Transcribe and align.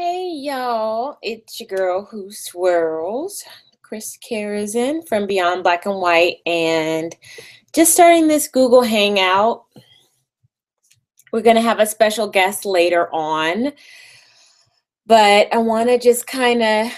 Hey 0.00 0.30
y'all, 0.32 1.18
it's 1.22 1.58
your 1.58 1.66
girl 1.66 2.04
who 2.04 2.30
swirls, 2.30 3.42
Chris 3.82 4.16
Karazin 4.18 5.00
from 5.08 5.26
Beyond 5.26 5.64
Black 5.64 5.86
and 5.86 5.96
White, 6.00 6.36
and 6.46 7.16
just 7.74 7.94
starting 7.94 8.28
this 8.28 8.46
Google 8.46 8.82
Hangout. 8.82 9.64
We're 11.32 11.42
going 11.42 11.56
to 11.56 11.62
have 11.62 11.80
a 11.80 11.84
special 11.84 12.28
guest 12.28 12.64
later 12.64 13.12
on, 13.12 13.72
but 15.04 15.52
I 15.52 15.58
want 15.58 15.88
to 15.88 15.98
just 15.98 16.28
kind 16.28 16.62
of 16.62 16.92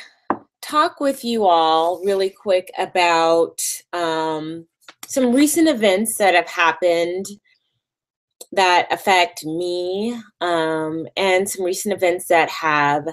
talk 0.61 1.01
with 1.01 1.25
you 1.25 1.47
all 1.47 2.05
really 2.05 2.29
quick 2.29 2.71
about 2.77 3.63
um, 3.95 4.67
some 5.07 5.33
recent 5.33 5.69
events 5.69 6.19
that 6.19 6.35
have 6.35 6.49
happened 6.51 7.25
that 8.53 8.89
affect 8.93 9.45
me 9.45 10.21
um, 10.41 11.07
and 11.17 11.49
some 11.49 11.65
recent 11.65 11.95
events 11.95 12.27
that 12.29 12.51
have 12.51 13.07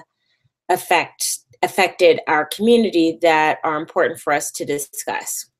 affect 0.68 1.40
affected 1.62 2.20
our 2.28 2.46
community 2.46 3.18
that 3.20 3.58
are 3.64 3.76
important 3.76 4.20
for 4.20 4.32
us 4.32 4.50
to 4.52 4.64
discuss. 4.64 5.50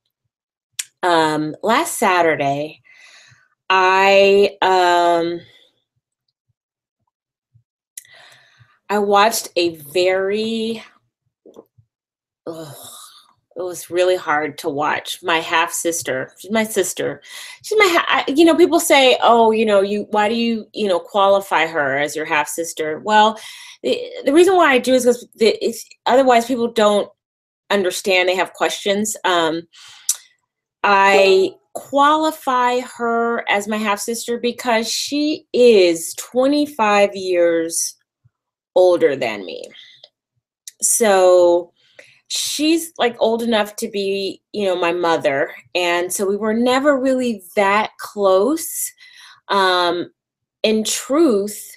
Um, 1.02 1.54
last 1.62 1.98
Saturday, 1.98 2.80
I 3.70 4.56
um, 4.62 5.40
I 8.88 8.98
watched 8.98 9.48
a 9.56 9.76
very 9.76 10.82
ugh, 12.46 12.76
it 13.58 13.62
was 13.62 13.90
really 13.90 14.14
hard 14.14 14.56
to 14.58 14.68
watch. 14.68 15.18
My 15.20 15.38
half 15.38 15.72
sister, 15.72 16.32
she's 16.38 16.52
my 16.52 16.62
sister. 16.62 17.20
She's 17.64 17.76
my, 17.76 17.88
ha- 17.90 18.24
you 18.28 18.44
know, 18.44 18.54
people 18.54 18.78
say, 18.78 19.18
oh, 19.20 19.50
you 19.50 19.66
know, 19.66 19.80
you, 19.80 20.06
why 20.10 20.28
do 20.28 20.36
you, 20.36 20.66
you 20.72 20.86
know, 20.86 21.00
qualify 21.00 21.66
her 21.66 21.98
as 21.98 22.14
your 22.14 22.24
half 22.24 22.48
sister? 22.48 23.00
Well, 23.00 23.36
the, 23.82 24.00
the 24.24 24.32
reason 24.32 24.54
why 24.54 24.72
I 24.72 24.78
do 24.78 24.94
is 24.94 25.26
because 25.36 25.84
otherwise 26.06 26.46
people 26.46 26.68
don't 26.72 27.10
understand. 27.68 28.28
They 28.28 28.36
have 28.36 28.52
questions. 28.52 29.16
Um, 29.24 29.62
I 30.84 31.50
qualify 31.74 32.78
her 32.80 33.44
as 33.50 33.66
my 33.66 33.76
half 33.76 33.98
sister 33.98 34.38
because 34.38 34.88
she 34.90 35.46
is 35.52 36.14
25 36.14 37.16
years 37.16 37.96
older 38.76 39.16
than 39.16 39.44
me. 39.44 39.64
So, 40.80 41.72
she's 42.28 42.92
like 42.98 43.16
old 43.18 43.42
enough 43.42 43.74
to 43.76 43.88
be, 43.88 44.42
you 44.52 44.66
know, 44.66 44.76
my 44.76 44.92
mother. 44.92 45.50
And 45.74 46.12
so 46.12 46.26
we 46.26 46.36
were 46.36 46.54
never 46.54 46.98
really 46.98 47.42
that 47.56 47.90
close. 47.98 48.92
Um, 49.48 50.10
in 50.62 50.84
truth, 50.84 51.70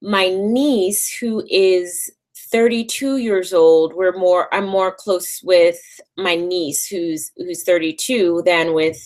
my 0.00 0.28
niece, 0.28 1.14
who 1.18 1.44
is 1.48 2.10
32 2.50 3.18
years 3.18 3.52
old, 3.52 3.92
we're 3.94 4.16
more 4.16 4.52
I'm 4.54 4.66
more 4.66 4.94
close 4.94 5.40
with 5.42 5.78
my 6.16 6.34
niece 6.34 6.86
who's 6.86 7.30
who's 7.36 7.62
32 7.64 8.42
than 8.46 8.72
with 8.72 8.96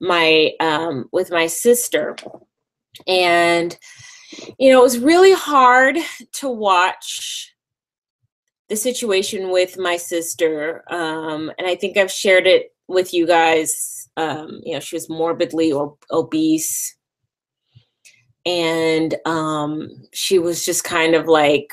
my 0.00 0.50
um 0.58 1.08
with 1.12 1.30
my 1.30 1.46
sister. 1.46 2.16
And 3.06 3.78
you 4.58 4.72
know, 4.72 4.80
it 4.80 4.82
was 4.82 4.98
really 4.98 5.32
hard 5.32 5.98
to 6.32 6.48
watch 6.48 7.54
the 8.70 8.76
situation 8.76 9.50
with 9.50 9.76
my 9.76 9.96
sister, 9.96 10.84
um, 10.90 11.50
and 11.58 11.66
I 11.66 11.74
think 11.74 11.96
I've 11.96 12.10
shared 12.10 12.46
it 12.46 12.72
with 12.86 13.12
you 13.12 13.26
guys. 13.26 14.08
Um, 14.16 14.60
you 14.62 14.74
know, 14.74 14.80
she 14.80 14.94
was 14.94 15.10
morbidly 15.10 15.72
obese, 16.12 16.96
and 18.46 19.12
um, 19.26 19.90
she 20.12 20.38
was 20.38 20.64
just 20.64 20.84
kind 20.84 21.16
of 21.16 21.26
like, 21.26 21.72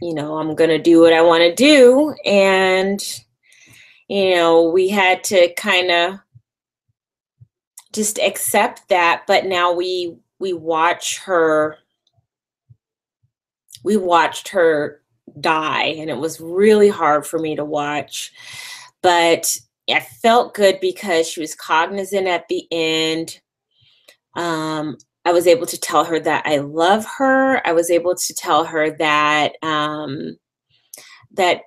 you 0.00 0.14
know, 0.14 0.38
I'm 0.38 0.54
gonna 0.54 0.78
do 0.78 1.00
what 1.00 1.12
I 1.12 1.20
want 1.20 1.42
to 1.42 1.52
do, 1.52 2.14
and 2.24 3.02
you 4.08 4.36
know, 4.36 4.70
we 4.70 4.88
had 4.88 5.24
to 5.24 5.52
kind 5.54 5.90
of 5.90 6.20
just 7.92 8.20
accept 8.20 8.88
that. 8.88 9.24
But 9.26 9.46
now 9.46 9.72
we 9.72 10.16
we 10.38 10.52
watch 10.52 11.18
her. 11.24 11.78
We 13.82 13.96
watched 13.96 14.48
her 14.48 15.00
die 15.40 15.96
and 15.98 16.10
it 16.10 16.16
was 16.16 16.40
really 16.40 16.88
hard 16.88 17.26
for 17.26 17.38
me 17.38 17.56
to 17.56 17.64
watch. 17.64 18.32
But 19.02 19.56
i 19.88 20.00
felt 20.00 20.54
good 20.54 20.80
because 20.80 21.28
she 21.28 21.40
was 21.40 21.54
cognizant 21.54 22.26
at 22.26 22.48
the 22.48 22.66
end. 22.72 23.40
Um, 24.34 24.96
i 25.24 25.32
was 25.32 25.46
able 25.46 25.66
to 25.66 25.78
tell 25.78 26.04
her 26.04 26.20
that 26.20 26.44
i 26.46 26.58
love 26.58 27.06
her. 27.18 27.66
I 27.66 27.72
was 27.72 27.90
able 27.90 28.14
to 28.14 28.34
tell 28.34 28.64
her 28.64 28.90
that 28.98 29.52
um, 29.62 30.36
that 31.32 31.62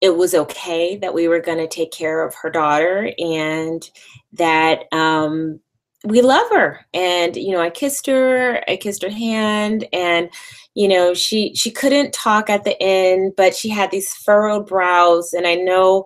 it 0.00 0.16
was 0.16 0.34
okay 0.34 0.96
that 0.96 1.14
we 1.14 1.28
were 1.28 1.40
going 1.40 1.58
to 1.58 1.66
take 1.66 1.90
care 1.90 2.24
of 2.26 2.34
her 2.34 2.50
daughter 2.50 3.12
and 3.18 3.88
that 4.32 4.84
um, 4.92 5.60
we 6.06 6.22
love 6.22 6.48
her. 6.50 6.86
And 6.94 7.36
you 7.36 7.52
know 7.52 7.60
i 7.60 7.70
kissed 7.70 8.06
her 8.06 8.62
i 8.68 8.76
kissed 8.76 9.02
her 9.02 9.10
hand 9.10 9.86
and 9.92 10.30
you 10.74 10.88
know 10.88 11.14
she 11.14 11.54
she 11.54 11.70
couldn't 11.70 12.12
talk 12.12 12.48
at 12.50 12.64
the 12.64 12.80
end 12.82 13.32
but 13.36 13.54
she 13.54 13.68
had 13.68 13.90
these 13.90 14.12
furrowed 14.14 14.66
brows. 14.66 15.32
And 15.32 15.46
i 15.46 15.54
know 15.54 16.04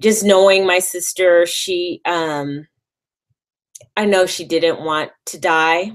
just 0.00 0.24
knowing 0.24 0.66
my 0.66 0.78
sister 0.78 1.46
she 1.46 2.00
um 2.06 2.66
i 3.96 4.04
know 4.06 4.26
she 4.26 4.44
didn't 4.44 4.80
want 4.84 5.10
to 5.26 5.38
die. 5.38 5.92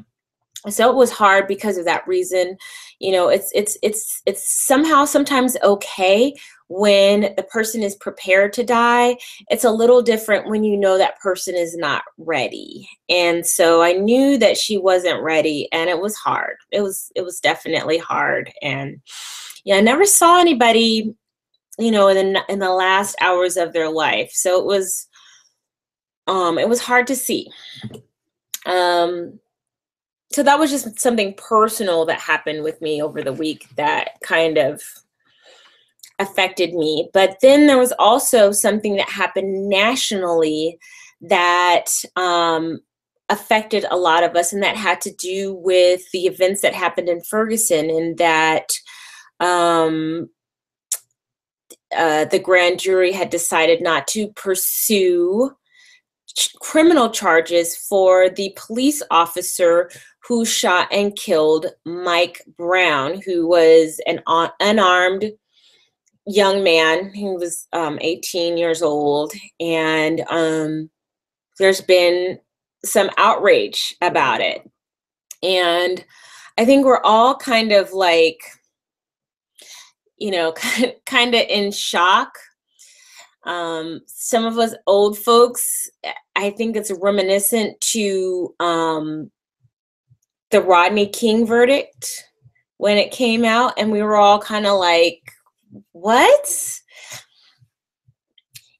So 0.67 0.89
it 0.89 0.95
was 0.95 1.11
hard 1.11 1.47
because 1.47 1.77
of 1.77 1.85
that 1.85 2.07
reason. 2.07 2.57
You 2.99 3.11
know 3.11 3.29
it's 3.29 3.51
it's 3.53 3.77
it's 3.83 4.21
it's 4.25 4.65
somehow 4.65 5.05
sometimes 5.05 5.57
okay 5.63 6.33
when 6.67 7.33
the 7.37 7.43
person 7.43 7.83
is 7.83 7.95
prepared 7.95 8.51
to 8.51 8.63
die 8.63 9.15
it's 9.49 9.63
a 9.63 9.71
little 9.71 10.01
different 10.01 10.49
when 10.49 10.63
you 10.63 10.75
know 10.75 10.97
that 10.97 11.19
person 11.19 11.55
is 11.55 11.77
not 11.77 12.03
ready. 12.17 12.89
And 13.09 13.45
so 13.45 13.81
i 13.81 13.93
knew 13.93 14.37
that 14.37 14.57
she 14.57 14.77
wasn't 14.77 15.21
ready 15.21 15.69
and 15.71 15.89
it 15.89 15.99
was 15.99 16.15
hard. 16.15 16.57
It 16.71 16.81
was 16.81 17.11
it 17.15 17.21
was 17.21 17.39
definitely 17.39 17.97
hard. 17.97 18.51
And 18.61 19.01
yeah 19.63 19.77
i 19.77 19.81
never 19.81 20.05
saw 20.05 20.39
anybody 20.39 21.15
you 21.77 21.91
know 21.91 22.07
in 22.07 22.33
the 22.33 22.43
in 22.49 22.59
the 22.59 22.71
last 22.71 23.15
hours 23.21 23.57
of 23.57 23.73
their 23.73 23.89
life. 23.89 24.31
So 24.31 24.59
it 24.59 24.65
was 24.65 25.07
um 26.27 26.57
it 26.57 26.69
was 26.69 26.81
hard 26.81 27.07
to 27.07 27.15
see. 27.15 27.51
Um 28.65 29.39
so 30.31 30.43
that 30.43 30.59
was 30.59 30.71
just 30.71 30.99
something 30.99 31.33
personal 31.35 32.05
that 32.05 32.19
happened 32.19 32.63
with 32.63 32.81
me 32.81 33.01
over 33.01 33.21
the 33.21 33.31
week 33.31 33.67
that 33.77 34.19
kind 34.21 34.57
of 34.57 34.81
affected 36.19 36.73
me. 36.73 37.09
But 37.13 37.37
then 37.41 37.67
there 37.67 37.77
was 37.77 37.93
also 37.99 38.51
something 38.51 38.95
that 38.95 39.09
happened 39.09 39.69
nationally 39.69 40.77
that 41.21 41.85
um, 42.15 42.79
affected 43.29 43.85
a 43.89 43.97
lot 43.97 44.23
of 44.23 44.35
us, 44.35 44.53
and 44.53 44.63
that 44.63 44.75
had 44.75 45.01
to 45.01 45.13
do 45.13 45.53
with 45.53 46.01
the 46.11 46.25
events 46.25 46.61
that 46.61 46.73
happened 46.73 47.09
in 47.09 47.21
Ferguson, 47.21 47.89
and 47.89 48.17
that 48.17 48.71
um, 49.39 50.29
uh, 51.95 52.25
the 52.25 52.39
grand 52.39 52.79
jury 52.79 53.11
had 53.11 53.29
decided 53.29 53.81
not 53.81 54.07
to 54.07 54.27
pursue 54.33 55.51
criminal 56.59 57.09
charges 57.09 57.77
for 57.77 58.29
the 58.29 58.55
police 58.57 59.01
officer 59.09 59.89
who 60.27 60.43
shot 60.43 60.87
and 60.91 61.15
killed 61.15 61.67
Mike 61.85 62.41
Brown, 62.57 63.21
who 63.21 63.47
was 63.47 64.01
an 64.07 64.21
unarmed 64.59 65.31
young 66.27 66.63
man. 66.63 67.13
He 67.13 67.25
was 67.25 67.67
um, 67.73 67.97
18 68.01 68.57
years 68.57 68.81
old, 68.81 69.33
and 69.59 70.21
um, 70.29 70.89
there's 71.59 71.81
been 71.81 72.39
some 72.83 73.09
outrage 73.17 73.95
about 74.01 74.41
it. 74.41 74.69
And 75.43 76.03
I 76.57 76.65
think 76.65 76.85
we're 76.85 77.01
all 77.03 77.35
kind 77.35 77.71
of 77.71 77.93
like, 77.93 78.39
you 80.17 80.31
know, 80.31 80.53
kind 81.05 81.35
of 81.35 81.41
in 81.41 81.71
shock. 81.71 82.33
Um, 83.43 84.01
some 84.07 84.45
of 84.45 84.57
us 84.57 84.73
old 84.87 85.17
folks, 85.19 85.89
I 86.35 86.49
think 86.49 86.75
it's 86.75 86.91
reminiscent 86.99 87.79
to 87.81 88.55
um, 88.59 89.31
the 90.49 90.61
Rodney 90.61 91.07
King 91.07 91.45
verdict 91.45 92.23
when 92.77 92.97
it 92.97 93.11
came 93.11 93.45
out, 93.45 93.73
and 93.77 93.91
we 93.91 94.01
were 94.01 94.15
all 94.15 94.39
kind 94.39 94.65
of 94.65 94.79
like, 94.79 95.21
what? 95.91 96.79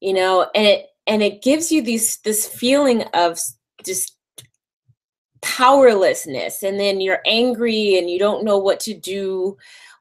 You 0.02 0.14
know, 0.14 0.50
and 0.54 0.66
it 0.66 0.88
and 1.08 1.22
it 1.22 1.42
gives 1.42 1.72
you 1.72 1.82
these 1.82 2.18
this 2.20 2.48
feeling 2.48 3.04
of 3.14 3.40
just 3.84 4.18
powerlessness 5.42 6.64
and 6.64 6.80
then 6.80 7.00
you're 7.00 7.22
angry 7.26 7.98
and 7.98 8.10
you 8.10 8.18
don't 8.18 8.44
know 8.44 8.58
what 8.58 8.80
to 8.80 8.96
do 8.96 9.56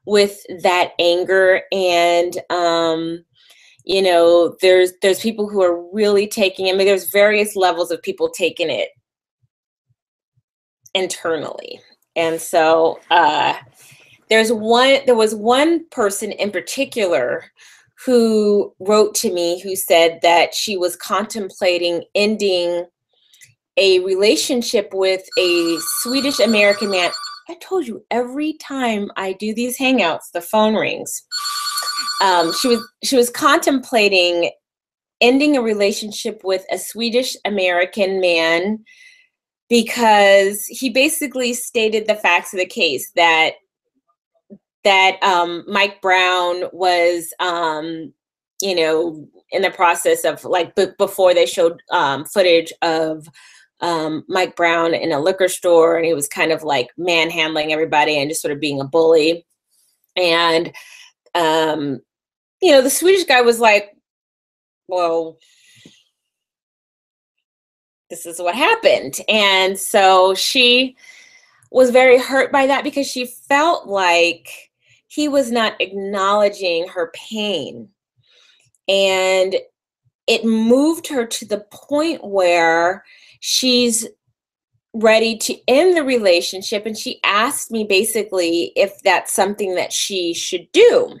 with 0.07 0.41
that 0.63 0.93
anger 0.97 1.61
and 1.71 2.39
um 2.49 3.23
you 3.83 4.01
know 4.01 4.55
there's 4.61 4.93
there's 5.03 5.19
people 5.19 5.47
who 5.47 5.61
are 5.61 5.87
really 5.93 6.27
taking 6.27 6.67
i 6.67 6.71
mean 6.71 6.87
there's 6.87 7.11
various 7.11 7.55
levels 7.55 7.91
of 7.91 8.01
people 8.01 8.27
taking 8.27 8.71
it 8.71 8.89
internally 10.95 11.79
and 12.15 12.41
so 12.41 12.99
uh 13.11 13.53
there's 14.29 14.51
one 14.51 14.99
there 15.05 15.15
was 15.15 15.35
one 15.35 15.85
person 15.89 16.31
in 16.31 16.51
particular 16.51 17.45
who 18.05 18.73
wrote 18.79 19.15
to 19.15 19.33
me 19.33 19.61
who 19.61 19.75
said 19.75 20.19
that 20.21 20.53
she 20.53 20.77
was 20.77 20.95
contemplating 20.95 22.03
ending 22.13 22.85
a 23.77 23.99
relationship 23.99 24.89
with 24.93 25.23
a 25.37 25.77
Swedish 26.01 26.39
American 26.39 26.91
man. 26.91 27.11
I 27.49 27.55
told 27.55 27.85
you 27.87 28.03
every 28.09 28.53
time 28.53 29.11
I 29.17 29.33
do 29.33 29.53
these 29.53 29.77
hangouts, 29.77 30.31
the 30.33 30.41
phone 30.41 30.75
rings. 30.75 31.23
Um, 32.21 32.53
she 32.53 32.69
was 32.69 32.87
she 33.03 33.15
was 33.15 33.29
contemplating 33.29 34.51
ending 35.21 35.55
a 35.55 35.61
relationship 35.61 36.41
with 36.43 36.65
a 36.71 36.77
Swedish 36.77 37.35
American 37.45 38.19
man 38.19 38.83
because 39.69 40.65
he 40.65 40.89
basically 40.89 41.53
stated 41.53 42.07
the 42.07 42.15
facts 42.15 42.53
of 42.53 42.59
the 42.59 42.65
case 42.65 43.11
that 43.15 43.53
that 44.85 45.21
um, 45.23 45.65
Mike 45.67 45.99
Brown 46.01 46.63
was, 46.71 47.33
um, 47.39 48.13
you 48.61 48.75
know, 48.75 49.27
in 49.51 49.61
the 49.61 49.71
process 49.71 50.23
of 50.23 50.43
like 50.45 50.75
b- 50.75 50.87
before 50.97 51.33
they 51.33 51.45
showed 51.45 51.81
um, 51.91 52.23
footage 52.23 52.71
of 52.81 53.27
um, 53.81 54.23
Mike 54.29 54.55
Brown 54.55 54.93
in 54.93 55.11
a 55.11 55.19
liquor 55.19 55.49
store, 55.49 55.97
and 55.97 56.05
he 56.05 56.13
was 56.13 56.27
kind 56.27 56.51
of 56.51 56.63
like 56.63 56.87
manhandling 56.97 57.73
everybody 57.73 58.17
and 58.17 58.29
just 58.29 58.41
sort 58.41 58.53
of 58.53 58.61
being 58.61 58.79
a 58.79 58.85
bully. 58.85 59.45
And 60.15 60.71
um, 61.33 61.99
you 62.61 62.71
know, 62.71 62.81
the 62.81 62.89
Swedish 62.89 63.25
guy 63.25 63.41
was 63.41 63.59
like, 63.59 63.91
"Well, 64.87 65.39
this 68.09 68.25
is 68.25 68.39
what 68.39 68.55
happened," 68.55 69.17
and 69.27 69.77
so 69.79 70.35
she 70.35 70.95
was 71.71 71.89
very 71.89 72.19
hurt 72.19 72.51
by 72.51 72.67
that 72.67 72.83
because 72.83 73.07
she 73.07 73.25
felt 73.25 73.87
like 73.87 74.71
he 75.15 75.29
was 75.29 75.49
not 75.49 75.79
acknowledging 75.79 76.89
her 76.89 77.09
pain. 77.13 77.87
And 78.89 79.55
it 80.27 80.43
moved 80.43 81.07
her 81.07 81.25
to 81.25 81.45
the 81.45 81.65
point 81.71 82.21
where 82.21 83.05
she's 83.39 84.05
ready 84.93 85.37
to 85.37 85.55
end 85.69 85.95
the 85.95 86.03
relationship. 86.03 86.85
And 86.85 86.97
she 86.97 87.19
asked 87.23 87.71
me 87.71 87.85
basically 87.85 88.73
if 88.75 88.99
that's 89.03 89.33
something 89.33 89.75
that 89.75 89.93
she 89.93 90.33
should 90.33 90.67
do. 90.73 91.17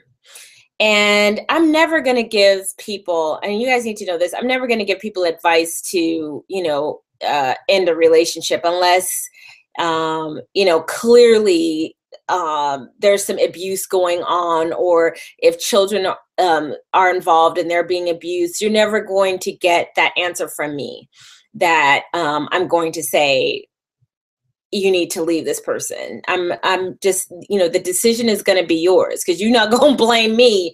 And 0.81 1.39
I'm 1.47 1.71
never 1.71 2.01
going 2.01 2.17
to 2.17 2.23
give 2.23 2.65
people, 2.77 3.39
and 3.43 3.61
you 3.61 3.67
guys 3.67 3.85
need 3.85 3.97
to 3.97 4.05
know 4.05 4.17
this, 4.17 4.33
I'm 4.33 4.47
never 4.47 4.67
going 4.67 4.79
to 4.79 4.85
give 4.85 4.99
people 4.99 5.23
advice 5.23 5.81
to, 5.91 6.43
you 6.49 6.63
know, 6.63 6.99
uh, 7.25 7.53
end 7.69 7.87
a 7.87 7.95
relationship 7.95 8.59
unless, 8.65 9.09
um, 9.79 10.41
you 10.53 10.65
know, 10.65 10.81
clearly 10.81 11.95
um, 12.29 12.89
there's 12.99 13.23
some 13.23 13.39
abuse 13.39 13.85
going 13.85 14.21
on 14.23 14.73
or 14.73 15.15
if 15.39 15.59
children 15.59 16.07
um, 16.37 16.73
are 16.93 17.13
involved 17.13 17.57
and 17.57 17.69
they're 17.69 17.87
being 17.87 18.09
abused 18.09 18.61
you're 18.61 18.71
never 18.71 18.99
going 19.01 19.39
to 19.39 19.51
get 19.51 19.89
that 19.95 20.13
answer 20.17 20.47
from 20.47 20.75
me 20.75 21.07
that 21.53 22.03
um, 22.13 22.49
i'm 22.51 22.67
going 22.67 22.91
to 22.91 23.03
say 23.03 23.65
you 24.75 24.91
need 24.91 25.09
to 25.11 25.23
leave 25.23 25.45
this 25.45 25.61
person. 25.61 26.21
I'm 26.27 26.53
i'm 26.63 26.97
just 27.01 27.31
you 27.49 27.57
know 27.57 27.69
the 27.69 27.79
decision 27.79 28.27
is 28.27 28.43
going 28.43 28.61
to 28.61 28.67
be 28.67 28.75
yours 28.75 29.23
because 29.23 29.41
you're 29.41 29.51
not 29.51 29.71
going 29.79 29.93
to 29.93 29.97
blame 29.97 30.35
me 30.35 30.73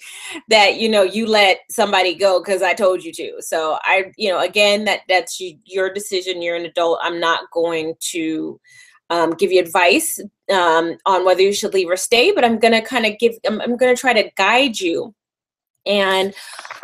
that 0.49 0.77
you 0.77 0.89
know 0.89 1.03
you 1.03 1.27
let 1.27 1.59
somebody 1.69 2.15
go 2.15 2.41
because 2.41 2.61
i 2.61 2.73
told 2.73 3.03
you 3.03 3.11
to. 3.13 3.33
So 3.39 3.77
i 3.83 4.11
you 4.17 4.29
know 4.29 4.39
again 4.39 4.85
that 4.85 5.01
that's 5.07 5.39
you, 5.39 5.57
your 5.65 5.93
decision 5.93 6.41
you're 6.41 6.55
an 6.55 6.65
adult. 6.65 6.99
I'm 7.01 7.19
not 7.19 7.51
going 7.53 7.93
to 8.11 8.59
um, 9.09 9.31
give 9.31 9.51
you 9.51 9.59
advice 9.59 10.19
um, 10.51 10.97
on 11.05 11.25
whether 11.25 11.41
you 11.41 11.53
should 11.53 11.73
leave 11.73 11.89
or 11.89 11.97
stay, 11.97 12.31
but 12.31 12.43
I'm 12.43 12.59
going 12.59 12.73
to 12.73 12.81
kind 12.81 13.05
of 13.05 13.17
give, 13.19 13.33
I'm, 13.45 13.61
I'm 13.61 13.77
going 13.77 13.95
to 13.95 13.99
try 13.99 14.13
to 14.13 14.29
guide 14.35 14.79
you. 14.79 15.13
And 15.85 16.33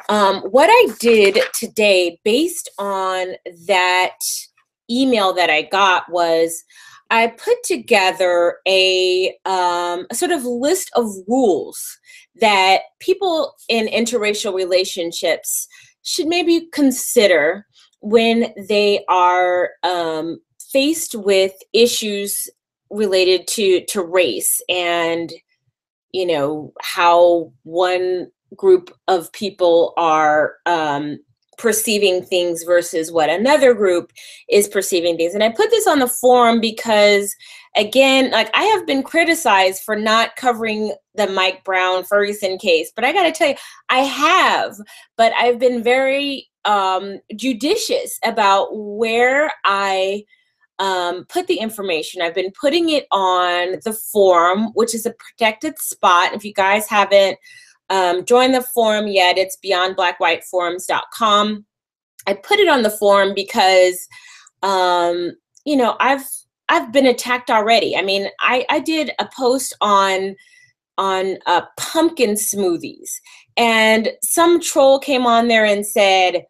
um, 0.10 0.42
what 0.42 0.70
I 0.72 0.94
did 1.00 1.40
today, 1.54 2.20
based 2.24 2.70
on 2.80 3.34
that 3.68 4.18
email 4.90 5.34
that 5.34 5.50
I 5.50 5.64
got, 5.64 6.12
was 6.12 6.64
I 7.10 7.28
put 7.28 7.64
together 7.64 8.58
a, 8.68 9.36
um, 9.46 10.08
a 10.10 10.16
sort 10.16 10.32
of 10.32 10.44
list 10.44 10.92
of 10.96 11.06
rules 11.28 12.00
that 12.40 12.82
people 13.00 13.54
in 13.70 13.88
interracial 13.88 14.54
relationships 14.54 15.68
should 16.04 16.28
maybe 16.28 16.68
consider 16.74 17.66
when 18.02 18.54
they 18.68 19.04
are 19.10 19.72
um, 19.84 20.40
faced 20.72 21.16
with 21.16 21.54
issues 21.74 22.50
related 22.90 23.48
to 23.48 23.84
to 23.86 24.02
race 24.02 24.62
and 24.70 25.32
you 26.14 26.26
know 26.26 26.74
how 26.82 27.52
one 27.64 28.28
group 28.56 28.92
of 29.08 29.32
people 29.34 29.94
are 29.98 30.54
um, 30.66 31.20
perceiving 31.58 32.24
things 32.24 32.64
versus 32.64 33.12
what 33.12 33.30
another 33.30 33.74
group 33.74 34.14
is 34.50 34.68
perceiving 34.68 35.18
things. 35.18 35.34
And 35.34 35.44
i 35.44 35.50
put 35.50 35.70
this 35.70 35.88
on 35.88 36.00
the 36.00 36.08
forum 36.08 36.62
because 36.62 37.36
again 37.76 38.32
like 38.32 38.50
i 38.54 38.64
have 38.64 38.86
been 38.86 39.04
criticized 39.04 39.84
for 39.84 39.96
not 39.96 40.36
covering 40.36 40.94
the 41.16 41.28
mike 41.28 41.64
brown 41.64 42.04
ferguson 42.04 42.58
case 42.58 42.92
but 42.96 43.06
i 43.06 43.14
got 43.14 43.24
to 43.24 43.32
tell 43.32 43.50
you 43.50 43.56
i 43.90 44.00
have 44.00 44.76
but 45.16 45.32
i've 45.34 45.60
been 45.60 45.84
very 45.84 46.48
um, 46.66 47.20
judicious 47.36 48.20
about 48.26 48.70
where 48.72 49.52
i 49.64 50.24
um, 50.80 51.26
put 51.26 51.48
the 51.48 51.58
information. 51.58 52.22
I've 52.22 52.36
been 52.36 52.52
putting 52.60 52.90
it 52.90 53.08
on 53.12 53.80
the 53.84 53.94
forum, 53.94 54.72
which 54.74 54.94
is 54.94 55.06
a 55.06 55.14
protected 55.14 55.80
spot. 55.80 56.34
If 56.34 56.46
you 56.46 56.54
guys 56.54 56.88
haven't 56.88 57.38
um, 57.90 58.26
joined 58.26 58.54
the 58.54 58.62
forum 58.62 59.08
yet, 59.08 59.38
it's 59.38 59.58
beyondblackwhiteforums.com. 59.64 61.66
I 62.28 62.34
put 62.34 62.60
it 62.60 62.68
on 62.68 62.84
the 62.84 62.90
forum 62.90 63.34
because, 63.34 64.08
um, 64.62 65.32
you 65.66 65.78
know, 65.78 65.96
I've 66.00 66.26
I've 66.70 66.92
been 66.92 67.06
attacked 67.06 67.50
already. 67.50 67.96
I 67.96 68.02
mean, 68.02 68.28
I, 68.42 68.66
I 68.70 68.80
did 68.80 69.12
a 69.20 69.30
post 69.36 69.76
on 69.82 70.36
on 70.98 71.38
uh, 71.46 71.62
pumpkin 71.78 72.32
smoothies, 72.32 73.10
and 73.56 74.12
some 74.22 74.60
troll 74.60 75.00
came 75.00 75.26
on 75.26 75.48
there 75.48 75.64
and 75.64 75.86
said, 75.86 76.46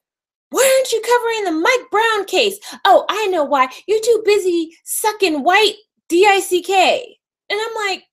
why 0.49 0.77
aren't 0.77 0.91
you 0.91 1.01
covering 1.01 1.43
the 1.43 1.61
Mike 1.61 1.91
Brown 1.91 2.25
case? 2.25 2.57
Oh, 2.85 3.05
I 3.09 3.27
know 3.27 3.43
why. 3.43 3.69
You're 3.87 4.01
too 4.01 4.23
busy 4.25 4.75
sucking 4.83 5.43
white 5.43 5.75
D-I-C-K. 6.09 7.17
And 7.49 7.59
I'm 7.59 7.87
like, 7.87 8.03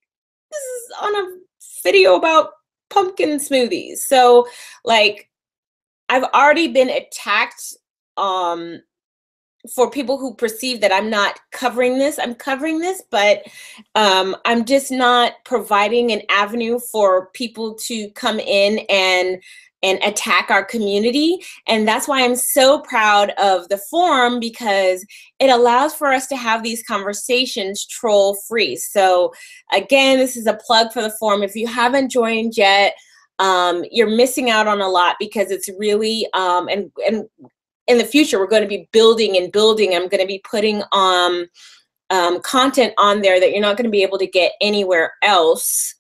this 0.51 0.63
is 0.63 0.93
on 1.01 1.15
a 1.17 1.37
video 1.83 2.17
about 2.17 2.51
pumpkin 2.91 3.39
smoothies. 3.39 3.99
So 3.99 4.47
like 4.85 5.29
I've 6.09 6.25
already 6.25 6.69
been 6.69 6.91
attacked 6.91 7.75
um 8.17 8.81
for 9.75 9.91
people 9.91 10.19
who 10.19 10.35
perceive 10.35 10.81
that 10.81 10.93
I'm 10.93 11.09
not 11.09 11.41
covering 11.51 11.99
this, 11.99 12.19
I'm 12.19 12.35
covering 12.35 12.81
this, 12.81 13.03
but 13.11 13.45
um, 13.95 14.37
I'm 14.45 14.67
just 14.67 14.91
not 14.91 15.33
providing 15.45 16.13
an 16.13 16.21
avenue 16.29 16.79
for 16.79 17.31
people 17.31 17.75
to 17.87 18.11
come 18.11 18.39
in 18.39 18.81
and 18.91 19.43
and 19.85 20.03
attack 20.03 20.51
our 20.51 20.65
community. 20.65 21.39
And 21.69 21.87
that's 21.87 22.09
why 22.09 22.25
I'm 22.25 22.35
so 22.35 22.81
proud 22.81 23.31
of 23.33 23.69
the 23.69 23.77
forum 23.91 24.41
because 24.41 25.07
it 25.39 25.51
allows 25.51 25.95
for 25.95 26.09
us 26.09 26.27
to 26.29 26.37
have 26.37 26.63
these 26.63 26.83
conversations 26.83 27.87
troll 27.87 28.37
free. 28.49 28.77
So, 28.77 29.33
again, 29.73 30.19
this 30.19 30.37
is 30.37 30.47
a 30.47 30.59
plug 30.67 30.91
for 30.91 31.03
the 31.03 31.15
forum. 31.21 31.43
If 31.43 31.55
you 31.55 31.67
haven't 31.67 32.09
joined 32.11 32.57
yet, 32.57 32.95
um, 33.39 33.85
you're 33.91 34.09
missing 34.09 34.49
out 34.49 34.67
on 34.67 34.81
a 34.81 34.89
lot 34.89 35.17
because 35.21 35.51
it's 35.51 35.69
really 35.79 36.27
um, 36.33 36.69
and 36.69 36.91
and 37.07 37.25
in 37.87 37.99
the 37.99 38.05
future 38.05 38.39
we're 38.39 38.47
going 38.47 38.63
to 38.63 38.69
be 38.69 38.89
building 38.93 39.37
and 39.37 39.53
building. 39.53 39.95
I'm 39.95 40.09
going 40.09 40.23
to 40.23 40.27
be 40.27 40.43
putting 40.49 40.83
um, 40.93 41.47
um, 42.09 42.41
content 42.41 42.95
on 42.97 43.21
there 43.21 43.39
that 43.39 43.51
you're 43.51 43.61
not 43.61 43.77
going 43.77 43.85
to 43.85 43.91
be 43.91 44.03
able 44.03 44.19
to 44.19 44.27
get 44.27 44.53
anywhere 44.63 45.13
else 45.23 45.95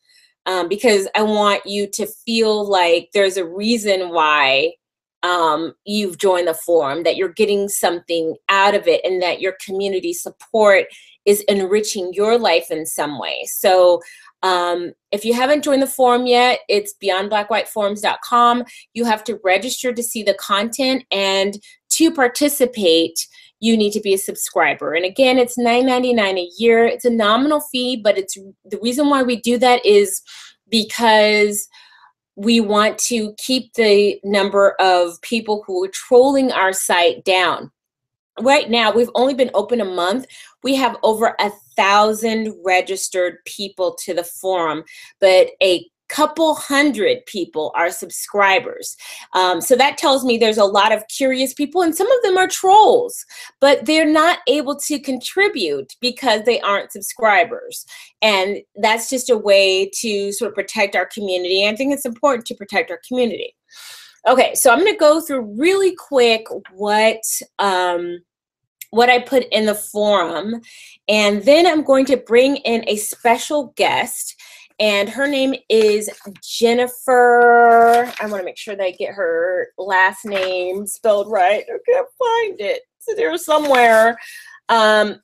um, 0.47 0.69
because 0.69 1.09
I 1.15 1.23
want 1.23 1.63
you 1.65 1.89
to 1.93 2.07
feel 2.07 2.69
like 2.69 3.11
there's 3.15 3.37
a 3.37 3.47
reason 3.47 4.11
why 4.11 4.73
um, 5.23 5.75
you've 5.87 6.19
joined 6.19 6.49
the 6.49 6.55
forum, 6.55 7.03
that 7.05 7.17
you're 7.17 7.33
getting 7.33 7.69
something 7.69 8.37
out 8.51 8.75
of 8.75 8.87
it, 8.87 9.01
and 9.05 9.23
that 9.23 9.41
your 9.41 9.55
community 9.65 10.13
support 10.13 10.87
is 11.25 11.41
enriching 11.49 12.13
your 12.13 12.39
life 12.39 12.71
in 12.71 12.85
some 12.85 13.19
way. 13.19 13.45
So, 13.47 14.03
um, 14.43 14.93
if 15.11 15.25
you 15.25 15.33
haven't 15.33 15.65
joined 15.65 15.81
the 15.81 15.87
forum 15.87 16.27
yet, 16.27 16.61
it's 16.69 16.93
beyondblackwhiteforums.com. 17.03 18.65
You 18.93 19.07
have 19.07 19.25
to 19.25 19.41
register 19.43 19.95
to 19.95 20.03
see 20.03 20.23
the 20.23 20.35
content 20.35 21.05
and 21.11 21.59
to 21.97 22.11
participate 22.13 23.27
you 23.61 23.77
need 23.77 23.93
to 23.93 24.01
be 24.01 24.13
a 24.13 24.19
subscriber. 24.19 24.93
And 24.93 25.07
again, 25.07 25.39
it's 25.39 25.57
$9.99 25.57 26.39
a 26.39 26.51
year. 26.59 26.85
It's 26.85 27.07
a 27.07 27.11
nominal 27.11 27.61
fee, 27.61 27.97
but 27.97 28.19
it's 28.19 28.35
the 28.35 28.79
reason 28.83 29.09
why 29.09 29.23
we 29.23 29.37
do 29.41 29.57
that 29.59 29.85
is 29.87 30.21
because 30.69 31.67
we 32.37 32.61
want 32.61 32.99
to 32.99 33.33
keep 33.39 33.73
the 33.75 34.19
number 34.25 34.75
of 34.81 35.21
people 35.23 35.63
who 35.67 35.85
are 35.85 35.91
trolling 35.93 36.53
our 36.53 36.73
site 36.73 37.25
down. 37.25 37.71
right 38.41 38.69
now 38.69 38.91
we've 38.93 39.11
only 39.15 39.35
been 39.35 39.51
open 39.55 39.81
a 39.81 39.85
month 39.85 40.27
we 40.65 40.75
have 40.75 40.97
over 41.05 41.37
a 41.39 41.51
thousand 41.77 42.53
registered 42.65 43.37
people 43.45 43.95
to 43.95 44.13
the 44.13 44.25
forum 44.25 44.83
but 45.21 45.51
a 45.63 45.89
couple 46.09 46.55
hundred 46.55 47.25
people 47.27 47.73
are 47.75 47.91
subscribers. 47.91 48.97
Um, 49.33 49.61
so 49.61 49.75
that 49.77 49.99
tells 49.99 50.25
me 50.25 50.37
there's 50.37 50.59
a 50.59 50.65
lot 50.65 50.93
of 50.93 51.03
curious 51.09 51.55
people 51.55 51.83
and 51.83 51.95
some 51.95 52.11
of 52.11 52.23
them 52.23 52.37
are 52.37 52.49
trolls 52.49 53.25
but 53.61 53.87
they're 53.87 54.11
not 54.11 54.39
able 54.47 54.77
to 54.77 54.99
contribute 54.99 55.95
because 56.01 56.43
they 56.45 56.61
aren't 56.61 56.93
subscribers. 56.93 57.87
And 58.23 58.59
that's 58.77 59.09
just 59.09 59.31
a 59.31 59.37
way 59.37 59.91
to 60.01 60.33
sort 60.33 60.51
of 60.51 60.55
protect 60.55 60.95
our 60.97 61.07
community 61.07 61.67
i 61.67 61.75
think 61.77 61.93
it's 61.93 62.07
important 62.07 62.47
to 62.47 62.55
protect 62.55 62.91
our 62.91 63.01
community. 63.07 63.55
Okay, 64.27 64.55
so 64.55 64.71
I'm 64.71 64.81
going 64.81 64.93
to 64.93 64.99
go 64.99 65.21
through 65.21 65.55
really 65.59 65.95
quick 65.95 66.47
what 66.73 67.21
um, 67.59 68.21
what 68.91 69.11
I 69.11 69.19
put 69.19 69.45
in 69.51 69.67
the 69.67 69.75
forum, 69.75 70.61
and 71.09 71.43
then 71.43 71.67
I'm 71.67 71.83
going 71.83 72.07
to 72.07 72.17
bring 72.17 72.57
in 72.59 72.85
a 72.87 72.97
special 72.97 73.75
guest, 73.77 74.41
and 74.81 75.09
her 75.09 75.29
name 75.29 75.55
is 75.69 76.11
Jennifer. 76.43 78.13
I 78.21 78.27
want 78.27 78.41
to 78.41 78.45
make 78.45 78.59
sure 78.59 78.75
that 78.75 78.85
I 78.85 78.91
get 78.91 79.15
her 79.15 79.69
last 79.79 80.25
name 80.25 80.87
spelled 80.87 81.31
right. 81.31 81.65
I 81.69 81.79
can't 81.89 82.09
find 82.19 82.61
it. 82.61 82.83
It's 82.99 83.17
there 83.17 83.37
somewhere. 83.37 84.19
Um, 84.69 85.21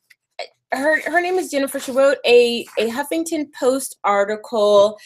her 0.73 1.00
her 1.11 1.21
name 1.21 1.35
is 1.35 1.50
Jennifer. 1.50 1.80
She 1.80 1.90
wrote 1.90 2.19
a 2.25 2.64
a 2.78 2.88
Huffington 2.90 3.52
Post 3.52 3.99
article 4.04 4.99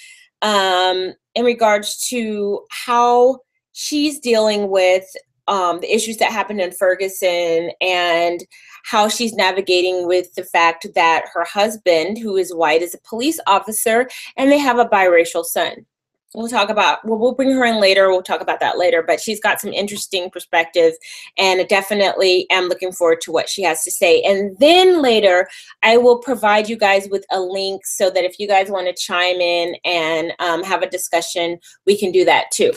um, 0.42 1.14
in 1.34 1.44
regards 1.44 2.06
to 2.08 2.64
how 2.70 3.38
she's 3.72 4.20
dealing 4.20 4.68
with 4.68 5.04
um, 5.48 5.80
the 5.80 5.94
issues 5.94 6.16
that 6.18 6.32
happened 6.32 6.60
in 6.60 6.72
Ferguson 6.72 7.70
and 7.80 8.44
how 8.84 9.08
she's 9.08 9.34
navigating 9.34 10.06
with 10.06 10.34
the 10.34 10.44
fact 10.44 10.86
that 10.94 11.24
her 11.32 11.44
husband, 11.44 12.18
who 12.18 12.36
is 12.36 12.54
white, 12.54 12.82
is 12.82 12.94
a 12.94 13.08
police 13.08 13.40
officer 13.46 14.08
and 14.36 14.50
they 14.50 14.58
have 14.58 14.78
a 14.78 14.86
biracial 14.86 15.44
son. 15.44 15.86
We'll 16.34 16.48
talk 16.48 16.68
about, 16.68 16.98
well, 17.06 17.16
we'll 17.16 17.34
bring 17.34 17.52
her 17.52 17.64
in 17.64 17.80
later. 17.80 18.08
We'll 18.08 18.20
talk 18.20 18.40
about 18.40 18.58
that 18.58 18.76
later, 18.76 19.04
but 19.06 19.20
she's 19.20 19.38
got 19.38 19.60
some 19.60 19.72
interesting 19.72 20.30
perspective 20.30 20.92
and 21.38 21.60
I 21.60 21.64
definitely 21.64 22.48
am 22.50 22.64
looking 22.64 22.90
forward 22.90 23.20
to 23.22 23.32
what 23.32 23.48
she 23.48 23.62
has 23.62 23.84
to 23.84 23.90
say. 23.90 24.20
And 24.22 24.56
then 24.58 25.00
later, 25.00 25.48
I 25.84 25.96
will 25.96 26.18
provide 26.18 26.68
you 26.68 26.76
guys 26.76 27.08
with 27.08 27.24
a 27.30 27.38
link 27.38 27.86
so 27.86 28.10
that 28.10 28.24
if 28.24 28.40
you 28.40 28.48
guys 28.48 28.68
want 28.68 28.88
to 28.88 29.00
chime 29.00 29.40
in 29.40 29.76
and 29.84 30.32
um, 30.40 30.64
have 30.64 30.82
a 30.82 30.90
discussion, 30.90 31.58
we 31.86 31.96
can 31.96 32.10
do 32.10 32.24
that 32.24 32.50
too. 32.50 32.72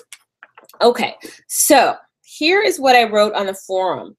Okay, 0.81 1.15
so 1.47 1.95
here 2.37 2.61
is 2.61 2.79
what 2.79 2.95
I 2.95 3.09
wrote 3.09 3.33
on 3.33 3.47
the 3.47 3.53
forum. 3.53 4.15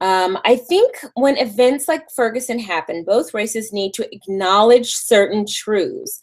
Um, 0.00 0.38
I 0.44 0.56
think 0.56 0.96
when 1.14 1.36
events 1.36 1.86
like 1.86 2.10
Ferguson 2.14 2.58
happen, 2.58 3.04
both 3.04 3.34
races 3.34 3.72
need 3.72 3.94
to 3.94 4.08
acknowledge 4.12 4.94
certain 4.94 5.46
truths. 5.46 6.20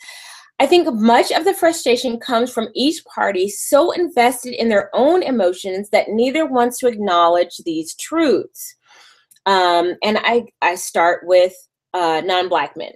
I 0.60 0.66
think 0.66 0.94
much 0.94 1.32
of 1.32 1.46
the 1.46 1.54
frustration 1.54 2.20
comes 2.20 2.52
from 2.52 2.68
each 2.76 3.02
party 3.06 3.48
so 3.48 3.92
invested 3.92 4.54
in 4.54 4.68
their 4.68 4.90
own 4.94 5.24
emotions 5.24 5.90
that 5.92 6.10
neither 6.10 6.46
wants 6.46 6.78
to 6.80 6.88
acknowledge 6.88 7.58
these 7.66 7.96
truths. 7.96 8.76
Um, 9.46 9.96
and 10.04 10.18
I, 10.18 10.48
I 10.62 10.76
start 10.76 11.22
with 11.24 11.54
uh, 11.94 12.22
non 12.26 12.50
black 12.50 12.76
men 12.76 12.92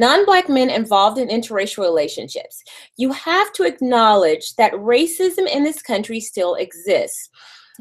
non-black 0.00 0.48
men 0.48 0.70
involved 0.70 1.18
in 1.18 1.28
interracial 1.28 1.82
relationships. 1.82 2.62
You 2.96 3.12
have 3.12 3.52
to 3.52 3.64
acknowledge 3.64 4.54
that 4.56 4.72
racism 4.72 5.46
in 5.46 5.62
this 5.62 5.82
country 5.82 6.20
still 6.20 6.54
exists. 6.54 7.28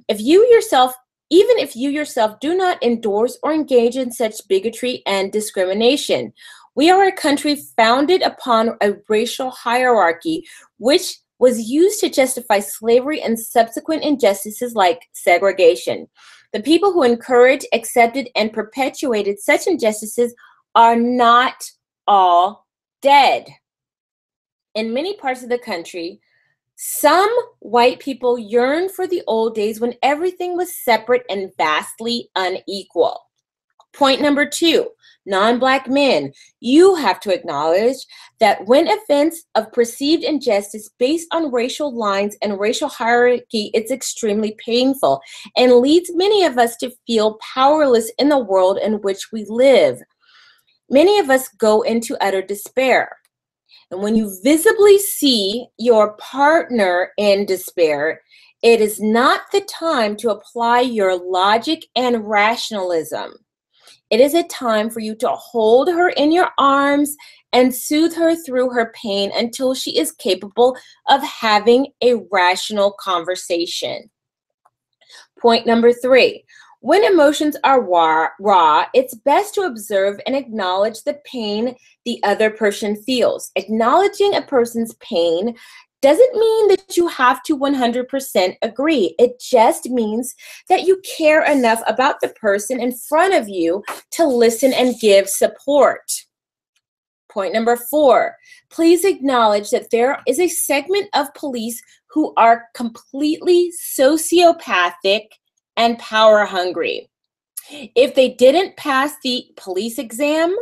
If 0.08 0.22
you 0.22 0.46
yourself 0.48 0.96
even 1.30 1.60
if 1.60 1.76
you 1.76 1.90
yourself 1.90 2.40
do 2.40 2.56
not 2.56 2.82
endorse 2.84 3.38
or 3.44 3.54
engage 3.54 3.96
in 3.96 4.12
such 4.12 4.48
bigotry 4.48 5.04
and 5.06 5.32
discrimination. 5.32 6.34
We 6.76 6.90
are 6.90 7.04
a 7.04 7.12
country 7.12 7.58
founded 7.78 8.22
upon 8.22 8.78
a 8.82 8.94
racial 9.08 9.52
hierarchy, 9.52 10.48
which 10.78 11.18
was 11.40 11.70
used 11.70 12.00
to 12.02 12.10
justify 12.10 12.60
slavery 12.60 13.22
and 13.22 13.40
subsequent 13.40 14.04
injustices 14.04 14.76
like 14.76 15.08
segregation. 15.14 16.08
The 16.52 16.62
people 16.62 16.92
who 16.92 17.04
encouraged, 17.04 17.68
accepted, 17.74 18.30
and 18.36 18.52
perpetuated 18.52 19.40
such 19.40 19.68
injustices 19.68 20.34
are 20.74 20.96
not 20.96 21.56
all 22.08 22.66
dead. 23.02 23.48
In 24.74 24.94
many 24.94 25.16
parts 25.16 25.44
of 25.44 25.50
the 25.50 25.60
country, 25.60 26.20
some 26.82 27.30
white 27.60 28.00
people 28.00 28.40
yearn 28.40 28.88
for 28.88 29.06
the 29.06 29.22
old 29.28 29.54
days 29.54 29.82
when 29.82 29.96
everything 30.02 30.56
was 30.56 30.74
separate 30.74 31.24
and 31.30 31.52
vastly 31.58 32.30
unequal. 32.38 33.20
Point 33.92 34.22
number 34.22 34.46
two 34.48 34.88
non 35.26 35.60
black 35.60 35.90
men, 35.90 36.32
you 36.62 36.96
have 36.96 37.20
to 37.20 37.34
acknowledge 37.34 37.98
that 38.40 38.66
when 38.66 38.88
events 38.88 39.44
of 39.56 39.74
perceived 39.74 40.24
injustice 40.24 40.90
based 40.98 41.28
on 41.34 41.52
racial 41.52 41.94
lines 41.94 42.38
and 42.42 42.62
racial 42.62 42.88
hierarchy, 42.88 43.72
it's 43.74 43.92
extremely 43.92 44.56
painful 44.66 45.20
and 45.58 45.82
leads 45.82 46.16
many 46.16 46.46
of 46.46 46.58
us 46.58 46.78
to 46.78 46.94
feel 47.06 47.38
powerless 47.54 48.10
in 48.18 48.30
the 48.30 48.40
world 48.40 48.78
in 48.82 49.02
which 49.02 49.34
we 49.34 49.44
live. 49.50 50.00
Many 50.90 51.20
of 51.20 51.30
us 51.30 51.50
go 51.50 51.82
into 51.82 52.16
utter 52.24 52.42
despair. 52.42 53.19
And 53.92 54.02
when 54.02 54.16
you 54.16 54.38
visibly 54.44 55.00
see 55.00 55.68
your 55.78 56.14
partner 56.14 57.12
in 57.18 57.46
despair, 57.46 58.22
it 58.62 58.82
is 58.82 59.00
not 59.02 59.42
the 59.52 59.62
time 59.62 60.16
to 60.18 60.32
apply 60.32 60.82
your 60.82 61.18
logic 61.18 61.86
and 61.96 62.28
rationalism. 62.28 63.34
It 64.10 64.20
is 64.20 64.34
a 64.34 64.44
time 64.44 64.90
for 64.90 65.00
you 65.00 65.16
to 65.16 65.30
hold 65.30 65.88
her 65.88 66.10
in 66.10 66.32
your 66.32 66.50
arms 66.58 67.16
and 67.54 67.74
soothe 67.74 68.14
her 68.16 68.36
through 68.36 68.72
her 68.72 68.94
pain 68.94 69.32
until 69.36 69.74
she 69.74 69.98
is 69.98 70.12
capable 70.12 70.78
of 71.08 71.24
having 71.24 71.88
a 72.04 72.16
rational 72.32 72.92
conversation. 73.00 74.10
Point 75.40 75.66
number 75.66 75.94
three 75.94 76.44
when 76.82 77.04
emotions 77.04 77.58
are 77.64 77.84
raw, 78.40 78.86
it's 78.94 79.14
best 79.14 79.54
to 79.56 79.62
observe 79.62 80.20
and 80.26 80.36
acknowledge 80.36 81.04
the 81.04 81.20
pain 81.26 81.76
the 82.06 82.22
other 82.24 82.50
person 82.50 82.96
feels. 83.04 83.52
Acknowledging 83.58 84.36
a 84.36 84.42
person's 84.42 84.94
pain 84.96 85.56
doesn't 86.02 86.34
mean 86.34 86.68
that 86.70 86.96
you 86.96 87.08
have 87.08 87.44
to 87.44 87.58
100% 87.58 88.56
agree. 88.62 89.14
It 89.20 89.42
just 89.42 89.90
means 89.90 90.34
that 90.70 90.84
you 90.84 91.02
care 91.18 91.44
enough 91.44 91.82
about 91.88 92.22
the 92.22 92.30
person 92.30 92.80
in 92.80 92.96
front 92.96 93.34
of 93.34 93.50
you 93.50 93.84
to 94.12 94.26
listen 94.26 94.72
and 94.72 95.00
give 95.02 95.28
support. 95.28 96.10
Point 97.30 97.54
number 97.54 97.76
four, 97.76 98.38
please 98.72 99.04
acknowledge 99.04 99.70
that 99.72 99.92
there 99.92 100.22
is 100.26 100.40
a 100.40 100.48
segment 100.48 101.10
of 101.14 101.34
police 101.34 101.82
who 102.10 102.34
are 102.38 102.68
completely 102.74 103.72
sociopathic 103.98 105.26
and 105.80 105.98
power 105.98 106.46
hungry. 106.46 107.10
If 107.72 108.14
they 108.14 108.30
didn't 108.34 108.76
pass 108.76 109.14
the 109.24 109.46
police 109.56 109.98
exam, 109.98 110.56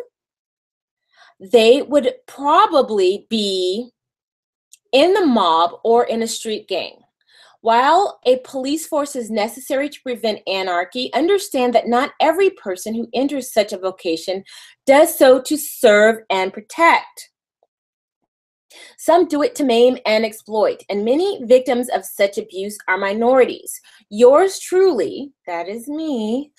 they 1.39 1.81
would 1.81 2.13
probably 2.27 3.25
be 3.29 3.89
in 4.93 5.13
the 5.13 5.25
mob 5.25 5.71
or 5.83 6.05
in 6.05 6.21
a 6.21 6.27
street 6.27 6.67
gang. 6.67 6.99
While 7.61 8.19
a 8.25 8.37
police 8.45 8.85
force 8.85 9.15
is 9.15 9.31
necessary 9.31 9.89
to 9.89 10.01
prevent 10.03 10.47
anarchy, 10.47 11.11
understand 11.13 11.73
that 11.73 11.87
not 11.87 12.11
every 12.21 12.51
person 12.51 12.93
who 12.93 13.09
enters 13.13 13.51
such 13.51 13.73
a 13.73 13.79
vocation 13.79 14.43
does 14.85 15.17
so 15.17 15.41
to 15.41 15.57
serve 15.57 16.17
and 16.29 16.53
protect. 16.53 17.31
Some 18.97 19.27
do 19.27 19.41
it 19.43 19.55
to 19.55 19.63
maim 19.63 19.97
and 20.05 20.25
exploit, 20.25 20.83
and 20.89 21.05
many 21.05 21.43
victims 21.45 21.89
of 21.89 22.05
such 22.05 22.37
abuse 22.37 22.77
are 22.87 22.97
minorities. 22.97 23.79
Yours 24.09 24.59
truly, 24.59 25.31
that 25.45 25.67
is 25.67 25.87
me, 25.87 26.51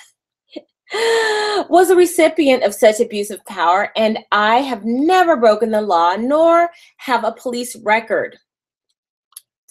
was 1.69 1.91
a 1.91 1.97
recipient 1.97 2.63
of 2.63 2.75
such 2.75 3.01
abuse 3.01 3.31
of 3.31 3.45
power, 3.45 3.93
and 3.97 4.19
I 4.33 4.57
have 4.57 4.85
never 4.85 5.37
broken 5.37 5.71
the 5.71 5.83
law 5.83 6.17
nor 6.17 6.71
have 6.97 7.25
a 7.25 7.33
police 7.33 7.77
record. 7.77 8.39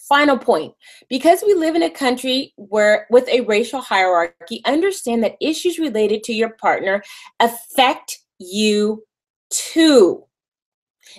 Final 0.08 0.38
point 0.38 0.72
because 1.10 1.42
we 1.46 1.52
live 1.52 1.74
in 1.74 1.82
a 1.82 1.90
country 1.90 2.54
where 2.56 3.06
with 3.10 3.28
a 3.28 3.42
racial 3.42 3.80
hierarchy, 3.80 4.62
understand 4.64 5.22
that 5.22 5.36
issues 5.40 5.78
related 5.78 6.22
to 6.24 6.32
your 6.32 6.50
partner 6.50 7.02
affect 7.40 8.20
you 8.38 9.04
too. 9.50 10.24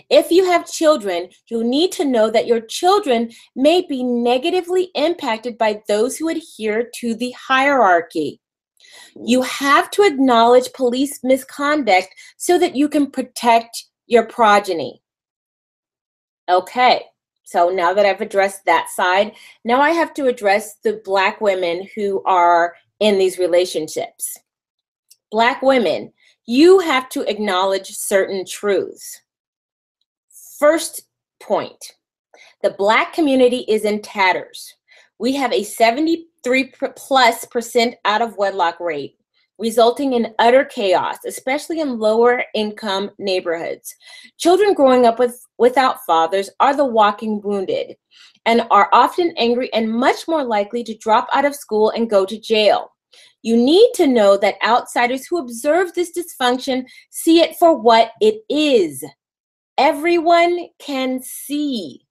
If 0.09 0.31
you 0.31 0.45
have 0.45 0.71
children, 0.71 1.29
you 1.47 1.63
need 1.63 1.91
to 1.93 2.05
know 2.05 2.29
that 2.29 2.47
your 2.47 2.61
children 2.61 3.31
may 3.55 3.85
be 3.87 4.03
negatively 4.03 4.89
impacted 4.95 5.57
by 5.57 5.81
those 5.87 6.17
who 6.17 6.29
adhere 6.29 6.89
to 6.95 7.15
the 7.15 7.31
hierarchy. 7.31 8.39
You 9.25 9.41
mm. 9.41 9.47
have 9.47 9.89
to 9.91 10.03
acknowledge 10.03 10.73
police 10.73 11.19
misconduct 11.23 12.09
so 12.37 12.57
that 12.59 12.75
you 12.75 12.87
can 12.89 13.11
protect 13.11 13.85
your 14.07 14.25
progeny. 14.25 15.01
Okay, 16.49 17.03
so 17.43 17.69
now 17.69 17.93
that 17.93 18.05
I've 18.05 18.21
addressed 18.21 18.65
that 18.65 18.89
side, 18.89 19.33
now 19.63 19.81
I 19.81 19.91
have 19.91 20.13
to 20.15 20.27
address 20.27 20.75
the 20.83 21.01
Black 21.03 21.41
women 21.41 21.87
who 21.95 22.23
are 22.25 22.75
in 22.99 23.17
these 23.17 23.37
relationships. 23.37 24.37
Black 25.31 25.61
women, 25.61 26.11
you 26.47 26.79
have 26.79 27.07
to 27.09 27.21
acknowledge 27.29 27.89
certain 27.89 28.45
truths. 28.45 29.21
First 30.59 31.03
point 31.41 31.93
the 32.61 32.71
Black 32.71 33.13
community 33.13 33.59
is 33.69 33.85
in 33.85 34.01
tatters. 34.01 34.75
We 35.17 35.33
have 35.35 35.53
a 35.53 35.63
73 35.63 36.73
plus 36.97 37.45
percent 37.45 37.95
out 38.03 38.21
of 38.21 38.35
wedlock 38.35 38.81
rate, 38.81 39.15
resulting 39.57 40.13
in 40.13 40.33
utter 40.37 40.65
chaos, 40.65 41.15
especially 41.25 41.79
in 41.79 41.97
lower 41.97 42.43
income 42.53 43.11
neighborhoods. 43.17 43.95
Children 44.37 44.73
growing 44.73 45.05
up 45.05 45.17
with, 45.17 45.41
without 45.57 46.05
fathers 46.05 46.49
are 46.59 46.75
the 46.75 46.83
walking 46.83 47.39
wounded 47.41 47.95
and 48.45 48.67
are 48.69 48.89
often 48.91 49.33
angry 49.37 49.71
and 49.73 49.89
much 49.89 50.27
more 50.27 50.43
likely 50.43 50.83
to 50.83 50.97
drop 50.97 51.29
out 51.33 51.45
of 51.45 51.55
school 51.55 51.91
and 51.91 52.09
go 52.09 52.25
to 52.25 52.37
jail. 52.37 52.91
You 53.43 53.55
need 53.55 53.91
to 53.95 54.07
know 54.07 54.35
that 54.37 54.61
outsiders 54.61 55.25
who 55.25 55.37
observe 55.37 55.93
this 55.93 56.11
dysfunction 56.11 56.83
see 57.11 57.39
it 57.39 57.55
for 57.57 57.77
what 57.77 58.11
it 58.19 58.41
is. 58.49 59.05
Everyone 59.79 60.67
can 60.77 61.21
see. 61.21 62.01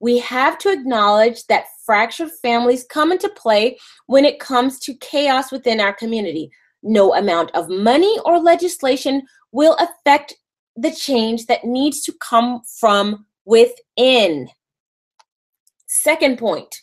We 0.00 0.18
have 0.18 0.58
to 0.58 0.72
acknowledge 0.72 1.46
that 1.46 1.66
fractured 1.86 2.32
families 2.42 2.84
come 2.90 3.12
into 3.12 3.28
play 3.28 3.78
when 4.06 4.24
it 4.24 4.40
comes 4.40 4.80
to 4.80 4.94
chaos 4.94 5.52
within 5.52 5.78
our 5.78 5.92
community. 5.92 6.50
No 6.82 7.14
amount 7.14 7.52
of 7.54 7.68
money 7.68 8.18
or 8.24 8.40
legislation 8.40 9.22
will 9.52 9.76
affect 9.76 10.34
the 10.74 10.90
change 10.90 11.46
that 11.46 11.64
needs 11.64 12.02
to 12.02 12.12
come 12.20 12.62
from 12.80 13.26
within. 13.44 14.48
Second 15.86 16.36
point, 16.36 16.82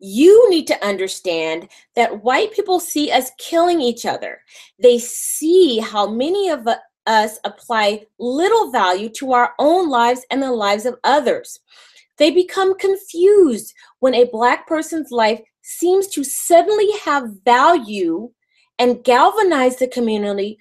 you 0.00 0.50
need 0.50 0.66
to 0.66 0.84
understand 0.84 1.68
that 1.94 2.24
white 2.24 2.52
people 2.52 2.80
see 2.80 3.12
us 3.12 3.30
killing 3.38 3.80
each 3.80 4.06
other. 4.06 4.40
They 4.82 4.98
see 4.98 5.78
how 5.78 6.08
many 6.10 6.48
of 6.48 6.66
us 7.06 7.38
apply 7.44 8.06
little 8.18 8.70
value 8.70 9.08
to 9.10 9.32
our 9.32 9.54
own 9.58 9.88
lives 9.88 10.24
and 10.30 10.42
the 10.42 10.52
lives 10.52 10.86
of 10.86 10.98
others. 11.04 11.60
They 12.18 12.30
become 12.30 12.78
confused 12.78 13.74
when 14.00 14.14
a 14.14 14.30
Black 14.30 14.66
person's 14.66 15.10
life 15.10 15.40
seems 15.62 16.08
to 16.08 16.24
suddenly 16.24 16.90
have 17.04 17.42
value 17.44 18.30
and 18.78 19.02
galvanize 19.04 19.76
the 19.76 19.88
community 19.88 20.58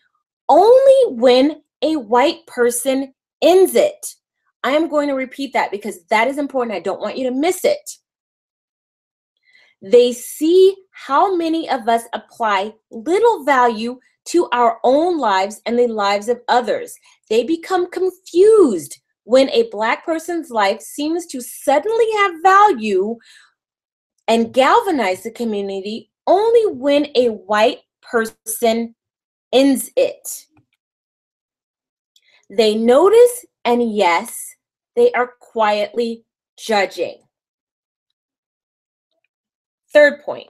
only 0.49 1.15
when 1.15 1.61
a 1.81 1.97
white 1.97 2.45
person 2.47 3.13
ends 3.41 3.75
it. 3.75 4.15
I 4.63 4.71
am 4.71 4.87
going 4.87 5.09
to 5.09 5.13
repeat 5.13 5.53
that 5.53 5.71
because 5.71 6.03
that 6.05 6.27
is 6.27 6.37
important. 6.37 6.75
I 6.75 6.79
don't 6.79 7.01
want 7.01 7.17
you 7.17 7.29
to 7.29 7.35
miss 7.35 7.65
it. 7.65 7.97
They 9.81 10.13
see 10.13 10.75
how 10.91 11.35
many 11.35 11.69
of 11.69 11.89
us 11.89 12.03
apply 12.13 12.73
little 12.89 13.43
value 13.43 13.99
to 14.25 14.47
our 14.51 14.79
own 14.83 15.17
lives 15.17 15.61
and 15.65 15.77
the 15.77 15.87
lives 15.87 16.29
of 16.29 16.41
others. 16.47 16.95
They 17.29 17.43
become 17.43 17.89
confused 17.89 18.99
when 19.23 19.49
a 19.49 19.69
Black 19.71 20.05
person's 20.05 20.49
life 20.49 20.81
seems 20.81 21.25
to 21.27 21.41
suddenly 21.41 22.07
have 22.17 22.41
value 22.41 23.17
and 24.27 24.53
galvanize 24.53 25.23
the 25.23 25.31
community 25.31 26.11
only 26.27 26.73
when 26.73 27.07
a 27.15 27.27
white 27.27 27.79
person 28.01 28.95
ends 29.51 29.91
it. 29.95 30.45
They 32.49 32.75
notice, 32.75 33.45
and 33.65 33.95
yes, 33.95 34.55
they 34.95 35.11
are 35.13 35.33
quietly 35.39 36.25
judging. 36.57 37.17
Third 39.91 40.21
point, 40.23 40.49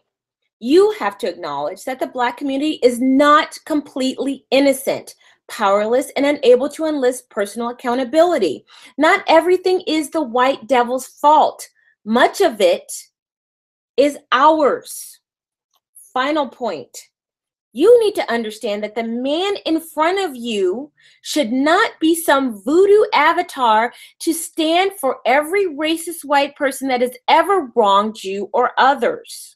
you 0.63 0.95
have 0.99 1.17
to 1.19 1.29
acknowledge 1.29 1.83
that 1.83 1.99
the 1.99 2.07
Black 2.07 2.37
community 2.37 2.79
is 2.83 3.01
not 3.01 3.57
completely 3.65 4.45
innocent 4.51 5.15
powerless, 5.49 6.11
and 6.15 6.25
unable 6.25 6.69
to 6.69 6.85
enlist 6.85 7.29
personal 7.29 7.69
accountability. 7.69 8.65
Not 8.97 9.23
everything 9.27 9.81
is 9.87 10.09
the 10.09 10.21
white 10.21 10.67
devil's 10.67 11.07
fault, 11.07 11.67
much 12.05 12.41
of 12.41 12.61
it 12.61 12.91
is 13.97 14.17
ours. 14.31 15.19
Final 16.13 16.47
point. 16.47 16.97
You 17.75 17.99
need 17.99 18.13
to 18.15 18.31
understand 18.31 18.83
that 18.83 18.93
the 18.93 19.03
man 19.03 19.55
in 19.65 19.79
front 19.79 20.19
of 20.19 20.35
you 20.35 20.91
should 21.23 21.51
not 21.51 21.91
be 21.99 22.13
some 22.13 22.61
voodoo 22.63 23.03
avatar 23.13 23.91
to 24.19 24.33
stand 24.33 24.91
for 24.99 25.19
every 25.25 25.65
racist 25.65 26.23
white 26.23 26.55
person 26.55 26.87
that 26.89 27.01
has 27.01 27.17
ever 27.27 27.71
wronged 27.75 28.23
you 28.23 28.49
or 28.53 28.71
others. 28.77 29.55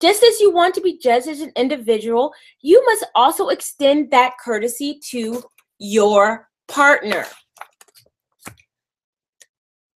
Just 0.00 0.22
as 0.22 0.40
you 0.40 0.52
want 0.52 0.74
to 0.74 0.80
be 0.80 0.98
judged 0.98 1.28
as 1.28 1.40
an 1.40 1.52
individual, 1.56 2.32
you 2.60 2.84
must 2.86 3.06
also 3.14 3.48
extend 3.48 4.10
that 4.10 4.34
courtesy 4.42 5.00
to 5.10 5.42
your 5.78 6.48
partner. 6.68 7.24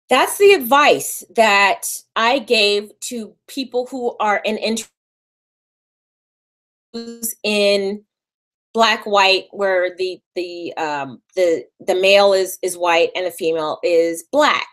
That's 0.10 0.38
the 0.38 0.54
advice 0.54 1.24
that 1.36 1.86
I 2.16 2.40
gave 2.40 2.92
to 3.02 3.36
people 3.48 3.88
who 3.88 4.16
are 4.20 4.42
in 4.46 4.78
in 7.44 8.04
black 8.74 9.06
white 9.06 9.48
where 9.52 9.96
the 9.98 10.20
the 10.36 10.74
um 10.78 11.22
the 11.36 11.66
the 11.80 11.96
male 11.96 12.32
is 12.32 12.58
is 12.62 12.78
white 12.78 13.10
and 13.16 13.26
the 13.26 13.32
female 13.32 13.80
is 13.84 14.24
black 14.32 14.68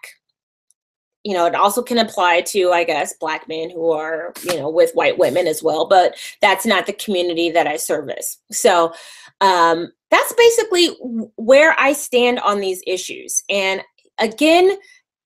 you 1.24 1.32
know, 1.32 1.46
it 1.46 1.54
also 1.54 1.82
can 1.82 1.98
apply 1.98 2.42
to, 2.42 2.70
I 2.70 2.84
guess, 2.84 3.14
black 3.14 3.48
men 3.48 3.70
who 3.70 3.90
are, 3.92 4.34
you 4.44 4.58
know, 4.58 4.68
with 4.68 4.92
white 4.92 5.16
women 5.16 5.46
as 5.46 5.62
well, 5.62 5.87
but 5.87 6.16
that's 6.42 6.66
not 6.66 6.87
the 6.87 6.92
community 6.92 7.50
that 7.50 7.66
I 7.66 7.78
service. 7.78 8.38
So 8.52 8.92
um, 9.40 9.90
that's 10.10 10.32
basically 10.34 10.88
where 11.37 11.74
I 11.78 11.94
stand 11.94 12.40
on 12.40 12.60
these 12.60 12.82
issues. 12.87 13.42
And 13.48 13.82
again, 14.18 14.76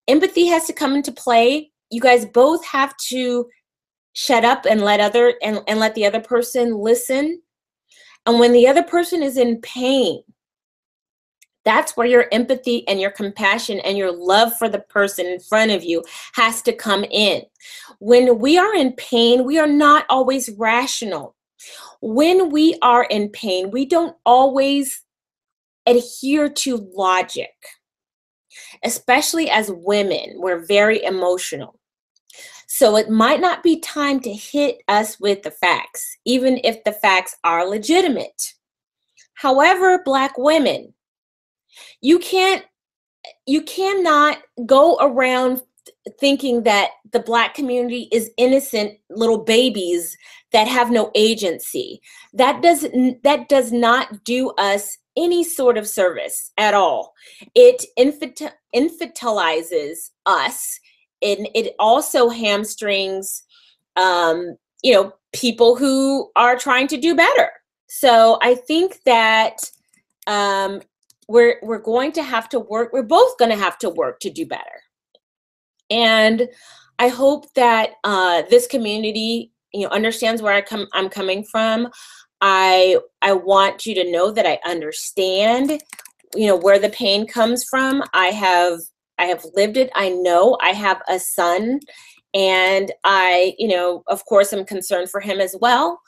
empathy 0.07 0.47
has 0.47 0.67
to 0.67 0.73
come 0.73 0.95
into 0.95 1.11
play. 1.11 1.73
You 1.91 2.01
guys 2.01 2.25
both 2.27 2.65
have 2.65 2.97
to 3.09 3.49
shut 4.13 4.45
up 4.45 4.67
and 4.67 4.83
let 4.83 5.01
other 5.01 5.35
and, 5.43 5.61
and 5.67 5.81
let 5.81 5.97
the 5.97 6.07
other 6.07 6.21
person 6.21 6.77
listen. 6.77 7.43
And 8.25 8.39
when 8.39 8.53
the 8.53 8.69
other 8.69 8.85
person 8.85 9.23
is 9.23 9.37
in 9.37 9.61
pain, 9.63 10.23
that's 11.69 11.97
where 11.97 12.07
your 12.07 12.27
empathy 12.33 12.89
and 12.89 12.99
your 12.99 13.11
compassion 13.11 13.79
and 13.81 13.99
your 13.99 14.11
love 14.11 14.57
for 14.57 14.71
the 14.71 14.79
person 14.79 15.27
in 15.27 15.39
front 15.39 15.71
of 15.71 15.85
you 15.85 16.03
has 16.33 16.63
to 16.63 16.73
come 16.73 17.05
in. 17.05 17.43
When 17.99 18.39
we 18.39 18.57
are 18.57 18.75
in 18.75 18.93
pain, 18.95 19.45
we 19.45 19.59
are 19.59 19.67
not 19.67 20.07
always 20.09 20.49
rational. 20.57 21.37
When 22.01 22.51
we 22.51 22.79
are 22.81 23.05
in 23.05 23.29
pain, 23.29 23.71
we 23.71 23.85
don't 23.85 24.17
always 24.25 25.03
adhere 25.87 26.49
to 26.49 26.89
logic. 26.95 27.53
Especially 28.83 29.51
as 29.51 29.71
women, 29.71 30.35
we're 30.37 30.65
very 30.65 31.03
emotional. 31.05 31.79
So 32.67 32.97
it 32.97 33.11
might 33.11 33.41
not 33.41 33.63
be 33.63 33.81
time 33.81 34.21
to 34.21 34.33
hit 34.33 34.83
us 34.89 35.19
with 35.19 35.43
the 35.43 35.51
facts, 35.51 36.17
even 36.25 36.61
if 36.65 36.83
the 36.85 36.93
facts 36.93 37.35
are 37.45 37.67
legitimate. 37.67 38.55
However, 39.35 40.03
Black 40.05 40.37
women, 40.37 40.95
you 42.01 42.19
can't 42.19 42.65
you 43.47 43.63
cannot 43.63 44.39
go 44.67 44.97
around 45.01 45.63
thinking 46.21 46.63
that 46.65 46.91
the 47.13 47.21
black 47.21 47.55
community 47.55 48.09
is 48.13 48.31
innocent 48.37 48.99
little 49.11 49.39
babies 49.39 50.17
that 50.53 50.69
have 50.69 50.91
no 50.91 51.11
agency. 51.15 52.01
That 52.33 52.63
does 52.63 52.83
that 53.23 53.49
does 53.49 53.73
not 53.73 54.25
do 54.25 54.51
us 54.51 54.97
any 55.17 55.43
sort 55.43 55.77
of 55.77 55.89
service 55.89 56.53
at 56.59 56.75
all. 56.75 57.15
It 57.55 57.85
infant, 57.97 58.41
infantilizes 58.75 60.11
us 60.27 60.79
and 61.21 61.49
it 61.55 61.75
also 61.79 62.29
hamstrings 62.29 63.43
um, 63.97 64.57
you 64.83 64.95
know 64.95 65.13
people 65.33 65.75
who 65.77 66.31
are 66.37 66.57
trying 66.57 66.87
to 66.89 66.97
do 66.97 67.15
better. 67.15 67.51
So 67.91 68.39
i 68.43 68.55
think 68.55 69.03
that 69.05 69.57
um, 70.27 70.83
we're 71.29 71.59
we're 71.63 71.79
going 71.79 72.11
to 72.13 72.23
have 72.23 72.49
to 72.49 72.59
work 72.59 72.93
we're 72.93 73.03
both 73.03 73.37
going 73.39 73.51
to 73.51 73.57
have 73.57 73.79
to 73.79 73.91
work 73.91 74.19
to 74.21 74.31
do 74.31 74.47
better. 74.47 74.83
And 75.91 76.49
i 76.99 77.09
hope 77.09 77.53
that 77.55 77.91
uh, 78.05 78.43
this 78.51 78.67
community 78.67 79.53
you 79.73 79.83
know 79.83 79.89
understands 79.89 80.43
where 80.43 80.55
i 80.55 80.61
come 80.61 80.87
i'm 80.95 81.09
coming 81.09 81.45
from. 81.45 81.89
I 82.41 82.99
i 83.23 83.33
want 83.33 83.87
you 83.87 83.95
to 83.97 84.11
know 84.11 84.31
that 84.31 84.47
i 84.47 84.59
understand 84.65 85.81
you 86.35 86.47
know 86.47 86.57
where 86.57 86.79
the 86.79 86.91
pain 86.91 87.27
comes 87.27 87.65
from. 87.65 88.03
I 88.15 88.27
have 88.27 88.81
i 89.19 89.25
have 89.25 89.45
lived 89.55 89.77
it. 89.77 89.91
I 89.95 90.09
know 90.11 90.57
i 90.63 90.71
have 90.71 91.03
a 91.09 91.19
son 91.19 91.81
and 92.35 92.93
i 93.05 93.55
you 93.59 93.69
know 93.69 94.03
of 94.07 94.25
course 94.27 94.53
i'm 94.53 94.65
concerned 94.65 95.11
for 95.11 95.21
him 95.21 95.41
as 95.41 95.57
well. 95.61 96.01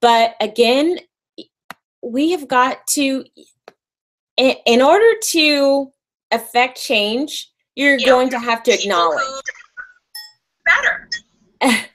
But 0.00 0.34
again 0.40 0.98
we 2.02 2.30
have 2.32 2.46
got 2.48 2.86
to 2.88 3.24
in, 4.36 4.56
in 4.66 4.82
order 4.82 5.18
to 5.30 5.90
affect 6.30 6.80
change, 6.80 7.50
you're 7.74 7.98
going 7.98 8.30
to 8.30 8.38
have 8.38 8.62
to 8.64 8.72
acknowledge. 8.72 9.22
Better. 10.64 11.08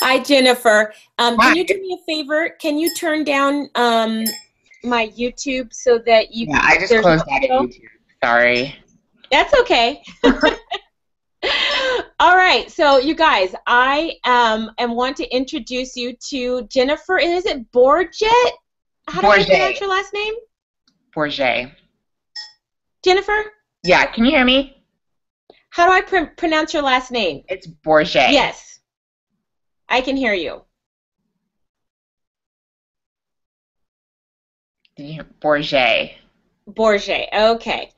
Hi, 0.00 0.22
Jennifer. 0.22 0.92
Um, 1.18 1.36
Hi. 1.38 1.48
Can 1.48 1.56
you 1.56 1.66
do 1.66 1.80
me 1.80 1.98
a 2.00 2.04
favor? 2.04 2.50
Can 2.60 2.78
you 2.78 2.94
turn 2.94 3.24
down 3.24 3.68
um, 3.74 4.24
my 4.84 5.08
YouTube 5.08 5.72
so 5.72 5.98
that 6.06 6.34
you? 6.34 6.46
Yeah, 6.48 6.60
I 6.62 6.78
just 6.78 6.92
closed 6.92 7.24
out 7.30 7.44
of 7.44 7.50
YouTube. 7.50 7.80
Sorry. 8.22 8.76
That's 9.30 9.52
okay. 9.60 10.02
All 12.18 12.34
right, 12.34 12.70
so 12.70 12.98
you 12.98 13.14
guys, 13.14 13.54
I 13.66 14.14
um 14.24 14.70
and 14.78 14.92
want 14.92 15.16
to 15.18 15.28
introduce 15.28 15.96
you 15.96 16.16
to 16.30 16.66
Jennifer. 16.68 17.18
Is 17.18 17.46
it 17.46 17.70
Borget? 17.72 18.30
How 19.08 19.20
do 19.20 19.26
Borget. 19.26 19.40
I 19.40 19.44
pronounce 19.44 19.80
your 19.80 19.90
last 19.90 20.14
name? 20.14 20.34
Borget. 21.16 21.72
Jennifer? 23.02 23.44
Yeah, 23.84 24.04
can 24.04 24.24
you 24.26 24.32
hear 24.32 24.44
me? 24.44 24.76
How 25.70 25.86
do 25.86 25.92
I 25.92 26.02
pr- 26.02 26.34
pronounce 26.36 26.74
your 26.74 26.82
last 26.82 27.10
name? 27.10 27.42
It's 27.48 27.66
Borget. 27.66 28.32
Yes. 28.32 28.80
I 29.88 30.02
can 30.02 30.16
hear 30.16 30.34
you. 30.34 30.62
Borget. 35.40 36.12
Borget. 36.68 37.26
Okay. 37.32 37.88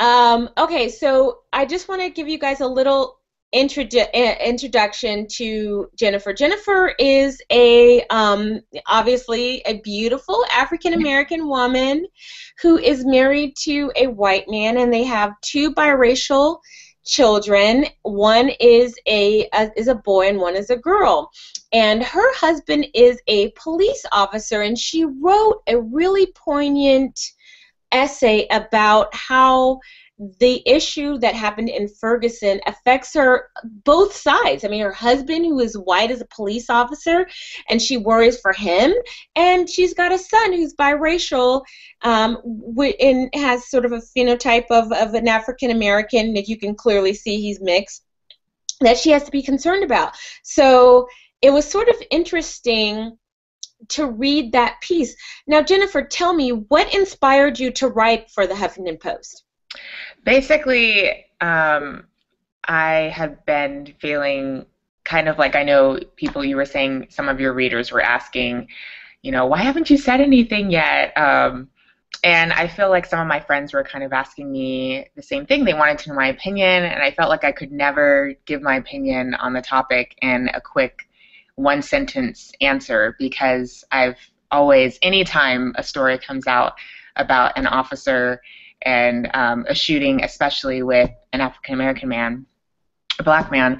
Um, 0.00 0.50
okay, 0.58 0.88
so 0.88 1.38
I 1.52 1.64
just 1.64 1.88
want 1.88 2.02
to 2.02 2.10
give 2.10 2.28
you 2.28 2.38
guys 2.38 2.60
a 2.60 2.66
little 2.66 3.17
introduction 3.52 5.26
to 5.26 5.90
Jennifer. 5.96 6.32
Jennifer 6.32 6.94
is 6.98 7.40
a 7.50 8.02
um, 8.10 8.60
obviously 8.86 9.62
a 9.66 9.80
beautiful 9.80 10.44
African 10.50 10.94
American 10.94 11.48
woman 11.48 12.06
who 12.60 12.78
is 12.78 13.06
married 13.06 13.54
to 13.62 13.90
a 13.96 14.08
white 14.08 14.44
man, 14.48 14.78
and 14.78 14.92
they 14.92 15.04
have 15.04 15.32
two 15.42 15.72
biracial 15.74 16.58
children. 17.04 17.86
One 18.02 18.50
is 18.60 18.94
a, 19.06 19.48
a, 19.54 19.70
is 19.76 19.88
a 19.88 19.94
boy 19.94 20.28
and 20.28 20.38
one 20.38 20.56
is 20.56 20.70
a 20.70 20.76
girl. 20.76 21.30
And 21.72 22.02
her 22.02 22.34
husband 22.34 22.86
is 22.94 23.20
a 23.26 23.50
police 23.52 24.04
officer, 24.12 24.62
and 24.62 24.78
she 24.78 25.04
wrote 25.04 25.62
a 25.66 25.80
really 25.80 26.32
poignant 26.34 27.18
essay 27.92 28.46
about 28.50 29.14
how 29.14 29.80
the 30.40 30.62
issue 30.66 31.18
that 31.18 31.34
happened 31.34 31.68
in 31.68 31.88
Ferguson 31.88 32.60
affects 32.66 33.14
her 33.14 33.50
both 33.84 34.12
sides. 34.12 34.64
I 34.64 34.68
mean, 34.68 34.82
her 34.82 34.92
husband, 34.92 35.44
who 35.44 35.60
is 35.60 35.78
white, 35.78 36.10
is 36.10 36.20
a 36.20 36.26
police 36.26 36.68
officer, 36.68 37.28
and 37.68 37.80
she 37.80 37.96
worries 37.96 38.40
for 38.40 38.52
him. 38.52 38.92
And 39.36 39.70
she's 39.70 39.94
got 39.94 40.12
a 40.12 40.18
son 40.18 40.52
who's 40.52 40.74
biracial 40.74 41.62
um, 42.02 42.38
and 43.00 43.30
has 43.34 43.70
sort 43.70 43.84
of 43.84 43.92
a 43.92 44.02
phenotype 44.16 44.66
of, 44.70 44.90
of 44.92 45.14
an 45.14 45.28
African 45.28 45.70
American. 45.70 46.36
If 46.36 46.48
you 46.48 46.58
can 46.58 46.74
clearly 46.74 47.14
see, 47.14 47.40
he's 47.40 47.60
mixed. 47.60 48.04
That 48.80 48.98
she 48.98 49.10
has 49.10 49.24
to 49.24 49.30
be 49.30 49.42
concerned 49.42 49.84
about. 49.84 50.16
So 50.42 51.08
it 51.42 51.50
was 51.50 51.64
sort 51.64 51.88
of 51.88 51.96
interesting 52.10 53.16
to 53.88 54.06
read 54.06 54.52
that 54.52 54.80
piece. 54.80 55.14
Now, 55.46 55.62
Jennifer, 55.62 56.02
tell 56.02 56.32
me 56.32 56.50
what 56.50 56.92
inspired 56.92 57.58
you 57.58 57.70
to 57.72 57.88
write 57.88 58.30
for 58.30 58.46
the 58.46 58.54
Huffington 58.54 59.00
Post? 59.00 59.44
Basically, 60.28 61.24
um, 61.40 62.06
I 62.64 63.10
had 63.16 63.46
been 63.46 63.94
feeling 63.98 64.66
kind 65.04 65.26
of 65.26 65.38
like 65.38 65.56
I 65.56 65.62
know 65.62 65.98
people 66.16 66.44
you 66.44 66.56
were 66.56 66.66
saying 66.66 67.06
some 67.08 67.30
of 67.30 67.40
your 67.40 67.54
readers 67.54 67.90
were 67.90 68.02
asking, 68.02 68.68
you 69.22 69.32
know, 69.32 69.46
why 69.46 69.62
haven't 69.62 69.88
you 69.88 69.96
said 69.96 70.20
anything 70.20 70.70
yet? 70.70 71.16
Um, 71.16 71.70
and 72.22 72.52
I 72.52 72.68
feel 72.68 72.90
like 72.90 73.06
some 73.06 73.20
of 73.20 73.26
my 73.26 73.40
friends 73.40 73.72
were 73.72 73.82
kind 73.82 74.04
of 74.04 74.12
asking 74.12 74.52
me 74.52 75.06
the 75.16 75.22
same 75.22 75.46
thing. 75.46 75.64
They 75.64 75.72
wanted 75.72 75.96
to 76.00 76.10
know 76.10 76.16
my 76.16 76.28
opinion, 76.28 76.84
and 76.84 77.02
I 77.02 77.10
felt 77.10 77.30
like 77.30 77.44
I 77.44 77.52
could 77.52 77.72
never 77.72 78.34
give 78.44 78.60
my 78.60 78.76
opinion 78.76 79.32
on 79.36 79.54
the 79.54 79.62
topic 79.62 80.14
in 80.20 80.50
a 80.52 80.60
quick 80.60 81.08
one 81.54 81.80
sentence 81.80 82.52
answer 82.60 83.16
because 83.18 83.82
I've 83.92 84.18
always, 84.50 84.98
anytime 85.00 85.72
a 85.76 85.82
story 85.82 86.18
comes 86.18 86.46
out 86.46 86.74
about 87.16 87.56
an 87.56 87.66
officer 87.66 88.42
and 88.82 89.30
um, 89.34 89.66
a 89.68 89.74
shooting, 89.74 90.22
especially 90.22 90.82
with 90.82 91.10
an 91.32 91.40
African 91.40 91.74
American 91.74 92.08
man, 92.08 92.46
a 93.18 93.22
black 93.22 93.50
man, 93.50 93.74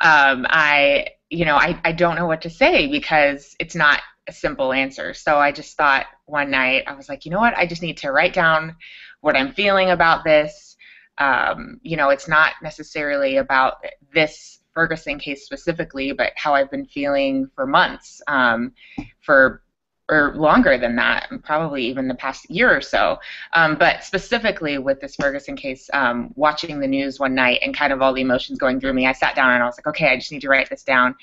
um, 0.00 0.46
I, 0.48 1.08
you 1.30 1.44
know, 1.44 1.56
I, 1.56 1.78
I 1.84 1.92
don't 1.92 2.16
know 2.16 2.26
what 2.26 2.42
to 2.42 2.50
say 2.50 2.86
because 2.86 3.54
it's 3.58 3.74
not 3.74 4.00
a 4.26 4.32
simple 4.32 4.72
answer. 4.72 5.14
So 5.14 5.38
I 5.38 5.52
just 5.52 5.76
thought 5.76 6.06
one 6.26 6.50
night, 6.50 6.84
I 6.86 6.94
was 6.94 7.08
like, 7.08 7.24
you 7.24 7.30
know 7.30 7.38
what, 7.38 7.56
I 7.56 7.66
just 7.66 7.82
need 7.82 7.98
to 7.98 8.12
write 8.12 8.32
down 8.32 8.76
what 9.20 9.36
I'm 9.36 9.52
feeling 9.52 9.90
about 9.90 10.24
this. 10.24 10.76
Um, 11.18 11.80
you 11.82 11.96
know, 11.96 12.10
it's 12.10 12.28
not 12.28 12.52
necessarily 12.62 13.38
about 13.38 13.84
this 14.14 14.60
Ferguson 14.72 15.18
case 15.18 15.44
specifically, 15.44 16.12
but 16.12 16.32
how 16.36 16.54
I've 16.54 16.70
been 16.70 16.86
feeling 16.86 17.50
for 17.54 17.66
months, 17.66 18.22
um, 18.28 18.72
for 19.20 19.62
or 20.08 20.34
longer 20.34 20.78
than 20.78 20.96
that, 20.96 21.28
probably 21.44 21.84
even 21.84 22.08
the 22.08 22.14
past 22.14 22.48
year 22.50 22.74
or 22.74 22.80
so. 22.80 23.18
Um, 23.52 23.76
but 23.76 24.04
specifically 24.04 24.78
with 24.78 25.00
this 25.00 25.16
Ferguson 25.16 25.56
case, 25.56 25.90
um, 25.92 26.32
watching 26.34 26.80
the 26.80 26.86
news 26.86 27.20
one 27.20 27.34
night 27.34 27.60
and 27.62 27.76
kind 27.76 27.92
of 27.92 28.00
all 28.00 28.14
the 28.14 28.22
emotions 28.22 28.58
going 28.58 28.80
through 28.80 28.94
me, 28.94 29.06
I 29.06 29.12
sat 29.12 29.34
down 29.34 29.50
and 29.50 29.62
I 29.62 29.66
was 29.66 29.76
like, 29.78 29.86
okay, 29.86 30.08
I 30.08 30.16
just 30.16 30.32
need 30.32 30.40
to 30.40 30.48
write 30.48 30.70
this 30.70 30.82
down. 30.82 31.14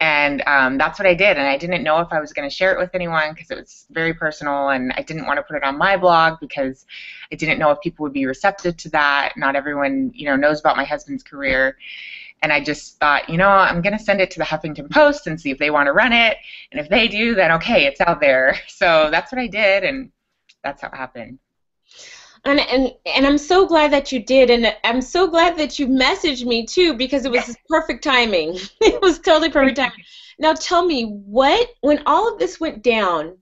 And 0.00 0.44
um, 0.46 0.78
that's 0.78 0.98
what 0.98 1.06
I 1.06 1.14
did. 1.14 1.36
And 1.36 1.48
I 1.48 1.58
didn't 1.58 1.82
know 1.82 1.98
if 1.98 2.12
I 2.12 2.20
was 2.20 2.32
going 2.32 2.48
to 2.48 2.54
share 2.54 2.72
it 2.72 2.78
with 2.78 2.94
anyone 2.94 3.34
because 3.34 3.50
it 3.50 3.58
was 3.58 3.86
very 3.90 4.14
personal, 4.14 4.68
and 4.68 4.92
I 4.96 5.02
didn't 5.02 5.26
want 5.26 5.38
to 5.38 5.42
put 5.42 5.56
it 5.56 5.64
on 5.64 5.76
my 5.76 5.96
blog 5.96 6.38
because 6.38 6.86
I 7.32 7.34
didn't 7.34 7.58
know 7.58 7.72
if 7.72 7.80
people 7.80 8.04
would 8.04 8.12
be 8.12 8.24
receptive 8.24 8.76
to 8.76 8.90
that. 8.90 9.32
Not 9.36 9.56
everyone, 9.56 10.12
you 10.14 10.26
know, 10.26 10.36
knows 10.36 10.60
about 10.60 10.76
my 10.76 10.84
husband's 10.84 11.24
career. 11.24 11.76
And 12.42 12.52
I 12.52 12.62
just 12.62 12.98
thought, 12.98 13.28
you 13.28 13.36
know, 13.36 13.48
I'm 13.48 13.82
going 13.82 13.96
to 13.96 14.02
send 14.02 14.20
it 14.20 14.30
to 14.32 14.38
the 14.38 14.44
Huffington 14.44 14.90
Post 14.90 15.26
and 15.26 15.40
see 15.40 15.50
if 15.50 15.58
they 15.58 15.70
want 15.70 15.86
to 15.86 15.92
run 15.92 16.12
it. 16.12 16.36
And 16.70 16.80
if 16.80 16.88
they 16.88 17.08
do, 17.08 17.34
then 17.34 17.50
okay, 17.52 17.86
it's 17.86 18.00
out 18.00 18.20
there. 18.20 18.56
So 18.68 19.08
that's 19.10 19.32
what 19.32 19.40
I 19.40 19.48
did, 19.48 19.82
and 19.82 20.12
that's 20.62 20.82
how 20.82 20.88
it 20.88 20.94
happened. 20.94 21.40
And, 22.44 22.60
and 22.60 22.92
and 23.04 23.26
I'm 23.26 23.38
so 23.38 23.66
glad 23.66 23.90
that 23.92 24.12
you 24.12 24.20
did, 24.20 24.50
and 24.50 24.72
I'm 24.84 25.00
so 25.00 25.26
glad 25.26 25.56
that 25.58 25.78
you 25.78 25.88
messaged 25.88 26.46
me 26.46 26.64
too 26.64 26.94
because 26.94 27.24
it 27.24 27.32
was 27.32 27.56
perfect 27.68 28.04
timing. 28.04 28.56
it 28.80 29.02
was 29.02 29.18
totally 29.18 29.50
perfect 29.50 29.78
timing. 29.78 30.04
Now 30.38 30.52
tell 30.54 30.84
me 30.84 31.04
what 31.04 31.68
when 31.80 32.02
all 32.06 32.32
of 32.32 32.38
this 32.38 32.60
went 32.60 32.82
down, 32.84 33.36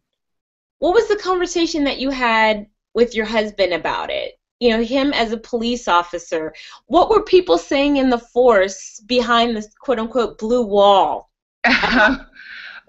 what 0.78 0.94
was 0.94 1.08
the 1.08 1.16
conversation 1.16 1.84
that 1.84 1.98
you 1.98 2.10
had 2.10 2.66
with 2.94 3.14
your 3.14 3.26
husband 3.26 3.74
about 3.74 4.10
it? 4.10 4.38
You 4.60 4.70
know 4.70 4.82
him 4.82 5.12
as 5.12 5.32
a 5.32 5.38
police 5.38 5.88
officer. 5.88 6.54
What 6.86 7.10
were 7.10 7.22
people 7.22 7.58
saying 7.58 7.96
in 7.96 8.10
the 8.10 8.18
force 8.18 9.00
behind 9.06 9.56
this 9.56 9.68
quote 9.80 9.98
unquote 9.98 10.38
blue 10.38 10.64
wall? 10.64 11.30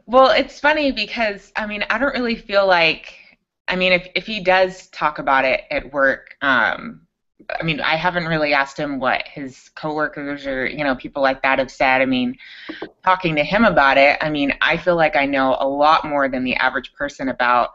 Well 0.08 0.32
it's 0.32 0.60
funny 0.60 0.93
because 0.93 1.51
i 1.58 1.67
mean 1.67 1.84
i 1.89 1.97
don't 1.97 2.13
really 2.13 2.36
feel 2.36 2.65
like 2.65 3.13
i 3.67 3.75
mean 3.75 3.91
if, 3.91 4.08
if 4.15 4.25
he 4.25 4.39
does 4.39 4.88
talk 4.88 5.19
about 5.19 5.43
it 5.43 5.63
at 5.69 5.91
work 5.91 6.38
um, 6.41 7.01
i 7.60 7.63
mean 7.63 7.82
i 7.82 7.97
haven't 7.97 8.25
really 8.25 8.53
asked 8.53 8.77
him 8.77 8.99
what 8.99 9.27
his 9.27 9.69
coworkers 9.75 10.47
or 10.47 10.65
you 10.65 10.86
know 10.86 10.95
people 10.95 11.21
like 11.21 11.41
that 11.43 11.60
have 11.60 11.69
said. 11.69 12.01
I 12.01 12.06
mean 12.06 12.38
talking 13.03 13.36
to 13.36 13.43
him 13.43 13.65
about 13.65 13.97
it 13.97 14.17
i 14.21 14.30
mean 14.30 14.53
i 14.62 14.77
feel 14.77 14.95
like 14.95 15.17
i 15.17 15.25
know 15.25 15.58
a 15.60 15.67
lot 15.67 16.06
more 16.06 16.30
than 16.30 16.45
the 16.45 16.56
average 16.56 16.93
person 16.93 17.27
about 17.27 17.71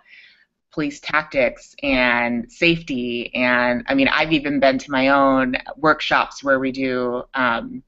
police 0.72 1.00
tactics 1.00 1.74
and 1.82 2.50
safety. 2.50 3.34
And 3.34 3.84
I 3.88 3.94
mean, 3.94 4.08
I've 4.08 4.32
even 4.32 4.60
been 4.60 4.78
to 4.78 4.90
my 4.90 5.08
own 5.08 5.56
workshops 5.76 6.42
where 6.42 6.58
we 6.58 6.72
do 6.72 7.24
um, 7.34 7.82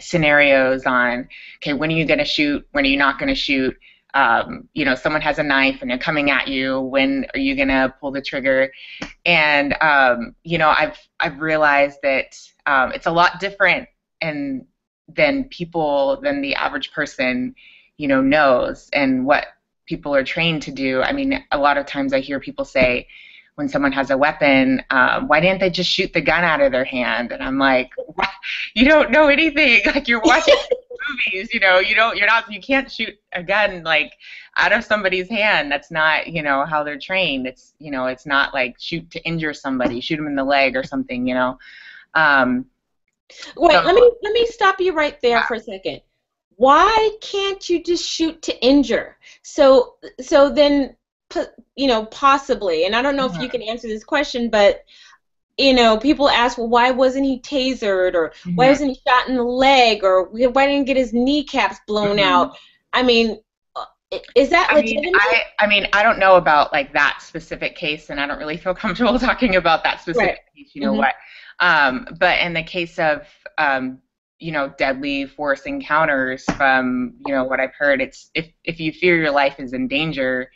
scenarios 0.00 0.84
on, 0.84 1.28
okay, 1.58 1.72
when 1.72 1.90
are 1.90 1.94
you 1.94 2.04
going 2.04 2.18
to 2.18 2.24
shoot? 2.24 2.66
When 2.72 2.84
are 2.84 2.88
you 2.88 2.96
not 2.96 3.18
going 3.18 3.28
to 3.28 3.34
shoot? 3.34 3.76
Um, 4.14 4.68
you 4.74 4.84
know, 4.84 4.94
someone 4.94 5.22
has 5.22 5.38
a 5.38 5.42
knife 5.42 5.78
and 5.80 5.90
they're 5.90 5.98
coming 5.98 6.30
at 6.30 6.46
you. 6.46 6.80
When 6.80 7.26
are 7.34 7.40
you 7.40 7.56
going 7.56 7.68
to 7.68 7.94
pull 8.00 8.12
the 8.12 8.22
trigger? 8.22 8.72
And 9.26 9.76
um, 9.80 10.34
you 10.44 10.58
know, 10.58 10.68
I've 10.68 10.96
I've 11.18 11.40
realized 11.40 11.98
that 12.02 12.38
um, 12.66 12.92
it's 12.92 13.06
a 13.06 13.10
lot 13.10 13.40
different 13.40 13.88
and 14.20 14.66
than 15.08 15.44
people 15.44 16.20
than 16.22 16.40
the 16.40 16.54
average 16.54 16.92
person, 16.92 17.54
you 17.96 18.08
know, 18.08 18.20
knows 18.20 18.88
and 18.92 19.26
what 19.26 19.46
people 19.86 20.14
are 20.14 20.24
trained 20.24 20.62
to 20.62 20.70
do. 20.70 21.02
I 21.02 21.12
mean, 21.12 21.44
a 21.50 21.58
lot 21.58 21.76
of 21.76 21.86
times 21.86 22.12
I 22.12 22.20
hear 22.20 22.40
people 22.40 22.64
say, 22.64 23.06
when 23.56 23.68
someone 23.68 23.92
has 23.92 24.10
a 24.10 24.18
weapon, 24.18 24.82
um, 24.90 25.28
why 25.28 25.40
didn't 25.40 25.60
they 25.60 25.70
just 25.70 25.88
shoot 25.88 26.12
the 26.12 26.20
gun 26.20 26.42
out 26.42 26.60
of 26.60 26.72
their 26.72 26.84
hand? 26.84 27.30
And 27.30 27.42
I'm 27.42 27.58
like, 27.58 27.90
you 28.74 28.84
don't 28.84 29.10
know 29.10 29.28
anything. 29.28 29.82
Like 29.86 30.08
you're 30.08 30.20
watching 30.20 30.56
movies, 31.32 31.54
you 31.54 31.60
know, 31.60 31.78
you 31.78 31.94
don't, 31.94 32.16
you're 32.16 32.26
not, 32.26 32.50
you 32.50 32.60
can't 32.60 32.90
shoot 32.90 33.14
a 33.32 33.42
gun 33.42 33.84
like 33.84 34.12
out 34.56 34.72
of 34.72 34.82
somebody's 34.82 35.28
hand. 35.28 35.70
That's 35.70 35.90
not, 35.90 36.26
you 36.26 36.42
know, 36.42 36.64
how 36.64 36.82
they're 36.82 36.98
trained. 36.98 37.46
It's, 37.46 37.74
you 37.78 37.92
know, 37.92 38.06
it's 38.06 38.26
not 38.26 38.52
like 38.52 38.76
shoot 38.80 39.08
to 39.12 39.24
injure 39.24 39.54
somebody, 39.54 40.00
shoot 40.00 40.16
them 40.16 40.26
in 40.26 40.34
the 40.34 40.44
leg 40.44 40.74
or 40.74 40.82
something, 40.82 41.28
you 41.28 41.34
know. 41.34 41.58
Um, 42.14 42.66
Wait, 43.56 43.72
so, 43.72 43.82
let 43.82 43.94
me 43.94 44.10
let 44.22 44.32
me 44.32 44.46
stop 44.46 44.80
you 44.80 44.92
right 44.92 45.18
there 45.22 45.38
yeah. 45.38 45.46
for 45.46 45.54
a 45.54 45.60
second 45.60 46.00
why 46.56 47.10
can't 47.20 47.68
you 47.68 47.82
just 47.82 48.06
shoot 48.06 48.42
to 48.42 48.64
injure? 48.64 49.16
So 49.42 49.94
so 50.20 50.50
then 50.50 50.96
you 51.76 51.86
know 51.88 52.06
possibly, 52.06 52.84
and 52.84 52.94
I 52.94 53.02
don't 53.02 53.16
know 53.16 53.26
if 53.26 53.40
you 53.40 53.48
can 53.48 53.62
answer 53.62 53.88
this 53.88 54.04
question, 54.04 54.50
but 54.50 54.84
you 55.56 55.72
know, 55.72 55.96
people 55.96 56.28
ask, 56.28 56.58
well, 56.58 56.68
why 56.68 56.90
wasn't 56.90 57.24
he 57.24 57.38
tasered, 57.40 58.14
or 58.14 58.32
why 58.54 58.68
wasn't 58.68 58.90
he 58.90 59.00
shot 59.06 59.28
in 59.28 59.36
the 59.36 59.42
leg, 59.42 60.02
or 60.02 60.24
why 60.24 60.66
didn't 60.66 60.80
he 60.80 60.84
get 60.84 60.96
his 60.96 61.12
kneecaps 61.12 61.78
blown 61.86 62.16
mm-hmm. 62.16 62.28
out? 62.28 62.56
I 62.92 63.02
mean, 63.02 63.40
uh, 63.76 63.84
is 64.34 64.50
that 64.50 64.68
I 64.70 64.82
mean, 64.82 65.12
I, 65.14 65.42
I 65.60 65.66
mean, 65.66 65.86
I 65.92 66.02
don't 66.02 66.18
know 66.18 66.36
about 66.36 66.72
like 66.72 66.92
that 66.94 67.22
specific 67.22 67.76
case, 67.76 68.10
and 68.10 68.20
I 68.20 68.26
don't 68.26 68.38
really 68.38 68.56
feel 68.56 68.74
comfortable 68.74 69.18
talking 69.18 69.56
about 69.56 69.84
that 69.84 70.00
specific 70.00 70.28
right. 70.28 70.38
case. 70.56 70.70
You 70.74 70.82
know 70.82 70.92
mm-hmm. 70.92 70.98
what? 70.98 71.14
Um, 71.60 72.08
but 72.18 72.40
in 72.40 72.52
the 72.52 72.64
case 72.64 72.98
of 72.98 73.26
um, 73.56 74.00
you 74.38 74.52
know 74.52 74.72
deadly 74.78 75.26
force 75.26 75.62
encounters, 75.62 76.44
from 76.56 77.14
you 77.26 77.34
know 77.34 77.44
what 77.44 77.60
I've 77.60 77.74
heard, 77.78 78.00
it's 78.00 78.30
if 78.34 78.48
if 78.64 78.80
you 78.80 78.92
fear 78.92 79.16
your 79.16 79.30
life 79.30 79.58
is 79.58 79.72
in 79.72 79.88
danger, 79.88 80.50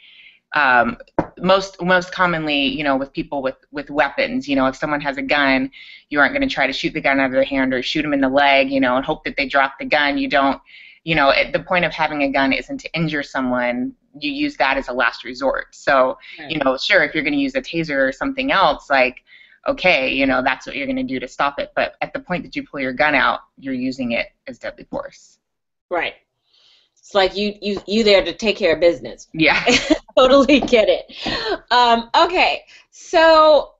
um, 0.54 0.96
most 1.38 1.80
most 1.82 2.12
commonly, 2.12 2.66
you 2.66 2.82
know, 2.82 2.96
with 2.96 3.12
people 3.12 3.42
with 3.42 3.56
with 3.70 3.90
weapons, 3.90 4.48
you 4.48 4.56
know, 4.56 4.66
if 4.66 4.76
someone 4.76 5.00
has 5.00 5.16
a 5.16 5.22
gun, 5.22 5.70
you 6.08 6.18
aren't 6.20 6.32
going 6.32 6.46
to 6.46 6.52
try 6.52 6.66
to 6.66 6.72
shoot 6.72 6.92
the 6.92 7.00
gun 7.00 7.20
out 7.20 7.26
of 7.26 7.32
their 7.32 7.44
hand 7.44 7.74
or 7.74 7.82
shoot 7.82 8.02
them 8.02 8.12
in 8.12 8.20
the 8.20 8.28
leg, 8.28 8.70
you 8.70 8.80
know, 8.80 8.96
and 8.96 9.04
hope 9.04 9.24
that 9.24 9.36
they 9.36 9.46
drop 9.46 9.74
the 9.78 9.84
gun. 9.84 10.18
You 10.18 10.28
don't, 10.28 10.60
you 11.04 11.14
know, 11.14 11.32
the 11.52 11.60
point 11.60 11.84
of 11.84 11.92
having 11.92 12.22
a 12.22 12.30
gun 12.30 12.52
isn't 12.52 12.78
to 12.78 12.92
injure 12.94 13.22
someone. 13.22 13.92
You 14.18 14.32
use 14.32 14.56
that 14.56 14.76
as 14.76 14.88
a 14.88 14.92
last 14.92 15.22
resort. 15.24 15.74
So, 15.74 16.18
right. 16.38 16.50
you 16.50 16.58
know, 16.58 16.76
sure, 16.76 17.04
if 17.04 17.14
you're 17.14 17.24
going 17.24 17.34
to 17.34 17.38
use 17.38 17.54
a 17.54 17.62
taser 17.62 18.08
or 18.08 18.12
something 18.12 18.50
else, 18.50 18.90
like, 18.90 19.22
okay, 19.68 20.12
you 20.12 20.26
know, 20.26 20.42
that's 20.42 20.66
what 20.66 20.74
you're 20.74 20.86
going 20.86 20.96
to 20.96 21.02
do 21.02 21.20
to 21.20 21.28
stop 21.28 21.60
it. 21.60 21.72
But 21.76 21.94
at 22.00 22.12
the 22.12 22.20
point 22.20 22.42
that 22.42 22.56
you 22.56 22.66
pull 22.66 22.80
your 22.80 22.92
gun 22.92 23.14
out, 23.14 23.40
you're 23.58 23.74
using 23.74 24.12
it 24.12 24.28
as 24.46 24.58
deadly 24.58 24.84
force. 24.84 25.38
Right. 25.90 26.14
It's 26.98 27.14
like 27.14 27.36
you 27.36 27.54
you 27.62 27.80
you 27.86 28.04
there 28.04 28.24
to 28.24 28.34
take 28.34 28.56
care 28.56 28.74
of 28.74 28.80
business. 28.80 29.28
Yeah. 29.32 29.64
totally 30.16 30.60
get 30.60 30.88
it. 30.88 31.14
Um, 31.70 32.10
okay, 32.14 32.64
so 32.90 33.74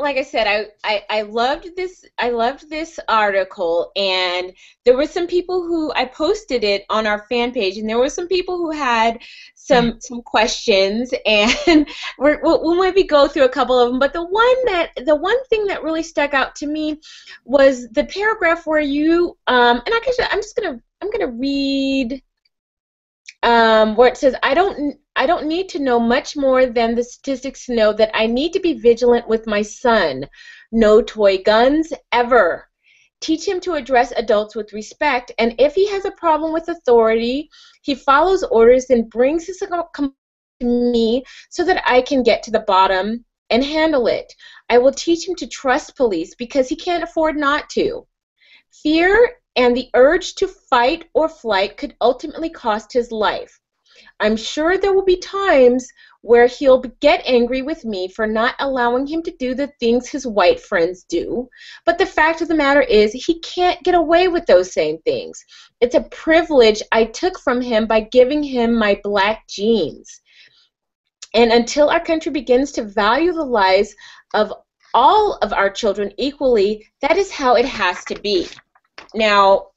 like 0.00 0.16
I 0.16 0.22
said, 0.22 0.46
I, 0.46 0.66
I, 0.82 1.04
I 1.10 1.22
loved 1.22 1.76
this 1.76 2.04
I 2.18 2.30
loved 2.30 2.68
this 2.68 2.98
article 3.08 3.92
and 3.96 4.52
there 4.84 4.96
were 4.96 5.06
some 5.06 5.26
people 5.26 5.62
who 5.62 5.92
I 5.92 6.06
posted 6.06 6.64
it 6.64 6.84
on 6.88 7.06
our 7.06 7.26
fan 7.28 7.52
page 7.52 7.76
and 7.76 7.88
there 7.88 7.98
were 7.98 8.08
some 8.08 8.26
people 8.26 8.56
who 8.56 8.70
had 8.70 9.20
some 9.54 9.92
mm. 9.92 10.02
some 10.02 10.22
questions 10.22 11.12
and 11.26 11.88
we're, 12.18 12.40
we'll, 12.42 12.62
we'll 12.62 12.80
maybe 12.80 13.04
go 13.04 13.28
through 13.28 13.44
a 13.44 13.48
couple 13.48 13.78
of 13.78 13.90
them 13.90 13.98
but 13.98 14.12
the 14.12 14.24
one 14.24 14.64
that 14.66 14.90
the 15.04 15.16
one 15.16 15.44
thing 15.46 15.66
that 15.66 15.82
really 15.82 16.02
stuck 16.02 16.34
out 16.34 16.54
to 16.56 16.66
me 16.66 16.98
was 17.44 17.88
the 17.90 18.04
paragraph 18.04 18.66
where 18.66 18.80
you 18.80 19.36
um, 19.46 19.82
and 19.84 19.94
I 19.94 20.00
guess 20.04 20.18
I'm 20.30 20.40
just 20.40 20.56
gonna 20.56 20.80
I'm 21.02 21.10
gonna 21.10 21.32
read 21.32 22.22
um, 23.42 23.96
where 23.96 24.08
it 24.08 24.16
says 24.16 24.34
I 24.42 24.54
don't 24.54 24.98
I 25.20 25.26
don't 25.26 25.44
need 25.44 25.68
to 25.68 25.78
know 25.78 26.00
much 26.00 26.34
more 26.34 26.64
than 26.64 26.94
the 26.94 27.04
statistics 27.04 27.66
to 27.66 27.74
know 27.74 27.92
that 27.92 28.10
I 28.14 28.24
need 28.26 28.54
to 28.54 28.58
be 28.58 28.72
vigilant 28.72 29.28
with 29.28 29.46
my 29.46 29.60
son. 29.60 30.26
No 30.72 31.02
toy 31.02 31.42
guns 31.42 31.92
ever. 32.10 32.70
Teach 33.20 33.46
him 33.46 33.60
to 33.60 33.74
address 33.74 34.14
adults 34.16 34.56
with 34.56 34.72
respect, 34.72 35.30
and 35.38 35.54
if 35.58 35.74
he 35.74 35.86
has 35.90 36.06
a 36.06 36.10
problem 36.12 36.54
with 36.54 36.68
authority, 36.68 37.50
he 37.82 37.94
follows 37.94 38.44
orders 38.44 38.88
and 38.88 39.10
brings 39.10 39.46
his 39.46 39.58
this 39.58 39.68
to 39.68 40.14
me 40.62 41.22
so 41.50 41.64
that 41.64 41.82
I 41.86 42.00
can 42.00 42.22
get 42.22 42.42
to 42.44 42.50
the 42.50 42.60
bottom 42.66 43.26
and 43.50 43.62
handle 43.62 44.06
it. 44.06 44.32
I 44.70 44.78
will 44.78 44.90
teach 44.90 45.28
him 45.28 45.34
to 45.34 45.46
trust 45.46 45.98
police 45.98 46.34
because 46.34 46.66
he 46.66 46.76
can't 46.76 47.04
afford 47.04 47.36
not 47.36 47.68
to. 47.72 48.06
Fear 48.82 49.36
and 49.54 49.76
the 49.76 49.90
urge 49.92 50.36
to 50.36 50.48
fight 50.48 51.10
or 51.12 51.28
flight 51.28 51.76
could 51.76 51.94
ultimately 52.00 52.48
cost 52.48 52.94
his 52.94 53.12
life. 53.12 53.59
I'm 54.20 54.36
sure 54.36 54.76
there 54.76 54.92
will 54.92 55.04
be 55.04 55.16
times 55.16 55.88
where 56.22 56.46
he'll 56.46 56.80
get 57.00 57.22
angry 57.24 57.62
with 57.62 57.84
me 57.84 58.08
for 58.08 58.26
not 58.26 58.54
allowing 58.58 59.06
him 59.06 59.22
to 59.22 59.36
do 59.38 59.54
the 59.54 59.68
things 59.80 60.08
his 60.08 60.26
white 60.26 60.60
friends 60.60 61.04
do. 61.04 61.48
But 61.86 61.98
the 61.98 62.06
fact 62.06 62.42
of 62.42 62.48
the 62.48 62.54
matter 62.54 62.82
is, 62.82 63.12
he 63.12 63.38
can't 63.40 63.82
get 63.82 63.94
away 63.94 64.28
with 64.28 64.44
those 64.46 64.72
same 64.72 64.98
things. 64.98 65.42
It's 65.80 65.94
a 65.94 66.02
privilege 66.02 66.82
I 66.92 67.04
took 67.04 67.38
from 67.40 67.60
him 67.60 67.86
by 67.86 68.00
giving 68.00 68.42
him 68.42 68.74
my 68.74 69.00
black 69.02 69.48
genes. 69.48 70.20
And 71.32 71.52
until 71.52 71.88
our 71.88 72.00
country 72.00 72.32
begins 72.32 72.72
to 72.72 72.84
value 72.84 73.32
the 73.32 73.44
lives 73.44 73.94
of 74.34 74.52
all 74.92 75.38
of 75.42 75.52
our 75.52 75.70
children 75.70 76.12
equally, 76.18 76.86
that 77.00 77.16
is 77.16 77.30
how 77.30 77.54
it 77.54 77.64
has 77.64 78.04
to 78.06 78.20
be. 78.20 78.48
Now, 79.14 79.68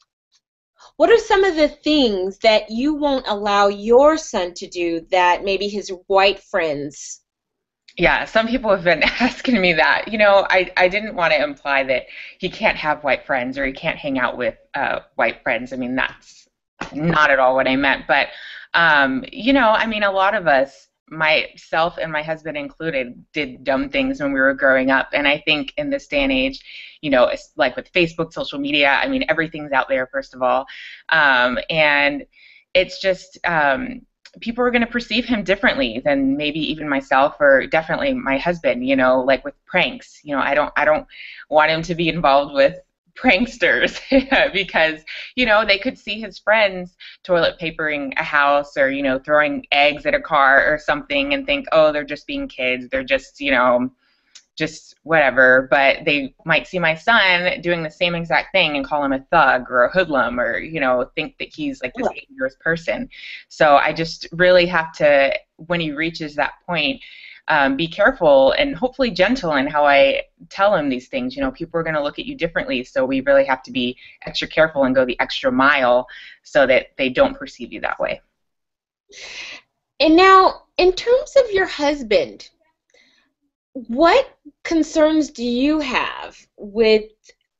what 0.97 1.09
are 1.09 1.17
some 1.17 1.43
of 1.43 1.55
the 1.55 1.67
things 1.67 2.37
that 2.39 2.69
you 2.69 2.93
won't 2.93 3.27
allow 3.27 3.67
your 3.67 4.17
son 4.17 4.53
to 4.53 4.67
do 4.67 5.01
that 5.11 5.43
maybe 5.43 5.67
his 5.67 5.91
white 6.07 6.39
friends 6.39 7.23
yeah, 7.97 8.25
some 8.25 8.47
people 8.47 8.71
have 8.71 8.83
been 8.83 9.03
asking 9.19 9.61
me 9.61 9.73
that. 9.73 10.11
You 10.11 10.17
know, 10.17 10.45
I, 10.49 10.71
I 10.77 10.87
didn't 10.87 11.15
want 11.15 11.33
to 11.33 11.43
imply 11.43 11.83
that 11.83 12.07
he 12.39 12.49
can't 12.49 12.77
have 12.77 13.03
white 13.03 13.25
friends 13.25 13.57
or 13.57 13.65
he 13.65 13.73
can't 13.73 13.97
hang 13.97 14.17
out 14.17 14.37
with 14.37 14.55
uh, 14.73 15.01
white 15.15 15.43
friends. 15.43 15.73
I 15.73 15.75
mean, 15.75 15.95
that's 15.95 16.47
not 16.93 17.29
at 17.29 17.39
all 17.39 17.55
what 17.55 17.67
I 17.67 17.75
meant. 17.75 18.05
But, 18.07 18.29
um, 18.73 19.23
you 19.31 19.53
know, 19.53 19.69
I 19.69 19.85
mean, 19.85 20.03
a 20.03 20.11
lot 20.11 20.33
of 20.33 20.47
us 20.47 20.87
myself 21.09 21.97
and 22.01 22.11
my 22.11 22.23
husband 22.23 22.57
included 22.57 23.23
did 23.33 23.63
dumb 23.63 23.89
things 23.89 24.21
when 24.21 24.33
we 24.33 24.39
were 24.39 24.53
growing 24.53 24.89
up. 24.91 25.09
And 25.13 25.27
i 25.27 25.39
think 25.45 25.73
in 25.77 25.89
this 25.89 26.07
day 26.07 26.23
and 26.23 26.31
age 26.31 26.59
you 27.01 27.09
know 27.09 27.31
like 27.57 27.75
with 27.75 27.91
facebook 27.91 28.33
social 28.33 28.59
media 28.59 28.99
i 29.03 29.07
mean 29.07 29.25
everything's 29.29 29.71
out 29.71 29.89
there 29.89 30.07
first 30.07 30.33
of 30.33 30.41
all. 30.41 30.65
Um, 31.09 31.59
and 31.69 32.25
it's 32.73 32.99
just 32.99 33.37
um, 33.45 34.01
people 34.39 34.63
are 34.63 34.71
going 34.71 34.85
to 34.85 34.87
perceive 34.87 35.25
him 35.25 35.43
differently 35.43 36.01
than 36.03 36.35
maybe 36.35 36.59
even 36.59 36.89
myself 36.89 37.35
or 37.39 37.67
definitely 37.67 38.13
my 38.13 38.37
husband 38.37 38.85
you 38.85 38.95
know 38.95 39.21
like 39.21 39.43
with 39.45 39.53
pranks 39.65 40.19
you 40.23 40.35
know 40.35 40.41
i 40.41 40.55
don't 40.55 40.73
i 40.75 40.85
don't 40.85 41.05
want 41.49 41.69
him 41.69 41.81
to 41.83 41.95
be 41.95 42.09
involved 42.09 42.53
with 42.53 42.75
pranksters 43.15 43.99
because 44.53 45.01
you 45.35 45.45
know 45.45 45.65
they 45.65 45.77
could 45.77 45.97
see 45.97 46.19
his 46.19 46.39
friends 46.39 46.95
toilet 47.23 47.57
papering 47.59 48.13
a 48.17 48.23
house 48.23 48.75
or 48.77 48.89
you 48.89 49.03
know 49.03 49.19
throwing 49.19 49.65
eggs 49.71 50.05
at 50.05 50.15
a 50.15 50.21
car 50.21 50.65
or 50.73 50.77
something 50.77 51.33
and 51.33 51.45
think 51.45 51.65
oh 51.71 51.91
they're 51.91 52.03
just 52.03 52.27
being 52.27 52.47
kids. 52.47 52.87
They're 52.89 53.03
just 53.03 53.39
you 53.39 53.51
know 53.51 53.89
just 54.55 54.95
whatever. 55.03 55.67
But 55.69 56.05
they 56.05 56.33
might 56.45 56.67
see 56.67 56.79
my 56.79 56.95
son 56.95 57.59
doing 57.61 57.83
the 57.83 57.89
same 57.89 58.15
exact 58.15 58.51
thing 58.51 58.75
and 58.75 58.85
call 58.85 59.03
him 59.03 59.13
a 59.13 59.25
thug 59.31 59.69
or 59.69 59.83
a 59.83 59.91
hoodlum 59.91 60.39
or 60.39 60.57
you 60.57 60.79
know 60.79 61.09
think 61.15 61.37
that 61.39 61.49
he's 61.53 61.81
like 61.81 61.93
this 61.95 62.07
dangerous 62.07 62.55
person. 62.59 63.09
So 63.47 63.77
i 63.77 63.93
just 63.93 64.27
really 64.31 64.65
have 64.65 64.91
to 64.93 65.33
when 65.57 65.79
he 65.79 65.91
reaches 65.91 66.35
that 66.35 66.53
point 66.65 67.01
um, 67.47 67.75
be 67.75 67.87
careful 67.87 68.53
and 68.53 68.75
hopefully 68.75 69.11
gentle 69.11 69.55
in 69.55 69.67
how 69.67 69.85
I 69.85 70.23
tell 70.49 70.75
him 70.75 70.89
these 70.89 71.07
things. 71.09 71.35
You 71.35 71.41
know, 71.41 71.51
people 71.51 71.79
are 71.79 71.83
going 71.83 71.95
to 71.95 72.03
look 72.03 72.19
at 72.19 72.25
you 72.25 72.35
differently, 72.35 72.83
so 72.83 73.05
we 73.05 73.21
really 73.21 73.45
have 73.45 73.63
to 73.63 73.71
be 73.71 73.97
extra 74.25 74.47
careful 74.47 74.85
and 74.85 74.95
go 74.95 75.05
the 75.05 75.19
extra 75.19 75.51
mile 75.51 76.07
so 76.43 76.65
that 76.67 76.87
they 76.97 77.09
don't 77.09 77.37
perceive 77.37 77.73
you 77.73 77.81
that 77.81 77.99
way. 77.99 78.21
And 79.99 80.15
now, 80.15 80.63
in 80.77 80.93
terms 80.93 81.35
of 81.35 81.51
your 81.51 81.65
husband, 81.65 82.49
what 83.73 84.37
concerns 84.63 85.31
do 85.31 85.43
you 85.43 85.79
have 85.79 86.37
with 86.57 87.05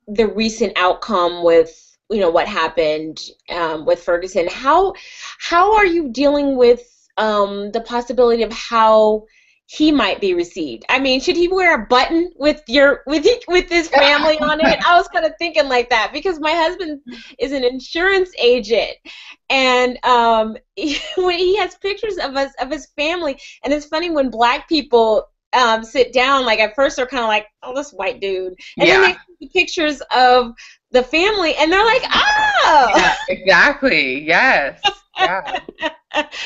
the 0.07 0.27
recent 0.27 0.73
outcome 0.77 1.43
with 1.43 1.89
you 2.09 2.19
know 2.19 2.29
what 2.29 2.47
happened 2.47 3.19
um, 3.49 3.85
with 3.85 4.03
Ferguson? 4.03 4.47
How 4.49 4.93
how 5.39 5.75
are 5.75 5.85
you 5.85 6.09
dealing 6.09 6.55
with 6.55 7.09
um, 7.17 7.71
the 7.71 7.81
possibility 7.81 8.43
of 8.43 8.51
how 8.51 9.25
he 9.65 9.91
might 9.91 10.19
be 10.19 10.33
received. 10.33 10.85
I 10.89 10.99
mean, 10.99 11.21
should 11.21 11.37
he 11.37 11.47
wear 11.47 11.75
a 11.75 11.85
button 11.85 12.31
with 12.35 12.61
your 12.67 13.01
with 13.07 13.25
with 13.47 13.69
his 13.69 13.87
family 13.87 14.37
on 14.39 14.59
it? 14.59 14.85
I 14.85 14.97
was 14.97 15.07
kind 15.07 15.25
of 15.25 15.33
thinking 15.39 15.69
like 15.69 15.89
that 15.89 16.11
because 16.13 16.39
my 16.39 16.51
husband 16.51 17.01
is 17.39 17.53
an 17.53 17.63
insurance 17.63 18.31
agent, 18.37 18.91
and 19.49 20.03
um, 20.05 20.57
he, 20.75 20.97
when 21.17 21.37
he 21.37 21.57
has 21.57 21.75
pictures 21.75 22.17
of 22.17 22.35
us 22.35 22.51
of 22.59 22.69
his 22.69 22.87
family, 22.97 23.39
and 23.63 23.73
it's 23.73 23.85
funny 23.85 24.09
when 24.09 24.29
black 24.29 24.67
people 24.67 25.29
um, 25.53 25.83
sit 25.83 26.13
down. 26.13 26.45
Like 26.45 26.59
at 26.59 26.75
first, 26.75 26.97
they're 26.97 27.05
kind 27.05 27.23
of 27.23 27.29
like, 27.29 27.47
"Oh, 27.61 27.73
this 27.73 27.91
white 27.91 28.19
dude," 28.19 28.55
and 28.77 28.87
yeah. 28.87 28.99
then 28.99 29.11
they 29.39 29.47
see 29.47 29.49
pictures 29.49 30.01
of 30.15 30.53
the 30.91 31.03
family, 31.03 31.55
and 31.55 31.71
they're 31.71 31.85
like, 31.85 32.03
"Oh, 32.13 32.91
yeah, 32.95 33.15
exactly, 33.29 34.25
yes." 34.25 34.81
Yeah. 35.17 35.59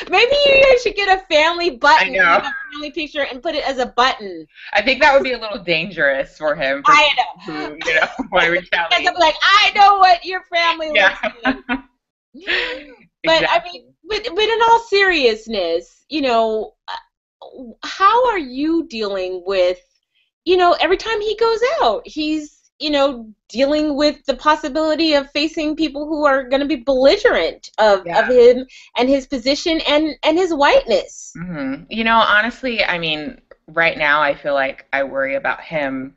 Maybe 0.09 0.35
you 0.45 0.63
guys 0.63 0.81
should 0.81 0.95
get 0.95 1.19
a 1.19 1.21
family 1.25 1.71
button, 1.71 2.15
a 2.15 2.53
family 2.71 2.91
picture, 2.91 3.23
and 3.23 3.41
put 3.41 3.55
it 3.55 3.67
as 3.67 3.79
a 3.79 3.87
button. 3.87 4.45
I 4.73 4.81
think 4.81 5.01
that 5.01 5.13
would 5.13 5.23
be 5.23 5.33
a 5.33 5.37
little 5.37 5.61
dangerous 5.61 6.37
for 6.37 6.55
him. 6.55 6.83
For 6.83 6.91
I 6.91 7.09
know. 7.17 7.53
Who, 7.53 7.77
you 7.85 7.95
know, 7.95 8.07
want 8.31 8.45
to 8.71 9.13
like, 9.19 9.35
I 9.41 9.71
know 9.75 9.97
what 9.97 10.25
your 10.25 10.43
family 10.53 10.91
yeah. 10.93 11.17
looks 11.23 11.37
like. 11.43 11.57
but 13.23 13.41
exactly. 13.41 13.47
I 13.47 13.61
mean, 13.63 13.93
but, 14.07 14.27
but 14.35 14.43
in 14.43 14.61
all 14.69 14.79
seriousness, 14.79 16.05
you 16.09 16.21
know, 16.21 16.75
uh, 16.87 17.73
how 17.83 18.27
are 18.29 18.39
you 18.39 18.87
dealing 18.87 19.43
with, 19.45 19.79
you 20.45 20.55
know, 20.55 20.77
every 20.79 20.97
time 20.97 21.19
he 21.19 21.35
goes 21.35 21.59
out, 21.81 22.07
he's 22.07 22.56
you 22.79 22.89
know, 22.89 23.27
dealing 23.49 23.95
with 23.95 24.23
the 24.25 24.35
possibility 24.35 25.13
of 25.13 25.29
facing 25.31 25.75
people 25.75 26.05
who 26.07 26.25
are 26.25 26.43
going 26.43 26.61
to 26.61 26.67
be 26.67 26.75
belligerent 26.75 27.71
of, 27.77 28.05
yeah. 28.05 28.19
of 28.19 28.27
him 28.27 28.67
and 28.97 29.09
his 29.09 29.25
position 29.25 29.81
and, 29.87 30.15
and 30.23 30.37
his 30.37 30.53
whiteness. 30.53 31.33
Mm-hmm. 31.37 31.83
You 31.89 32.03
know, 32.03 32.17
honestly, 32.17 32.83
I 32.83 32.99
mean, 32.99 33.41
right 33.67 33.97
now 33.97 34.21
I 34.21 34.35
feel 34.35 34.53
like 34.53 34.85
I 34.93 35.03
worry 35.03 35.35
about 35.35 35.61
him 35.61 36.15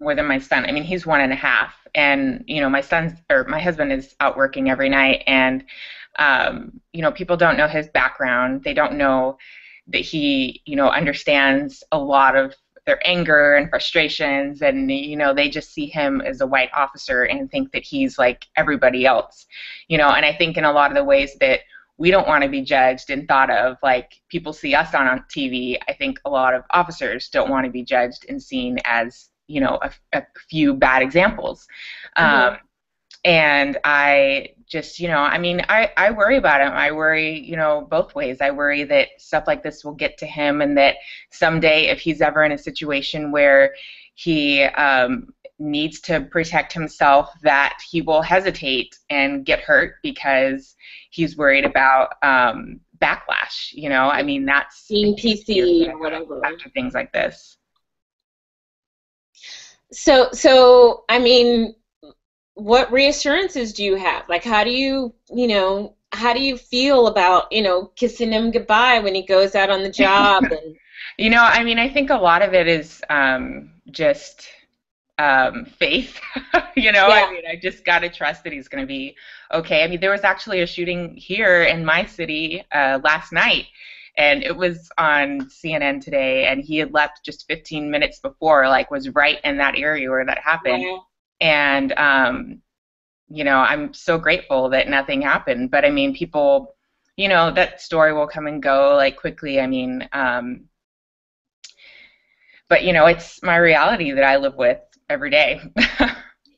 more 0.00 0.14
than 0.14 0.26
my 0.26 0.38
son. 0.38 0.64
I 0.66 0.72
mean, 0.72 0.84
he's 0.84 1.06
one 1.06 1.20
and 1.20 1.32
a 1.32 1.36
half, 1.36 1.74
and 1.94 2.44
you 2.46 2.60
know, 2.60 2.68
my 2.68 2.80
son's 2.80 3.12
or 3.30 3.44
my 3.44 3.60
husband 3.60 3.92
is 3.92 4.14
out 4.20 4.36
working 4.36 4.70
every 4.70 4.88
night, 4.88 5.22
and 5.26 5.64
um, 6.18 6.80
you 6.92 7.02
know, 7.02 7.12
people 7.12 7.36
don't 7.36 7.56
know 7.56 7.68
his 7.68 7.88
background. 7.88 8.62
They 8.64 8.74
don't 8.74 8.94
know 8.94 9.38
that 9.88 9.98
he, 9.98 10.62
you 10.64 10.76
know, 10.76 10.88
understands 10.88 11.84
a 11.92 11.98
lot 11.98 12.36
of 12.36 12.54
their 12.86 13.04
anger 13.06 13.54
and 13.56 13.68
frustrations 13.68 14.62
and 14.62 14.90
you 14.90 15.16
know 15.16 15.34
they 15.34 15.48
just 15.48 15.72
see 15.72 15.86
him 15.86 16.20
as 16.20 16.40
a 16.40 16.46
white 16.46 16.70
officer 16.74 17.24
and 17.24 17.50
think 17.50 17.70
that 17.72 17.82
he's 17.82 18.18
like 18.18 18.46
everybody 18.56 19.04
else 19.04 19.46
you 19.88 19.98
know 19.98 20.10
and 20.10 20.24
i 20.24 20.32
think 20.32 20.56
in 20.56 20.64
a 20.64 20.72
lot 20.72 20.90
of 20.90 20.96
the 20.96 21.04
ways 21.04 21.36
that 21.40 21.60
we 21.98 22.10
don't 22.10 22.28
want 22.28 22.44
to 22.44 22.50
be 22.50 22.62
judged 22.62 23.10
and 23.10 23.26
thought 23.26 23.50
of 23.50 23.76
like 23.82 24.20
people 24.28 24.52
see 24.52 24.74
us 24.74 24.94
on, 24.94 25.06
on 25.06 25.24
tv 25.34 25.76
i 25.88 25.92
think 25.92 26.18
a 26.24 26.30
lot 26.30 26.54
of 26.54 26.62
officers 26.70 27.28
don't 27.28 27.50
want 27.50 27.64
to 27.64 27.70
be 27.70 27.82
judged 27.82 28.24
and 28.28 28.42
seen 28.42 28.78
as 28.84 29.30
you 29.48 29.60
know 29.60 29.78
a, 29.82 29.90
a 30.12 30.22
few 30.48 30.72
bad 30.72 31.02
examples 31.02 31.66
mm-hmm. 32.16 32.54
um, 32.54 32.58
and 33.26 33.76
i 33.82 34.48
just 34.68 35.00
you 35.00 35.08
know 35.08 35.18
i 35.18 35.36
mean 35.36 35.60
i 35.68 35.90
i 35.96 36.10
worry 36.10 36.36
about 36.36 36.60
him. 36.60 36.72
I 36.72 36.92
worry 36.92 37.40
you 37.40 37.56
know 37.56 37.86
both 37.90 38.14
ways. 38.14 38.38
I 38.40 38.50
worry 38.50 38.84
that 38.84 39.08
stuff 39.18 39.44
like 39.46 39.62
this 39.62 39.84
will 39.84 39.94
get 39.94 40.16
to 40.18 40.26
him 40.26 40.62
and 40.62 40.78
that 40.78 40.96
someday 41.30 41.88
if 41.88 42.00
he's 42.00 42.20
ever 42.20 42.44
in 42.44 42.52
a 42.52 42.58
situation 42.58 43.32
where 43.32 43.74
he 44.14 44.62
um, 44.62 45.28
needs 45.58 46.00
to 46.00 46.20
protect 46.20 46.72
himself 46.72 47.30
that 47.42 47.78
he 47.90 48.00
will 48.00 48.22
hesitate 48.22 48.96
and 49.10 49.44
get 49.44 49.60
hurt 49.60 49.94
because 50.02 50.76
he's 51.10 51.36
worried 51.36 51.64
about 51.64 52.14
um, 52.22 52.80
backlash 52.98 53.72
you 53.72 53.88
know? 53.88 54.08
I 54.08 54.22
mean 54.22 54.44
that's 54.46 54.86
being 54.88 55.16
pc 55.16 55.88
or 55.88 55.98
whatever. 55.98 56.44
After 56.44 56.68
things 56.70 56.94
like 56.94 57.12
this. 57.12 57.58
So 59.92 60.28
so 60.32 61.04
i 61.08 61.18
mean 61.18 61.74
what 62.56 62.90
reassurances 62.90 63.74
do 63.74 63.84
you 63.84 63.96
have? 63.96 64.28
Like, 64.28 64.42
how 64.42 64.64
do 64.64 64.70
you, 64.70 65.14
you 65.32 65.46
know, 65.46 65.94
how 66.12 66.32
do 66.32 66.40
you 66.40 66.56
feel 66.56 67.06
about, 67.06 67.52
you 67.52 67.60
know, 67.60 67.92
kissing 67.96 68.32
him 68.32 68.50
goodbye 68.50 68.98
when 68.98 69.14
he 69.14 69.22
goes 69.22 69.54
out 69.54 69.70
on 69.70 69.82
the 69.82 69.90
job? 70.04 70.44
And... 70.44 70.74
you 71.18 71.28
know, 71.28 71.42
I 71.42 71.62
mean, 71.62 71.78
I 71.78 71.88
think 71.88 72.08
a 72.10 72.16
lot 72.16 72.40
of 72.40 72.54
it 72.54 72.66
is 72.66 73.02
um, 73.10 73.72
just 73.90 74.48
um, 75.18 75.66
faith. 75.66 76.18
you 76.76 76.92
know, 76.92 77.08
yeah. 77.08 77.26
I 77.28 77.32
mean, 77.32 77.42
I 77.46 77.56
just 77.56 77.84
got 77.84 77.98
to 78.00 78.08
trust 78.08 78.42
that 78.44 78.54
he's 78.54 78.68
going 78.68 78.82
to 78.82 78.88
be 78.88 79.16
okay. 79.52 79.84
I 79.84 79.86
mean, 79.86 80.00
there 80.00 80.10
was 80.10 80.24
actually 80.24 80.62
a 80.62 80.66
shooting 80.66 81.14
here 81.14 81.62
in 81.62 81.84
my 81.84 82.06
city 82.06 82.64
uh, 82.72 83.00
last 83.04 83.32
night. 83.32 83.66
And 84.18 84.42
it 84.42 84.56
was 84.56 84.88
on 84.96 85.42
CNN 85.42 86.02
today, 86.02 86.46
and 86.46 86.64
he 86.64 86.78
had 86.78 86.94
left 86.94 87.22
just 87.22 87.46
15 87.48 87.90
minutes 87.90 88.18
before, 88.18 88.66
like, 88.66 88.90
was 88.90 89.10
right 89.10 89.38
in 89.44 89.58
that 89.58 89.76
area 89.76 90.08
where 90.08 90.24
that 90.24 90.38
happened. 90.38 90.86
And 91.40 91.92
um, 91.92 92.62
you 93.28 93.44
know 93.44 93.58
i'm 93.58 93.92
so 93.92 94.18
grateful 94.18 94.68
that 94.70 94.88
nothing 94.88 95.22
happened. 95.22 95.70
But 95.70 95.84
i 95.84 95.90
mean 95.90 96.14
people 96.14 96.74
you 97.16 97.28
know 97.28 97.50
that 97.52 97.80
story 97.80 98.12
will 98.12 98.26
come 98.26 98.46
and 98.46 98.62
go 98.62 98.94
like 98.94 99.16
quickly. 99.16 99.60
I 99.60 99.66
mean 99.66 100.08
um, 100.12 100.64
but 102.68 102.84
you 102.84 102.92
know 102.92 103.06
it's 103.06 103.42
my 103.42 103.56
reality 103.56 104.12
that 104.12 104.24
i 104.24 104.36
live 104.36 104.56
with 104.56 104.80
every 105.08 105.30
day. 105.30 105.60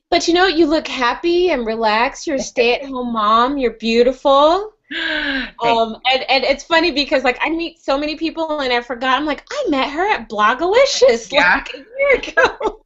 But 0.09 0.27
you 0.27 0.33
know 0.33 0.47
you 0.47 0.65
look 0.65 0.87
happy 0.87 1.51
and 1.51 1.67
relaxed. 1.67 2.25
You're 2.25 2.37
a 2.37 2.41
stay-at-home 2.41 3.13
mom. 3.13 3.57
You're 3.57 3.73
beautiful. 3.73 4.73
Um, 4.91 5.97
and, 6.11 6.23
and 6.29 6.43
it's 6.43 6.63
funny 6.63 6.91
because 6.91 7.23
like 7.23 7.37
I 7.41 7.49
meet 7.51 7.79
so 7.79 7.95
many 7.95 8.15
people 8.15 8.61
and 8.61 8.73
I 8.73 8.81
forgot. 8.81 9.17
I'm 9.17 9.25
like 9.25 9.45
I 9.51 9.65
met 9.69 9.91
her 9.91 10.07
at 10.11 10.27
Blogalicious 10.27 11.31
yeah. 11.31 11.55
like 11.55 11.73
a 11.75 11.77
year 11.77 12.15
ago. 12.15 12.83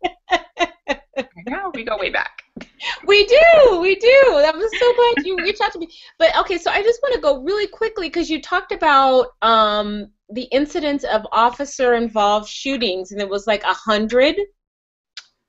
yeah, 1.47 1.69
we 1.73 1.83
go 1.83 1.97
way 1.97 2.09
back. 2.09 2.43
We 3.07 3.25
do, 3.25 3.79
we 3.79 3.95
do. 3.95 4.23
That 4.35 4.55
was 4.55 4.69
so 4.77 4.93
glad 4.93 5.25
you 5.25 5.37
reached 5.37 5.61
out 5.61 5.71
to 5.73 5.79
me. 5.79 5.89
But 6.19 6.37
okay, 6.37 6.57
so 6.57 6.69
I 6.69 6.81
just 6.81 7.01
want 7.01 7.15
to 7.15 7.21
go 7.21 7.41
really 7.41 7.67
quickly 7.67 8.07
because 8.07 8.29
you 8.29 8.41
talked 8.41 8.71
about 8.71 9.27
um, 9.41 10.11
the 10.29 10.43
incidents 10.43 11.03
of 11.05 11.25
officer-involved 11.31 12.49
shootings, 12.49 13.11
and 13.11 13.21
it 13.21 13.29
was 13.29 13.47
like 13.47 13.63
a 13.63 13.73
hundred 13.73 14.35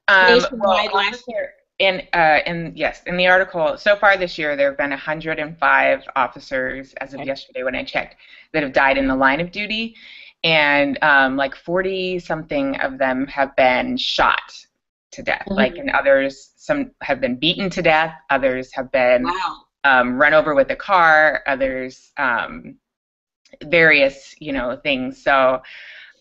um, 0.09 0.35
nationwide 0.35 0.91
well, 0.93 1.05
last 1.05 1.25
year. 1.29 1.53
In 1.81 2.03
uh, 2.13 2.39
in 2.47 2.73
yes, 2.77 3.03
in 3.07 3.17
the 3.17 3.27
article, 3.27 3.77
so 3.77 3.97
far 3.97 4.17
this 4.17 4.39
year 4.39 4.55
there 4.57 4.69
have 4.69 4.79
been 4.79 4.91
105 4.91 6.05
officers, 6.15 6.95
as 7.01 7.15
of 7.15 7.21
okay. 7.21 7.27
yesterday 7.27 7.65
when 7.65 7.75
I 7.75 7.83
checked, 7.83 8.17
that 8.53 8.63
have 8.63 8.73
died 8.73 8.97
in 8.97 9.09
the 9.09 9.17
line 9.17 9.41
of 9.41 9.51
duty, 9.51 9.97
and 10.45 10.99
um, 11.03 11.37
like 11.37 11.57
40 11.57 12.21
something 12.21 12.81
of 12.81 12.99
them 12.99 13.27
have 13.27 13.57
been 13.57 13.97
shot 13.97 14.53
to 15.15 15.23
death. 15.23 15.43
Mm-hmm. 15.43 15.55
Like, 15.55 15.77
and 15.77 15.91
others, 15.91 16.53
some 16.57 16.93
have 17.03 17.21
been 17.21 17.39
beaten 17.39 17.71
to 17.71 17.83
death. 17.83 18.15
Others 18.31 18.71
have 18.75 18.91
been 18.93 19.25
wow. 19.25 19.63
um, 19.85 20.21
run 20.21 20.35
over 20.35 20.55
with 20.55 20.71
a 20.71 20.77
car. 20.77 21.43
Others, 21.47 22.13
um, 22.17 22.77
various, 23.65 24.35
you 24.41 24.53
know, 24.53 24.79
things. 24.83 25.23
So, 25.23 25.63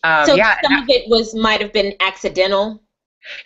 um, 0.02 0.26
so 0.26 0.34
yeah, 0.34 0.58
some 0.62 0.82
of 0.82 0.88
it 0.88 1.08
was 1.08 1.34
might 1.34 1.60
have 1.60 1.72
been 1.72 1.94
accidental. 2.00 2.82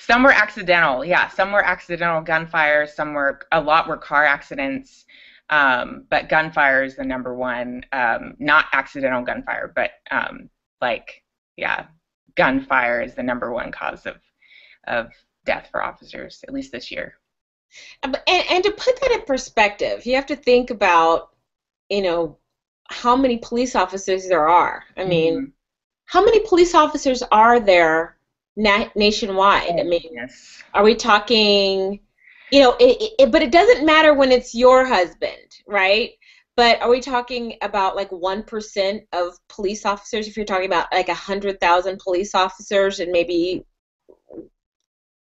Some 0.01 0.25
were 0.25 0.33
accidental. 0.33 1.05
Yeah, 1.05 1.29
some 1.29 1.53
were 1.53 1.65
accidental 1.65 2.21
gunfire. 2.21 2.87
Some 2.87 3.15
were 3.15 3.41
a 3.53 3.61
lot 3.61 3.89
were 3.89 3.97
car 3.97 4.25
accidents. 4.25 5.05
Um, 5.51 6.05
but 6.11 6.29
gunfire 6.29 6.85
is 6.85 6.97
the 6.97 7.05
number 7.05 7.35
one. 7.35 7.85
Um, 7.93 8.35
not 8.39 8.67
accidental 8.73 9.23
gunfire, 9.23 9.73
but 9.75 9.93
um, 10.11 10.51
like 10.81 11.23
yeah, 11.57 11.87
gunfire 12.37 13.01
is 13.01 13.15
the 13.15 13.23
number 13.23 13.53
one 13.53 13.73
cause 13.73 14.05
of 14.07 14.17
of 14.87 15.11
death 15.49 15.69
for 15.73 15.83
officers, 15.83 16.45
at 16.47 16.55
least 16.55 16.71
this 16.71 16.93
year. 16.93 17.15
And, 18.03 18.17
and 18.29 18.63
to 18.65 18.71
put 18.71 19.01
that 19.01 19.11
in 19.13 19.23
perspective, 19.23 20.07
you 20.07 20.15
have 20.15 20.27
to 20.27 20.37
think 20.37 20.71
about, 20.71 21.31
you 21.89 22.03
know, 22.03 22.39
how 22.91 23.17
many 23.17 23.39
police 23.39 23.75
officers 23.75 24.29
there 24.29 24.47
are. 24.49 24.85
I 24.97 25.05
mean, 25.05 25.35
mm-hmm. 25.35 25.51
how 26.05 26.25
many 26.25 26.41
police 26.47 26.75
officers 26.75 27.23
are 27.33 27.61
there 27.61 28.19
na- 28.57 28.91
nationwide? 28.95 29.81
I 29.81 29.83
mean, 29.83 30.11
yes. 30.13 30.63
are 30.75 30.85
we 30.85 30.95
talking, 30.95 32.01
you 32.51 32.61
know, 32.61 32.77
it, 32.79 33.13
it, 33.19 33.33
but 33.33 33.43
it 33.43 33.53
doesn't 33.53 33.87
matter 33.87 34.15
when 34.15 34.33
it's 34.33 34.55
your 34.55 34.87
husband, 34.87 35.49
right? 35.67 36.11
But 36.57 36.81
are 36.83 36.91
we 36.91 37.01
talking 37.01 37.57
about 37.63 37.97
like 37.97 38.11
1% 38.11 39.01
of 39.13 39.39
police 39.49 39.87
officers? 39.87 40.27
If 40.27 40.37
you're 40.37 40.47
talking 40.47 40.67
about 40.67 40.93
like 40.93 41.09
100,000 41.09 41.99
police 41.99 42.35
officers 42.35 43.01
and 43.01 43.13
maybe 43.13 43.65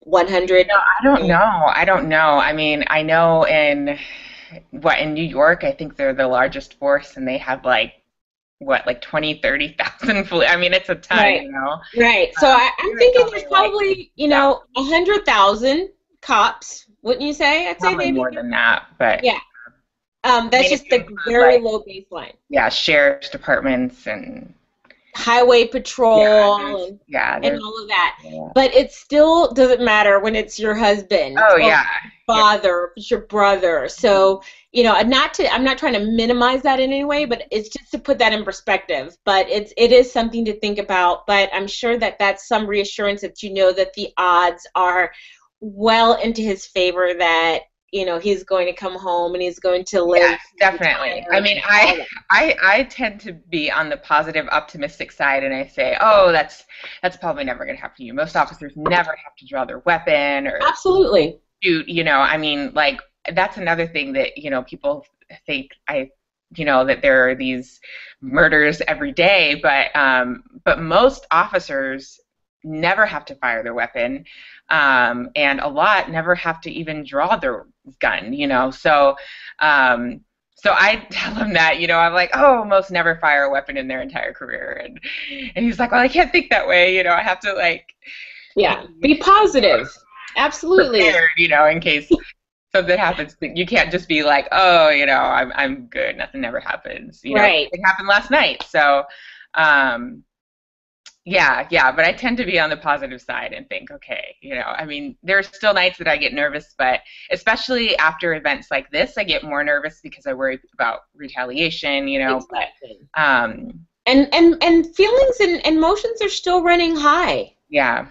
100 0.08 0.68
no, 0.68 0.74
i 0.76 1.04
don't 1.04 1.28
know. 1.28 1.36
I 1.68 1.84
don't 1.84 2.08
know. 2.08 2.38
I 2.38 2.54
mean 2.54 2.86
i 2.88 3.02
know 3.02 3.46
in 3.46 4.00
what 4.72 5.00
in 5.00 5.14
new 5.14 5.24
york 5.24 5.66
i 5.66 5.72
think 5.72 5.98
they're 5.98 6.14
the 6.14 6.28
largest 6.28 6.76
force 6.76 7.18
and 7.18 7.28
they 7.28 7.38
have 7.38 7.66
like 7.66 7.96
what 8.60 8.88
like 8.88 9.02
20 9.02 9.42
30,000 9.42 10.28
i 10.48 10.56
mean 10.56 10.74
it's 10.74 10.88
a 10.90 10.96
ton 10.96 11.18
right. 11.18 11.44
you 11.44 11.52
know? 11.52 11.80
Right. 11.98 12.34
So 12.38 12.50
um, 12.50 12.58
I, 12.58 12.72
am 12.80 12.98
thinking 12.98 13.28
there's 13.30 13.44
probably 13.44 13.90
like, 13.90 14.12
you 14.16 14.30
know 14.30 14.64
100,000 14.74 15.90
cops 16.22 16.86
wouldn't 17.02 17.26
you 17.26 17.34
say? 17.34 17.70
I'd 17.70 17.82
say 17.82 17.96
maybe 17.96 18.14
more 18.14 18.32
than 18.32 18.50
that 18.52 18.86
but 18.98 19.24
yeah. 19.24 19.40
Um, 20.24 20.50
that's 20.50 20.70
just 20.70 20.86
the 20.90 21.06
very 21.26 21.54
like, 21.56 21.64
low 21.64 21.84
baseline. 21.84 22.34
Yeah 22.50 22.70
sheriff's 22.70 23.30
departments 23.30 24.08
and 24.08 24.54
highway 25.18 25.66
patrol 25.66 26.22
yeah, 26.22 26.76
and, 26.76 27.00
yeah, 27.08 27.40
and 27.42 27.60
all 27.60 27.82
of 27.82 27.88
that. 27.88 28.20
Yeah. 28.24 28.50
But 28.54 28.74
it 28.76 28.92
still 28.92 29.52
doesn't 29.52 29.84
matter 29.84 30.20
when 30.20 30.36
it's 30.36 30.60
your 30.60 30.76
husband. 30.76 31.40
Oh 31.42 31.58
yeah. 31.58 31.86
Father, 32.28 32.92
it's 32.96 33.10
your 33.10 33.22
brother. 33.22 33.88
So, 33.88 34.44
you 34.72 34.84
know, 34.84 35.00
not 35.02 35.34
to 35.36 35.52
I'm 35.52 35.64
not 35.64 35.80
trying 35.80 35.94
to 35.94 36.06
minimize 36.06 36.62
that 36.64 36.80
in 36.80 36.92
any 36.92 37.04
way, 37.04 37.26
but 37.26 37.46
it's 37.52 37.70
just 37.70 37.90
to 37.92 38.00
put 38.00 38.20
that 38.20 38.32
in 38.32 38.44
perspective. 38.44 39.18
But 39.26 39.50
it's 39.50 39.74
it 39.76 39.92
is 39.92 40.12
something 40.12 40.46
to 40.46 40.60
think 40.60 40.78
about, 40.78 41.26
but 41.26 41.50
I'm 41.52 41.68
sure 41.68 41.98
that 41.98 42.20
that's 42.20 42.48
some 42.48 42.68
reassurance 42.68 43.22
that 43.22 43.42
you 43.42 43.54
know 43.54 43.72
that 43.72 43.94
the 43.94 44.14
odds 44.18 44.68
are 44.76 45.12
well 45.62 46.14
into 46.14 46.42
his 46.42 46.68
favor 46.68 47.12
that 47.18 47.62
you 47.92 48.06
know 48.06 48.20
he's 48.20 48.44
going 48.44 48.66
to 48.66 48.74
come 48.74 48.96
home 48.96 49.34
and 49.34 49.42
he's 49.42 49.60
going 49.60 49.84
to 49.86 50.04
live 50.04 50.22
yes, 50.22 50.42
definitely. 50.60 51.26
i 51.32 51.40
mean 51.40 51.62
I, 51.64 52.06
I 52.30 52.56
i 52.62 52.84
tend 52.84 53.20
to 53.22 53.34
be 53.34 53.72
on 53.72 53.90
the 53.90 53.98
positive 53.98 54.48
optimistic 54.50 55.12
side 55.12 55.44
and 55.44 55.54
i 55.54 55.66
say 55.66 55.98
oh 56.02 56.32
that's 56.32 56.66
that's 57.02 57.18
probably 57.18 57.46
never 57.46 57.64
going 57.66 57.78
to 57.78 57.82
happen 57.82 57.98
to 57.98 58.04
you. 58.04 58.14
Most 58.14 58.36
officers 58.36 58.74
never 58.76 59.12
have 59.12 59.36
to 59.38 59.46
draw 59.46 59.66
their 59.66 59.80
weapon 59.80 60.48
or 60.48 60.60
absolutely. 60.62 61.40
shoot 61.64 61.88
you 61.88 62.04
know 62.04 62.20
i 62.20 62.38
mean 62.38 62.72
like 62.74 63.00
that's 63.34 63.58
another 63.58 63.88
thing 63.88 64.14
that 64.14 64.38
you 64.38 64.50
know 64.50 64.64
people 64.64 65.06
think 65.46 65.72
i 65.88 66.10
you 66.56 66.66
know 66.66 66.86
that 66.86 67.02
there 67.02 67.30
are 67.30 67.36
these 67.36 67.80
murders 68.22 68.82
every 68.88 69.12
day 69.12 69.60
but 69.62 69.96
um 69.96 70.44
but 70.64 70.82
most 70.82 71.26
officers 71.32 72.20
never 72.68 73.06
have 73.06 73.26
to 73.26 73.36
fire 73.36 73.64
their 73.64 73.74
weapon 73.74 74.26
um, 74.70 75.30
and 75.36 75.60
a 75.62 75.68
lot 75.68 76.10
never 76.12 76.36
have 76.36 76.62
to 76.62 76.72
even 76.72 77.04
draw 77.06 77.36
their 77.38 77.66
gun, 78.00 78.34
you 78.34 78.48
know. 78.48 78.72
So, 78.72 79.16
um, 79.60 80.22
so 80.56 80.72
I 80.74 80.96
tell 81.12 81.34
him 81.36 81.54
that, 81.54 81.80
you 81.80 81.88
know, 81.88 81.98
I'm 82.00 82.14
like, 82.14 82.32
oh, 82.34 82.64
most 82.66 82.92
never 82.92 83.16
fire 83.18 83.44
a 83.44 83.52
weapon 83.52 83.78
in 83.78 83.88
their 83.88 84.02
entire 84.02 84.34
career, 84.34 84.82
and 84.84 85.00
and 85.56 85.66
he's 85.66 85.80
like, 85.80 85.92
well, 85.92 86.02
I 86.02 86.08
can't 86.10 86.32
think 86.32 86.50
that 86.50 86.68
way, 86.68 86.96
you 86.96 87.04
know. 87.04 87.12
I 87.14 87.22
have 87.24 87.40
to 87.42 87.54
like, 87.54 87.88
yeah, 88.56 88.84
be 89.02 89.18
positive, 89.18 89.88
absolutely, 90.36 91.02
prepared, 91.02 91.30
you 91.38 91.50
know, 91.50 91.68
in 91.68 91.80
case 91.80 92.12
something 92.76 92.98
happens, 92.98 93.36
you 93.42 93.66
can't 93.66 93.92
just 93.92 94.08
be 94.08 94.24
like, 94.24 94.48
oh, 94.52 94.90
you 94.90 95.06
know, 95.06 95.20
I'm 95.20 95.52
I'm 95.56 95.88
good, 95.88 96.18
nothing 96.18 96.46
ever 96.46 96.60
happens. 96.60 97.22
You 97.24 97.36
know, 97.36 97.44
Right. 97.44 97.70
it 97.72 97.82
happened 97.86 98.08
last 98.08 98.32
night, 98.32 98.64
so. 98.68 99.06
Um, 99.56 100.24
yeah, 101.28 101.68
yeah, 101.72 101.92
but 101.92 102.06
I 102.06 102.14
tend 102.14 102.38
to 102.38 102.46
be 102.46 102.60
on 102.60 102.70
the 102.70 102.78
positive 102.78 103.22
side 103.22 103.54
and 103.54 103.70
think, 103.70 103.92
okay, 103.92 104.38
you 104.42 104.56
know, 104.56 104.64
I 104.66 104.86
mean, 104.86 105.18
there 105.24 105.40
are 105.40 105.44
still 105.44 105.74
nights 105.74 105.98
that 106.00 106.08
I 106.08 106.18
get 106.18 106.34
nervous, 106.34 106.76
but 106.78 107.02
especially 107.32 107.98
after 107.98 108.34
events 108.36 108.70
like 108.72 108.90
this, 108.92 109.18
I 109.18 109.24
get 109.26 109.44
more 109.44 109.64
nervous 109.64 110.00
because 110.02 110.26
I 110.28 110.34
worry 110.34 110.60
about 110.74 111.02
retaliation, 111.16 112.08
you 112.08 112.20
know. 112.20 112.48
Exactly. 112.52 113.10
But, 113.16 113.22
um, 113.22 113.86
And 114.08 114.34
and 114.34 114.64
and 114.64 114.96
feelings 114.96 115.40
and, 115.40 115.66
and 115.66 115.78
emotions 115.78 116.22
are 116.22 116.30
still 116.30 116.64
running 116.64 116.96
high. 116.96 117.56
yeah, 117.70 118.08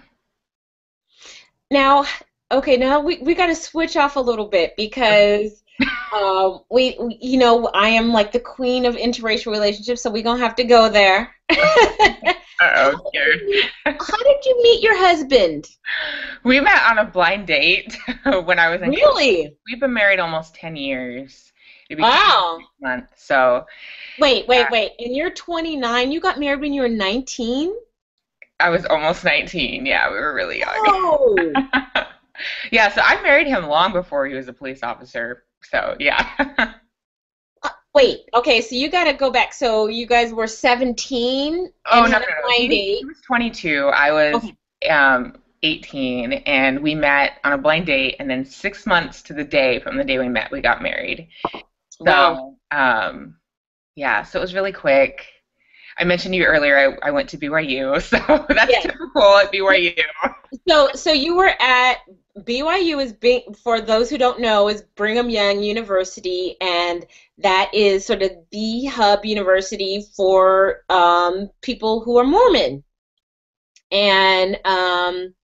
Now, 1.71 2.05
okay, 2.53 2.77
now 2.77 3.01
we, 3.01 3.19
we 3.19 3.35
got 3.35 3.47
to 3.47 3.55
switch 3.55 3.97
off 3.97 4.17
a 4.17 4.21
little 4.21 4.47
bit 4.47 4.75
because 4.77 5.63
um, 6.13 6.61
we, 6.71 6.97
we- 7.01 7.19
you 7.21 7.39
know, 7.39 7.69
I 7.75 7.89
am 7.91 8.13
like 8.13 8.33
the 8.33 8.41
queen 8.41 8.87
of 8.87 8.97
interracial 8.97 9.53
relationships, 9.53 10.03
so 10.03 10.11
we're 10.11 10.23
going 10.23 10.39
to 10.39 10.45
have 10.45 10.57
to 10.57 10.65
go 10.65 10.89
there. 10.89 11.35
oh. 12.61 13.11
How 13.85 13.93
did 13.95 14.45
you 14.45 14.63
meet 14.63 14.83
your 14.83 14.97
husband? 14.97 15.69
We 16.45 16.61
met 16.61 16.83
on 16.91 16.99
a 16.99 17.05
blind 17.05 17.47
date 17.47 17.97
when 18.45 18.59
I 18.59 18.71
was 18.71 18.83
in. 18.83 18.91
Really? 18.91 19.55
We've 19.67 19.81
been 19.81 19.93
married 19.93 20.21
almost 20.21 20.55
ten 20.55 20.77
years. 20.77 21.53
It'd 21.89 22.03
Wow. 22.03 22.59
month, 22.81 23.07
so 23.17 23.65
Wait, 24.19 24.49
wait, 24.49 24.59
Yeah. 24.59 24.69
wait. 24.71 24.93
And 24.99 25.15
you're 25.15 25.31
29. 25.31 26.11
You 26.11 26.21
got 26.21 26.41
married 26.41 26.61
when 26.61 26.73
you 26.73 26.83
were 26.83 26.89
19? 26.89 27.73
I 28.59 28.71
was 28.71 28.87
almost 28.87 29.23
nineteen. 29.23 29.85
Yeah, 29.85 30.11
we 30.11 30.17
were 30.17 30.33
really 30.35 30.61
young. 30.61 30.73
Oh. 30.75 31.37
yeah, 32.73 32.89
so 32.91 33.03
I 33.05 33.21
married 33.23 33.47
him 33.47 33.67
long 33.67 33.93
before 33.93 34.27
he 34.27 34.35
was 34.35 34.49
a 34.49 34.53
police 34.53 34.83
officer. 34.83 35.45
So 35.63 35.95
yeah. 36.01 36.75
Wait, 37.97 38.29
okay, 38.35 38.61
so 38.61 38.75
you 38.77 38.91
got 38.91 39.05
to 39.05 39.15
go 39.15 39.31
back. 39.31 39.55
So 39.55 39.87
you 39.87 40.07
guys 40.07 40.31
were 40.31 40.47
17 40.47 41.73
oh 41.87 42.03
and 42.03 42.13
no, 42.13 42.19
no, 42.19 42.19
no. 42.19 42.51
He, 42.51 42.69
date. 42.69 42.99
he 42.99 43.05
was 43.07 43.21
twenty-two. 43.23 43.87
I 43.87 44.13
was 44.13 44.35
Okay. 44.35 44.91
um, 44.91 45.37
18, 45.63 46.33
and 46.33 46.81
we 46.81 46.95
met 46.95 47.39
on 47.43 47.55
a 47.55 47.59
blind 47.59 47.87
date, 47.87 48.17
and 48.19 48.29
then 48.29 48.45
six 48.45 48.87
months 48.87 49.23
to 49.23 49.33
the 49.33 49.45
day 49.45 49.81
from 49.81 49.97
the 49.97 50.05
day 50.05 50.19
we 50.19 50.29
met, 50.29 50.51
we 50.51 50.61
got 50.61 50.83
married. 50.83 51.29
So, 51.89 52.05
Wow. 52.05 52.57
um, 52.71 53.37
yeah, 53.95 54.23
so 54.25 54.39
it 54.39 54.43
was 54.43 54.53
really 54.55 54.73
quick. 54.73 55.27
I 55.99 56.05
mentioned 56.05 56.35
to 56.35 56.39
you 56.39 56.45
earlier 56.45 56.99
I, 57.03 57.09
I 57.09 57.11
went 57.13 57.31
to 57.31 57.39
BYU, 57.39 58.03
so 58.03 58.19
that's 58.55 58.71
Yeah. 58.73 58.81
typical 58.81 59.23
at 59.39 59.51
BYU. 59.51 59.95
So, 60.69 60.91
so 60.95 61.13
you 61.13 61.37
were 61.37 61.53
at 61.61 61.99
BYU 62.39 63.03
is 63.03 63.13
being 63.15 63.55
for 63.63 63.81
those 63.81 64.11
who 64.11 64.19
don't 64.19 64.41
know 64.41 64.69
is 64.69 64.83
Brigham 64.95 65.31
Young 65.31 65.63
University, 65.63 66.57
and 66.61 67.07
that 67.39 67.71
is 67.73 68.05
sort 68.05 68.23
of 68.23 68.33
the 68.51 68.85
hub 68.87 69.25
university 69.25 70.05
for 70.15 70.83
um, 70.91 71.49
people 71.63 72.01
who 72.01 72.19
are 72.19 72.25
Mormon. 72.25 72.85
And 73.91 74.59
um, 74.65 75.35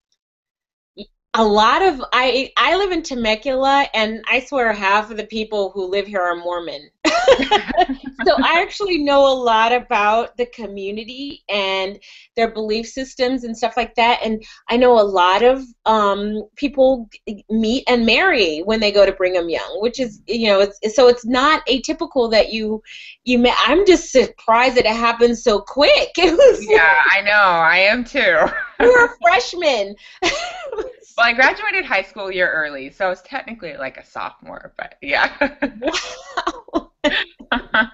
a 1.34 1.44
lot 1.44 1.82
of 1.82 2.02
I 2.12 2.52
I 2.56 2.76
live 2.76 2.92
in 2.92 3.02
Temecula, 3.02 3.86
and 3.94 4.22
I 4.28 4.40
swear 4.40 4.72
half 4.72 5.10
of 5.10 5.16
the 5.16 5.24
people 5.24 5.70
who 5.70 5.86
live 5.86 6.06
here 6.06 6.20
are 6.20 6.36
Mormon. 6.36 6.90
so 7.06 8.34
I 8.42 8.60
actually 8.60 8.98
know 8.98 9.26
a 9.26 9.32
lot 9.34 9.72
about 9.72 10.36
the 10.36 10.46
community 10.46 11.42
and 11.48 11.98
their 12.36 12.50
belief 12.50 12.86
systems 12.86 13.44
and 13.44 13.56
stuff 13.56 13.76
like 13.76 13.94
that. 13.94 14.20
And 14.22 14.44
I 14.68 14.76
know 14.76 15.00
a 15.00 15.02
lot 15.02 15.42
of 15.42 15.64
um, 15.86 16.48
people 16.56 17.08
meet 17.48 17.84
and 17.88 18.04
marry 18.04 18.60
when 18.60 18.80
they 18.80 18.92
go 18.92 19.06
to 19.06 19.12
Brigham 19.12 19.48
Young, 19.48 19.78
which 19.80 20.00
is 20.00 20.20
you 20.26 20.48
know 20.48 20.60
it's 20.60 20.94
so 20.94 21.08
it's 21.08 21.24
not 21.24 21.66
atypical 21.66 22.30
that 22.30 22.52
you 22.52 22.82
you 23.24 23.38
met. 23.38 23.56
I'm 23.58 23.86
just 23.86 24.12
surprised 24.12 24.76
that 24.76 24.84
it 24.84 24.94
happened 24.94 25.38
so 25.38 25.60
quick. 25.60 26.10
Yeah, 26.62 26.94
I 27.10 27.22
know, 27.22 27.32
I 27.32 27.78
am 27.78 28.04
too. 28.04 28.36
you 28.80 28.92
were 28.92 29.06
a 29.06 29.16
freshman. 29.22 29.94
Well, 31.16 31.26
I 31.26 31.32
graduated 31.32 31.84
high 31.84 32.02
school 32.02 32.28
a 32.28 32.34
year 32.34 32.50
early, 32.50 32.90
so 32.90 33.06
I 33.06 33.08
was 33.08 33.22
technically 33.22 33.76
like 33.76 33.96
a 33.96 34.04
sophomore, 34.04 34.72
but 34.76 34.96
yeah. 35.00 35.32
wow. 35.80 36.90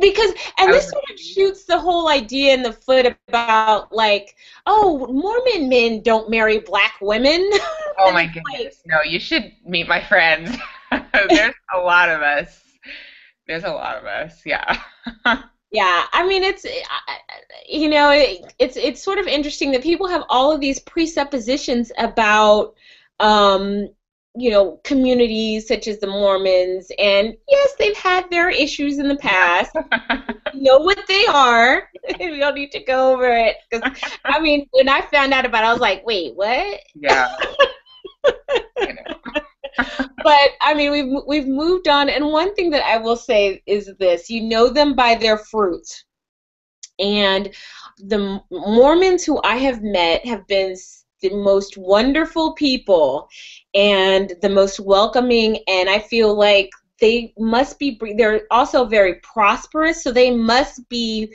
because 0.00 0.34
and 0.58 0.70
this 0.70 0.90
sort 0.90 1.04
of 1.10 1.18
shoots 1.18 1.64
the 1.64 1.78
whole 1.78 2.08
idea 2.08 2.52
in 2.52 2.62
the 2.62 2.72
foot 2.72 3.16
about 3.28 3.90
like 3.90 4.36
oh 4.66 5.06
mormon 5.10 5.68
men 5.70 6.02
don't 6.02 6.28
marry 6.28 6.58
black 6.58 6.92
women 7.00 7.40
oh 7.98 8.12
my 8.12 8.24
it's 8.24 8.36
like, 8.36 8.56
goodness. 8.56 8.82
No, 8.86 9.02
you 9.02 9.18
should 9.18 9.52
meet 9.64 9.88
my 9.88 10.02
friends. 10.02 10.56
There's 11.28 11.54
a 11.74 11.78
lot 11.78 12.08
of 12.08 12.20
us. 12.20 12.60
There's 13.46 13.64
a 13.64 13.70
lot 13.70 13.96
of 13.96 14.04
us, 14.04 14.42
yeah. 14.44 14.78
Yeah 15.74 16.04
i 16.12 16.24
mean 16.26 16.44
it's 16.44 16.64
you 17.68 17.88
know 17.88 18.10
it, 18.10 18.54
it's 18.60 18.76
it's 18.76 19.02
sort 19.02 19.18
of 19.18 19.26
interesting 19.26 19.72
that 19.72 19.82
people 19.82 20.06
have 20.06 20.22
all 20.28 20.52
of 20.52 20.60
these 20.60 20.78
presuppositions 20.78 21.90
about 21.98 22.74
um 23.18 23.88
you 24.36 24.50
know 24.50 24.80
communities 24.84 25.66
such 25.66 25.88
as 25.88 25.98
the 25.98 26.06
mormons 26.06 26.90
and 26.98 27.34
yes 27.48 27.74
they've 27.78 27.96
had 27.96 28.30
their 28.30 28.48
issues 28.50 28.98
in 28.98 29.08
the 29.08 29.16
past. 29.16 29.72
Know 30.56 30.78
what 30.78 31.00
they 31.08 31.26
are. 31.26 31.88
We 32.20 32.38
don't 32.38 32.54
need 32.54 32.70
to 32.70 32.84
go 32.84 33.12
over 33.12 33.26
it 33.26 33.56
because 33.68 33.90
i 34.24 34.38
mean 34.38 34.66
when 34.70 34.88
i 34.88 35.00
found 35.00 35.34
out 35.34 35.44
about 35.44 35.64
it 35.64 35.66
i 35.66 35.72
was 35.72 35.80
like 35.80 36.06
wait 36.06 36.36
what? 36.36 36.80
Yeah. 36.94 37.34
But 40.24 40.52
I 40.62 40.72
mean, 40.72 40.90
we've 40.90 41.22
we've 41.26 41.46
moved 41.46 41.86
on, 41.86 42.08
and 42.08 42.32
one 42.32 42.54
thing 42.54 42.70
that 42.70 42.82
I 42.82 42.96
will 42.96 43.16
say 43.16 43.62
is 43.66 43.92
this: 44.00 44.30
you 44.30 44.42
know 44.42 44.70
them 44.70 44.94
by 44.94 45.14
their 45.16 45.36
fruit, 45.36 45.86
and 46.98 47.54
the 47.98 48.40
Mormons 48.50 49.22
who 49.22 49.38
I 49.44 49.56
have 49.56 49.82
met 49.82 50.24
have 50.26 50.46
been 50.46 50.76
the 51.20 51.34
most 51.34 51.76
wonderful 51.76 52.54
people, 52.54 53.28
and 53.74 54.32
the 54.40 54.48
most 54.48 54.80
welcoming, 54.80 55.58
and 55.68 55.90
I 55.90 55.98
feel 55.98 56.34
like 56.34 56.70
they 57.00 57.34
must 57.38 57.78
be. 57.78 58.00
They're 58.16 58.46
also 58.50 58.86
very 58.86 59.16
prosperous, 59.16 60.02
so 60.02 60.10
they 60.10 60.30
must 60.30 60.88
be 60.88 61.34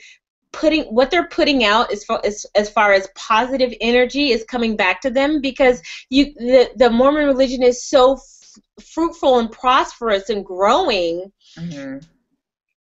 putting 0.51 0.83
what 0.85 1.11
they're 1.11 1.27
putting 1.27 1.63
out 1.63 1.91
as 1.91 2.03
far 2.03 2.21
as, 2.25 2.43
as 2.55 2.71
far 2.71 2.91
as 2.93 3.07
positive 3.15 3.71
energy 3.81 4.31
is 4.31 4.43
coming 4.45 4.75
back 4.75 4.99
to 5.01 5.11
them 5.11 5.41
because 5.41 5.79
you 6.09 6.33
the, 6.37 6.71
the 6.75 6.89
Mormon 6.89 7.27
religion 7.27 7.61
is 7.61 7.83
so 7.83 8.17
fruitful 8.79 9.39
and 9.39 9.51
prosperous 9.51 10.29
and 10.29 10.45
growing 10.45 11.31
Mhm. 11.57 12.05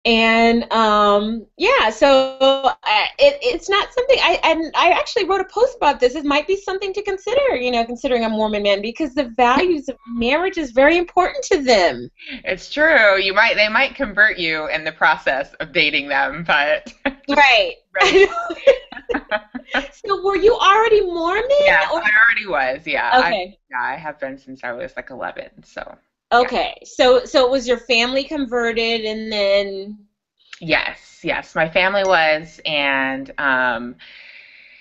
And 0.05 0.71
um, 0.71 1.45
yeah 1.57 1.89
so 1.89 2.37
uh, 2.63 2.73
it, 3.17 3.37
it's 3.41 3.69
not 3.69 3.91
something 3.93 4.17
I 4.21 4.39
and 4.43 4.71
I 4.75 4.91
actually 4.91 5.25
wrote 5.25 5.41
a 5.41 5.45
post 5.45 5.77
about 5.77 5.99
this 5.99 6.15
it 6.15 6.25
might 6.25 6.47
be 6.47 6.55
something 6.55 6.93
to 6.93 7.01
consider 7.01 7.55
you 7.55 7.71
know 7.71 7.83
considering 7.85 8.23
a 8.23 8.29
Mormon 8.29 8.63
man 8.63 8.81
because 8.81 9.13
the 9.15 9.25
values 9.35 9.89
of 9.89 9.97
marriage 10.07 10.57
is 10.57 10.71
very 10.71 10.97
important 10.97 11.43
to 11.45 11.61
them 11.63 12.09
It's 12.43 12.71
true. 12.71 13.17
You 13.19 13.33
might 13.33 13.55
they 13.55 13.69
might 13.69 13.95
convert 13.95 14.37
you 14.37 14.67
in 14.69 14.83
the 14.83 14.91
process 14.91 15.53
of 15.55 15.73
dating 15.73 16.07
them, 16.09 16.43
but 16.45 16.93
right, 17.29 17.73
Right. 18.01 18.27
so 19.91 20.23
were 20.23 20.35
you 20.37 20.53
already 20.55 21.01
Mormon 21.01 21.43
yeah, 21.61 21.87
or- 21.91 21.99
I 22.01 22.09
already 22.27 22.47
was. 22.47 22.85
Yeah. 22.87 23.09
I, 23.13 23.19
okay 23.27 23.59
yeah, 23.71 23.81
I 23.81 23.95
have 23.95 24.19
been 24.19 24.37
since 24.37 24.63
I 24.63 24.71
was 24.73 24.93
like 24.95 25.09
11. 25.09 25.63
So 25.63 25.97
okay 26.41 26.75
so 26.83 27.23
so 27.25 27.45
it 27.45 27.51
was 27.51 27.67
your 27.67 27.79
family 27.79 28.23
converted 28.23 29.01
and 29.01 29.31
then 29.31 29.97
Yes, 30.61 31.19
yes, 31.23 31.53
my 31.53 31.69
family 31.69 32.03
was, 32.03 32.61
and 32.65 33.29
um, 33.37 33.95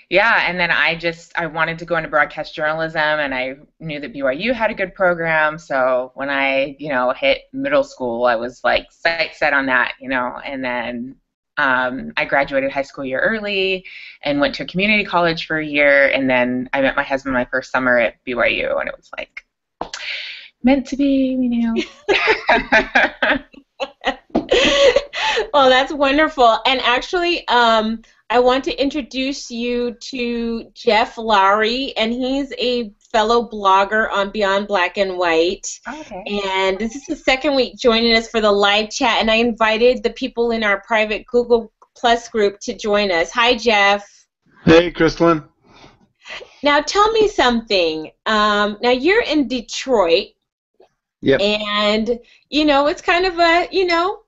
yeah, 0.09 0.44
and 0.48 0.59
then 0.59 0.70
I 0.70 0.94
just 0.94 1.32
I 1.36 1.46
wanted 1.46 1.78
to 1.80 1.84
go 1.84 1.96
into 1.96 2.09
broadcast 2.09 2.55
journalism, 2.55 3.00
and 3.02 3.34
I 3.34 3.57
knew 3.80 3.98
that 4.00 4.12
BYU 4.14 4.52
had 4.52 4.70
a 4.70 4.74
good 4.74 4.94
program. 4.94 5.59
So 5.59 6.12
when 6.14 6.30
I 6.30 6.76
you 6.78 6.90
know 6.90 7.12
hit 7.12 7.42
middle 7.52 7.82
school, 7.84 8.26
I 8.26 8.36
was 8.36 8.62
like 8.62 8.86
sight 8.92 9.34
set 9.34 9.52
on 9.52 9.66
that, 9.66 9.94
you 10.00 10.09
know, 10.09 10.40
and 10.44 10.64
then 10.64 11.16
um, 11.57 12.12
I 12.16 12.24
graduated 12.24 12.70
high 12.70 12.82
school 12.82 13.05
year 13.05 13.20
early 13.20 13.84
and 14.22 14.40
went 14.40 14.55
to 14.57 14.64
a 14.64 14.66
community 14.66 15.05
college 15.05 15.46
for 15.46 15.59
a 15.59 15.66
year, 15.66 16.09
and 16.09 16.30
then 16.30 16.68
I 16.72 16.82
met 16.82 16.96
my 16.96 17.02
husband 17.02 17.34
my 17.34 17.46
first 17.46 17.72
summer 17.72 17.98
at 17.98 18.24
BYU, 18.24 18.78
and 18.80 18.88
it 18.88 18.96
was 18.96 19.11
like 19.16 19.43
meant 20.65 20.87
to 20.89 20.97
be, 20.97 21.37
you 21.39 21.62
know. 21.62 21.75
well, 25.53 25.69
that's 25.69 25.93
wonderful. 25.93 26.59
And 26.67 26.81
actually, 26.81 27.47
um, 27.49 28.03
I 28.31 28.39
want 28.41 28.65
to 28.65 28.83
introduce 28.83 29.51
you 29.51 29.95
to 30.01 30.71
Jeff 30.75 31.19
Lowry, 31.19 31.95
and 31.97 32.12
he's 32.12 32.53
a 32.59 32.93
fellow 33.12 33.49
blogger 33.49 34.11
on 34.11 34.31
Beyond 34.31 34.67
Black 34.67 34.97
and 34.97 35.17
White. 35.19 35.69
okay. 35.87 36.25
And 36.47 36.79
this 36.79 36.97
is 36.97 37.05
the 37.07 37.17
second 37.17 37.55
week 37.55 37.77
joining 37.77 38.17
us 38.17 38.29
for 38.29 38.41
the 38.41 38.51
live 38.51 38.91
chat, 38.91 39.21
and 39.21 39.31
I 39.31 39.37
invited 39.37 40.03
the 40.03 40.11
people 40.11 40.51
in 40.51 40.65
our 40.65 40.83
private 40.87 41.27
Google 41.27 41.73
Plus 41.97 42.29
group 42.29 42.59
to 42.61 42.75
join 42.75 43.12
us. 43.12 43.31
Hi, 43.31 43.55
Jeff. 43.55 44.05
Hey, 44.65 44.91
Christelyn. 44.91 45.47
Now, 46.62 46.81
tell 46.81 47.12
me 47.12 47.29
something. 47.29 48.11
Um, 48.27 48.79
now, 48.83 48.91
you're 48.91 49.23
in 49.23 49.47
Detroit. 49.47 50.29
Yep. 51.25 51.41
And 51.41 52.20
you 52.51 52.66
know, 52.66 52.87
it's 52.87 53.01
kind 53.01 53.25
of 53.25 53.39
a 53.39 53.66
you 53.72 53.87
know, 53.87 54.20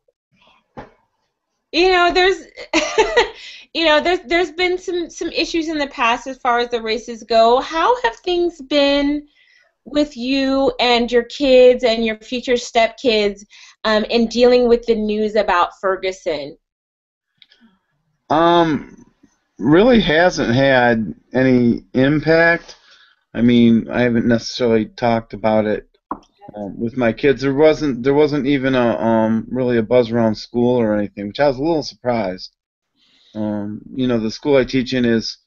you 1.70 1.90
know, 1.90 2.10
there's 2.10 2.46
you 3.74 3.84
know, 3.84 4.00
there's 4.00 4.20
there's 4.26 4.50
been 4.50 4.78
some 4.78 5.10
some 5.10 5.28
issues 5.28 5.68
in 5.68 5.76
the 5.76 5.88
past 5.88 6.26
as 6.26 6.38
far 6.38 6.58
as 6.58 6.70
the 6.70 6.80
races 6.80 7.22
go. 7.22 7.60
How 7.60 8.00
have 8.02 8.16
things 8.16 8.62
been 8.62 9.28
with 9.84 10.16
you 10.16 10.72
and 10.80 11.12
your 11.12 11.24
kids 11.24 11.84
and 11.84 12.02
your 12.02 12.16
future 12.16 12.54
stepkids 12.54 13.44
um, 13.84 14.04
in 14.04 14.26
dealing 14.26 14.66
with 14.66 14.86
the 14.86 14.94
news 14.94 15.34
about 15.36 15.78
Ferguson? 15.78 16.56
Um, 18.30 19.04
really 19.58 20.00
hasn't 20.00 20.54
had 20.54 21.14
any 21.34 21.84
impact. 21.92 22.76
I 23.34 23.42
mean, 23.42 23.90
I 23.90 24.00
haven't 24.00 24.26
necessarily 24.26 24.86
talked 24.86 25.34
about 25.34 25.66
it 25.66 25.85
um, 26.54 26.78
with 26.78 26.96
my 26.96 27.12
kids. 27.12 27.42
There 27.42 27.54
wasn't 27.54 28.02
there 28.02 28.14
wasn't 28.14 28.46
even 28.46 28.74
a 28.74 28.98
um 28.98 29.46
really 29.50 29.78
a 29.78 29.82
buzz 29.82 30.10
around 30.10 30.36
school 30.36 30.76
or 30.80 30.96
anything, 30.96 31.28
which 31.28 31.40
I 31.40 31.48
was 31.48 31.58
a 31.58 31.62
little 31.62 31.82
surprised. 31.82 32.54
Um, 33.34 33.82
you 33.94 34.06
know, 34.06 34.18
the 34.18 34.30
school 34.30 34.56
I 34.56 34.64
teach 34.64 34.94
in 34.94 35.04
is 35.04 35.38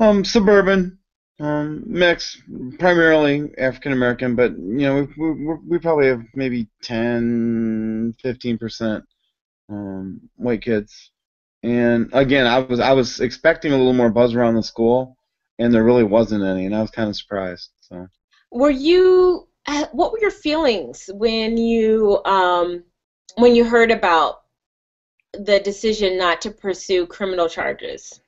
um 0.00 0.24
suburban, 0.24 0.98
um 1.40 1.84
mix, 1.86 2.40
primarily 2.78 3.50
African 3.58 3.92
American, 3.92 4.36
but 4.36 4.52
you 4.52 4.86
know 4.86 5.08
we, 5.16 5.30
we 5.30 5.54
we 5.68 5.78
probably 5.78 6.06
have 6.06 6.22
maybe 6.34 6.68
10, 6.82 8.14
15 8.22 8.58
percent 8.58 9.04
um 9.68 10.20
white 10.36 10.62
kids. 10.62 11.10
And 11.62 12.10
again, 12.12 12.46
I 12.46 12.58
was 12.58 12.78
I 12.78 12.92
was 12.92 13.20
expecting 13.20 13.72
a 13.72 13.76
little 13.76 13.94
more 13.94 14.10
buzz 14.10 14.34
around 14.34 14.54
the 14.54 14.62
school, 14.62 15.16
and 15.58 15.72
there 15.72 15.84
really 15.84 16.04
wasn't 16.04 16.44
any, 16.44 16.66
and 16.66 16.76
I 16.76 16.82
was 16.82 16.90
kind 16.90 17.08
of 17.08 17.16
surprised. 17.16 17.70
So. 17.80 18.06
Were 18.52 18.70
you 18.70 19.48
what 19.92 20.12
were 20.12 20.20
your 20.20 20.30
feelings 20.30 21.08
when 21.12 21.56
you 21.56 22.22
um, 22.24 22.84
when 23.36 23.54
you 23.54 23.64
heard 23.64 23.90
about 23.90 24.42
the 25.32 25.60
decision 25.60 26.18
not 26.18 26.42
to 26.42 26.50
pursue 26.50 27.06
criminal 27.06 27.48
charges? 27.48 28.20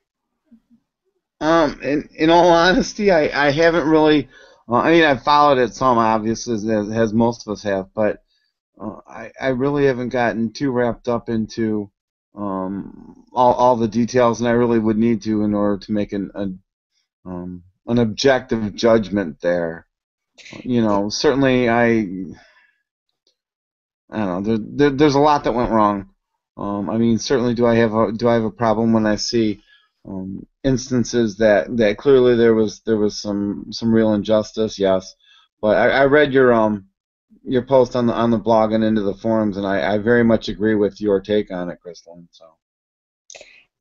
Um, 1.40 1.80
in 1.82 2.08
in 2.14 2.30
all 2.30 2.48
honesty, 2.50 3.10
I, 3.10 3.48
I 3.48 3.50
haven't 3.50 3.88
really. 3.88 4.28
Uh, 4.68 4.76
I 4.76 4.92
mean, 4.92 5.04
I've 5.04 5.22
followed 5.22 5.58
it 5.58 5.74
some, 5.74 5.98
obviously, 5.98 6.54
as, 6.54 6.90
as 6.90 7.12
most 7.12 7.46
of 7.46 7.52
us 7.52 7.62
have, 7.62 7.92
but 7.94 8.22
uh, 8.80 8.96
I 9.06 9.30
I 9.40 9.48
really 9.48 9.86
haven't 9.86 10.08
gotten 10.08 10.52
too 10.52 10.70
wrapped 10.70 11.08
up 11.08 11.28
into 11.28 11.90
um, 12.34 13.24
all 13.32 13.52
all 13.52 13.76
the 13.76 13.88
details, 13.88 14.40
and 14.40 14.48
I 14.48 14.52
really 14.52 14.78
would 14.78 14.96
need 14.96 15.22
to 15.22 15.42
in 15.42 15.54
order 15.54 15.78
to 15.84 15.92
make 15.92 16.12
an 16.12 16.30
um, 17.24 17.62
an 17.86 17.98
objective 17.98 18.74
judgment 18.74 19.40
there 19.40 19.85
you 20.62 20.82
know, 20.82 21.08
certainly 21.08 21.68
I, 21.68 22.06
I 24.10 24.18
don't 24.18 24.26
know. 24.26 24.40
There, 24.42 24.58
there, 24.58 24.90
there's 24.90 25.14
a 25.14 25.20
lot 25.20 25.44
that 25.44 25.54
went 25.54 25.70
wrong. 25.70 26.10
Um, 26.56 26.88
I 26.88 26.96
mean, 26.96 27.18
certainly, 27.18 27.54
do 27.54 27.66
I 27.66 27.74
have 27.76 27.94
a 27.94 28.12
do 28.12 28.28
I 28.28 28.34
have 28.34 28.44
a 28.44 28.50
problem 28.50 28.92
when 28.92 29.06
I 29.06 29.16
see 29.16 29.60
um, 30.08 30.46
instances 30.64 31.36
that, 31.38 31.76
that 31.76 31.98
clearly 31.98 32.34
there 32.34 32.54
was 32.54 32.80
there 32.80 32.96
was 32.96 33.20
some 33.20 33.66
some 33.70 33.92
real 33.92 34.14
injustice? 34.14 34.78
Yes, 34.78 35.14
but 35.60 35.76
I, 35.76 35.90
I 35.90 36.04
read 36.06 36.32
your 36.32 36.54
um 36.54 36.86
your 37.44 37.62
post 37.62 37.94
on 37.94 38.06
the 38.06 38.14
on 38.14 38.30
the 38.30 38.38
blog 38.38 38.72
and 38.72 38.82
into 38.82 39.02
the 39.02 39.14
forums, 39.14 39.56
and 39.56 39.66
I, 39.66 39.94
I 39.94 39.98
very 39.98 40.24
much 40.24 40.48
agree 40.48 40.74
with 40.74 41.00
your 41.00 41.20
take 41.20 41.50
on 41.50 41.68
it, 41.68 41.80
Crystal. 41.80 42.22
So. 42.30 42.46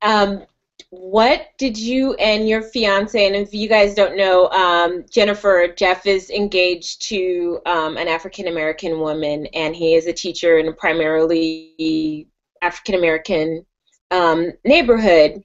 Um, 0.02 0.44
what 0.90 1.48
did 1.58 1.76
you 1.76 2.14
and 2.14 2.48
your 2.48 2.62
fiance, 2.62 3.26
and 3.26 3.34
if 3.34 3.52
you 3.52 3.68
guys 3.68 3.94
don't 3.94 4.16
know, 4.16 4.48
um, 4.50 5.04
Jennifer, 5.10 5.68
Jeff 5.76 6.06
is 6.06 6.30
engaged 6.30 7.02
to 7.08 7.60
um, 7.66 7.96
an 7.96 8.08
African 8.08 8.48
American 8.48 9.00
woman, 9.00 9.46
and 9.46 9.74
he 9.74 9.94
is 9.94 10.06
a 10.06 10.12
teacher 10.12 10.58
in 10.58 10.68
a 10.68 10.72
primarily 10.72 12.28
African 12.62 12.94
American 12.94 13.66
um, 14.10 14.52
neighborhood. 14.64 15.42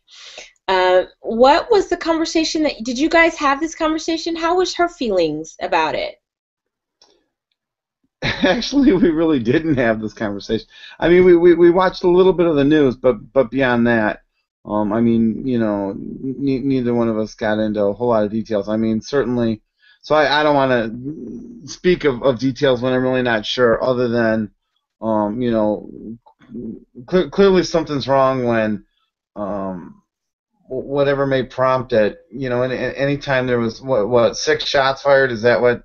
Uh, 0.67 1.03
what 1.21 1.69
was 1.71 1.89
the 1.89 1.97
conversation 1.97 2.63
that 2.63 2.83
did 2.83 2.97
you 2.97 3.09
guys 3.09 3.35
have 3.35 3.59
this 3.59 3.75
conversation? 3.75 4.35
How 4.35 4.55
was 4.55 4.75
her 4.75 4.87
feelings 4.87 5.55
about 5.61 5.95
it? 5.95 6.15
Actually, 8.21 8.93
we 8.93 9.09
really 9.09 9.39
didn't 9.39 9.77
have 9.77 9.99
this 9.99 10.13
conversation. 10.13 10.67
I 10.99 11.09
mean, 11.09 11.25
we, 11.25 11.35
we, 11.35 11.55
we 11.55 11.71
watched 11.71 12.03
a 12.03 12.09
little 12.09 12.33
bit 12.33 12.45
of 12.45 12.55
the 12.55 12.63
news, 12.63 12.95
but 12.95 13.33
but 13.33 13.49
beyond 13.49 13.87
that, 13.87 14.21
um, 14.65 14.93
I 14.93 15.01
mean, 15.01 15.47
you 15.47 15.59
know, 15.59 15.95
ne- 15.97 16.59
neither 16.59 16.93
one 16.93 17.09
of 17.09 17.17
us 17.17 17.33
got 17.33 17.59
into 17.59 17.81
a 17.81 17.93
whole 17.93 18.09
lot 18.09 18.25
of 18.25 18.31
details. 18.31 18.69
I 18.69 18.77
mean, 18.77 19.01
certainly, 19.01 19.61
so 20.01 20.15
I, 20.15 20.39
I 20.39 20.43
don't 20.43 20.55
want 20.55 20.71
to 20.71 21.67
speak 21.67 22.03
of, 22.03 22.21
of 22.23 22.39
details 22.39 22.81
when 22.81 22.93
I'm 22.93 23.03
really 23.03 23.23
not 23.23 23.45
sure, 23.45 23.83
other 23.83 24.07
than, 24.09 24.51
um, 25.01 25.41
you 25.41 25.51
know, 25.51 25.89
cl- 27.09 27.29
clearly 27.29 27.63
something's 27.63 28.07
wrong 28.07 28.45
when 28.45 28.85
um, 29.35 30.01
whatever 30.67 31.25
may 31.25 31.43
prompt 31.43 31.91
it, 31.93 32.19
you 32.31 32.49
know, 32.49 32.61
any, 32.61 32.75
anytime 32.75 33.47
there 33.47 33.59
was, 33.59 33.81
what, 33.81 34.07
what, 34.09 34.37
six 34.37 34.65
shots 34.65 35.01
fired, 35.01 35.31
is 35.31 35.41
that 35.41 35.61
what, 35.61 35.83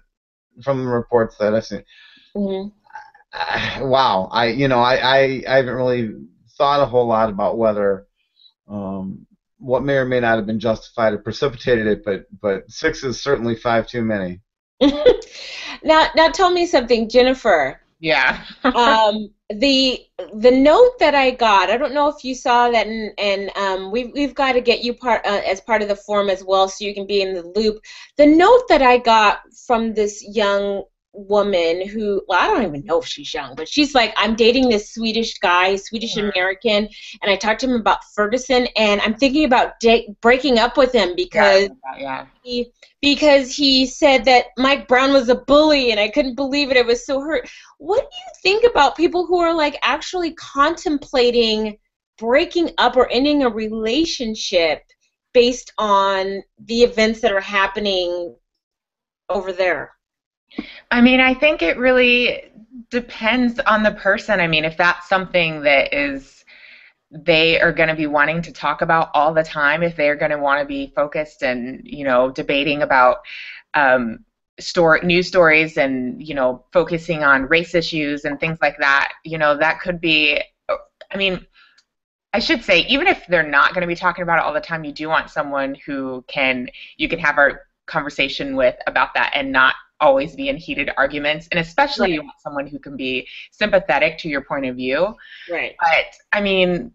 from 0.63 0.85
the 0.85 0.91
reports 0.91 1.37
that 1.39 1.55
I've 1.55 1.65
seen? 1.65 1.85
Mm-hmm. 2.37 2.69
I, 3.33 3.83
wow, 3.83 4.29
I, 4.31 4.47
you 4.47 4.69
know, 4.69 4.81
I, 4.81 4.95
I, 4.97 5.43
I 5.49 5.57
haven't 5.57 5.75
really 5.75 6.11
thought 6.57 6.83
a 6.83 6.87
whole 6.87 7.07
lot 7.07 7.29
about 7.29 7.59
whether 7.59 8.06
um, 8.69 9.27
what 9.59 9.85
may 9.85 9.95
or 9.95 10.05
may 10.05 10.21
not 10.21 10.37
have 10.37 10.47
been 10.47 10.61
justified 10.61 11.13
or 11.13 11.19
precipitated 11.19 11.87
it, 11.87 12.05
but 12.05 12.27
but 12.41 12.71
six 12.71 13.05
is 13.05 13.23
certainly 13.23 13.57
five 13.57 13.87
too 13.87 14.03
many. 14.03 14.41
now, 14.81 16.07
now 16.15 16.29
tell 16.29 16.51
me 16.51 16.67
something, 16.67 17.09
Jennifer. 17.09 17.81
Yeah. 17.99 18.45
um, 18.65 19.31
the 19.49 20.05
the 20.35 20.51
note 20.51 20.99
that 20.99 21.15
I 21.15 21.31
got, 21.31 21.71
I 21.71 21.77
don't 21.77 21.95
know 21.95 22.09
if 22.09 22.25
you 22.25 22.35
saw 22.35 22.69
that, 22.71 22.87
and, 22.87 23.13
and 23.19 23.51
um, 23.57 23.91
we've 23.93 24.13
we've 24.13 24.35
got 24.35 24.53
to 24.53 24.61
get 24.61 24.83
you 24.83 24.93
part 24.93 25.25
uh, 25.25 25.43
as 25.47 25.61
part 25.61 25.83
of 25.83 25.89
the 25.89 25.97
form 25.97 26.29
as 26.29 26.45
well, 26.45 26.69
so 26.69 26.85
you 26.85 26.95
can 26.95 27.07
be 27.07 27.23
in 27.23 27.35
the 27.35 27.43
loop. 27.55 27.79
The 28.17 28.27
note 28.27 28.69
that 28.69 28.83
I 28.83 28.99
got 28.99 29.41
from 29.67 29.95
this 29.95 30.25
young 30.27 30.85
woman 31.17 31.87
who 31.89 32.23
well 32.29 32.39
I 32.39 32.47
don't 32.47 32.67
even 32.67 32.85
know 32.85 33.01
if 33.01 33.07
she's 33.07 33.33
young, 33.33 33.55
but 33.55 33.69
she's 33.69 33.95
like 33.95 34.13
I'm 34.17 34.35
dating 34.35 34.69
this 34.69 34.93
Swedish 34.93 35.39
guy, 35.39 35.77
Swedish 35.77 36.17
American, 36.17 36.89
and 37.23 37.31
I 37.31 37.37
talked 37.37 37.61
to 37.61 37.67
him 37.67 37.81
about 37.81 38.05
Ferguson, 38.15 38.67
and 38.77 39.01
I'm 39.01 39.15
thinking 39.15 39.45
about 39.45 39.81
da- 39.81 40.09
breaking 40.21 40.59
up 40.59 40.77
with 40.77 40.93
him 40.93 41.15
because 41.17 41.69
yeah, 41.99 41.99
yeah. 41.99 42.27
he 42.43 42.71
because 43.01 43.55
he 43.55 43.87
said 43.87 44.25
that 44.27 44.47
Mike 44.59 44.89
Brown 44.89 45.13
was 45.13 45.29
a 45.29 45.35
bully, 45.35 45.91
and 45.91 45.99
I 45.99 46.09
couldn't 46.09 46.35
believe 46.35 46.71
it. 46.71 46.77
It 46.77 46.87
was 46.87 47.07
so 47.07 47.21
hurt. 47.21 47.49
What 47.79 48.11
do 48.11 48.17
you 48.17 48.33
think 48.43 48.71
about 48.71 48.97
people 48.97 49.27
who 49.27 49.39
are 49.39 49.55
like 49.55 49.79
actually 49.83 50.35
contemplating 50.35 51.79
breaking 52.19 52.71
up 52.79 52.97
or 52.97 53.11
ending 53.11 53.43
a 53.43 53.49
relationship 53.49 54.83
based 55.35 55.73
on 55.79 56.43
the 56.59 56.83
events 56.83 57.21
that 57.21 57.33
are 57.33 57.41
happening 57.41 58.35
over 59.29 59.53
there? 59.53 59.96
I 60.91 61.01
mean, 61.01 61.21
I 61.21 61.35
think 61.35 61.63
it 61.63 61.77
really 61.77 62.51
depends 62.91 63.59
on 63.61 63.83
the 63.83 63.93
person. 63.93 64.41
I 64.41 64.47
mean, 64.47 64.65
if 64.65 64.77
that's 64.77 65.09
something 65.09 65.63
that 65.63 65.93
is 65.93 66.45
they 67.11 67.61
are 67.61 67.73
going 67.73 67.89
to 67.89 67.95
be 67.95 68.07
wanting 68.07 68.43
to 68.43 68.53
talk 68.53 68.83
about 68.83 69.11
all 69.15 69.33
the 69.33 69.43
time, 69.43 69.83
if 69.83 69.97
they're 69.97 70.17
going 70.17 70.31
to 70.31 70.39
want 70.39 70.61
to 70.61 70.67
be 70.67 70.93
focused 70.95 71.43
and 71.43 71.81
you 71.85 72.05
know 72.05 72.31
debating 72.31 72.83
about 72.83 73.19
um, 73.75 74.25
story 74.59 75.01
news 75.03 75.29
stories 75.29 75.77
and 75.77 76.27
you 76.27 76.35
know 76.35 76.65
focusing 76.73 77.23
on 77.23 77.43
race 77.49 77.75
issues 77.75 78.25
and 78.25 78.41
things 78.41 78.59
like 78.63 78.79
that, 78.79 79.13
you 79.25 79.39
know 79.39 79.57
that 79.57 79.81
could 79.81 80.01
be. 80.01 80.41
I 81.11 81.17
mean. 81.17 81.47
I 82.35 82.39
should 82.39 82.63
say, 82.63 82.81
even 82.81 83.07
if 83.07 83.27
they're 83.29 83.49
not 83.49 83.73
going 83.73 83.81
to 83.81 83.87
be 83.87 83.95
talking 83.95 84.23
about 84.23 84.39
it 84.39 84.45
all 84.45 84.53
the 84.53 84.61
time, 84.61 84.85
you 84.85 84.93
do 84.93 85.09
want 85.09 85.31
someone 85.31 85.75
who 85.87 86.23
can 86.29 86.69
you 86.99 87.09
can 87.09 87.19
have 87.19 87.39
a 87.39 87.53
conversation 87.87 88.57
with 88.57 88.75
about 88.87 89.15
that 89.15 89.33
and 89.35 89.51
not 89.51 89.75
always 90.01 90.37
be 90.37 90.49
in 90.49 90.57
heated 90.57 90.91
arguments 90.97 91.49
and 91.51 91.61
especially 91.61 92.09
right. 92.09 92.15
you 92.15 92.23
want 92.23 92.41
someone 92.41 92.67
who 92.67 92.79
can 92.79 92.97
be 92.97 93.27
sympathetic 93.51 94.19
to 94.19 94.29
your 94.29 94.43
point 94.43 94.67
of 94.67 94.77
view 94.77 95.15
right 95.51 95.75
but 95.81 96.15
i 96.33 96.41
mean 96.41 96.93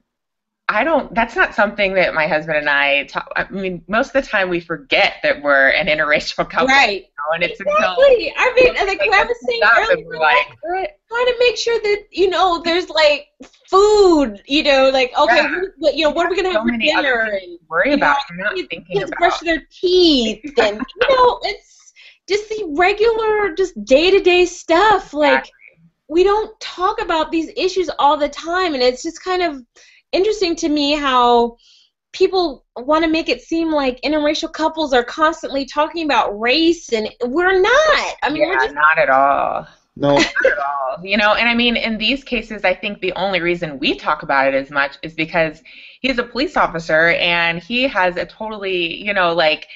i 0.69 0.83
don't 0.83 1.13
that's 1.15 1.35
not 1.35 1.55
something 1.55 1.95
that 1.95 2.13
my 2.13 2.27
husband 2.27 2.57
and 2.57 2.69
i 2.69 3.03
talk 3.05 3.31
i 3.35 3.49
mean 3.49 3.83
most 3.87 4.15
of 4.15 4.23
the 4.23 4.29
time 4.29 4.49
we 4.49 4.59
forget 4.59 5.15
that 5.23 5.41
we're 5.41 5.69
an 5.69 5.87
interracial 5.87 6.47
couple 6.49 6.67
right 6.67 7.01
you 7.01 7.01
know, 7.01 7.33
and 7.33 7.43
it's 7.43 7.59
exactly. 7.59 7.79
until 7.79 8.33
i 8.37 8.53
mean 8.55 8.73
like, 8.87 9.01
i 9.01 9.23
was 9.23 9.37
saying 9.47 9.61
earlier 9.77 10.19
like, 10.19 10.97
trying 11.09 11.25
to 11.25 11.35
make 11.39 11.57
sure 11.57 11.79
that 11.81 12.03
you 12.11 12.29
know 12.29 12.61
there's 12.63 12.89
like 12.89 13.27
food 13.67 14.41
you 14.45 14.61
know 14.61 14.91
like 14.93 15.11
okay 15.17 15.47
yeah. 15.79 15.89
you 15.91 16.03
know 16.03 16.11
what 16.11 16.27
are 16.27 16.29
we 16.29 16.35
gonna 16.35 16.51
have 16.51 16.61
so 16.61 16.71
for 16.71 16.77
dinner 16.77 17.39
and 17.41 17.57
worry 17.67 17.93
about 17.93 18.17
know, 18.29 18.51
you're 18.51 18.55
not 18.55 18.69
thinking 18.69 19.01
about 19.01 19.17
brush 19.17 19.39
their 19.39 19.65
teeth 19.71 20.43
and 20.59 20.77
you 20.77 21.09
know 21.09 21.39
it's 21.43 21.71
just 22.27 22.49
the 22.49 22.73
regular, 22.77 23.53
just 23.55 23.83
day 23.85 24.11
to 24.11 24.19
day 24.19 24.45
stuff. 24.45 25.13
Like 25.13 25.45
we 26.07 26.23
don't 26.23 26.57
talk 26.59 27.01
about 27.01 27.31
these 27.31 27.51
issues 27.55 27.89
all 27.99 28.17
the 28.17 28.29
time, 28.29 28.73
and 28.73 28.83
it's 28.83 29.03
just 29.03 29.23
kind 29.23 29.41
of 29.41 29.63
interesting 30.11 30.55
to 30.57 30.69
me 30.69 30.93
how 30.93 31.57
people 32.13 32.65
want 32.75 33.05
to 33.05 33.09
make 33.09 33.29
it 33.29 33.41
seem 33.41 33.71
like 33.71 34.01
interracial 34.01 34.51
couples 34.51 34.91
are 34.93 35.03
constantly 35.03 35.65
talking 35.65 36.05
about 36.05 36.37
race, 36.39 36.91
and 36.91 37.09
we're 37.25 37.59
not. 37.59 38.15
I 38.23 38.29
mean, 38.29 38.41
yeah, 38.41 38.49
we're 38.49 38.59
just 38.59 38.75
not 38.75 38.97
at 38.97 39.09
all. 39.09 39.67
No. 39.95 40.15
Not 40.15 40.45
at 40.45 40.57
all. 40.57 41.05
You 41.05 41.17
know, 41.17 41.33
and 41.33 41.47
I 41.47 41.53
mean, 41.53 41.77
in 41.77 41.97
these 41.97 42.23
cases, 42.23 42.63
I 42.63 42.73
think 42.73 43.01
the 43.01 43.13
only 43.13 43.41
reason 43.41 43.79
we 43.79 43.95
talk 43.95 44.23
about 44.23 44.47
it 44.47 44.53
as 44.53 44.69
much 44.71 44.97
is 45.01 45.13
because 45.13 45.61
he's 45.99 46.17
a 46.17 46.23
police 46.23 46.57
officer 46.57 47.09
and 47.09 47.61
he 47.61 47.83
has 47.83 48.17
a 48.17 48.25
totally, 48.25 49.03
you 49.03 49.13
know, 49.13 49.33
like, 49.33 49.67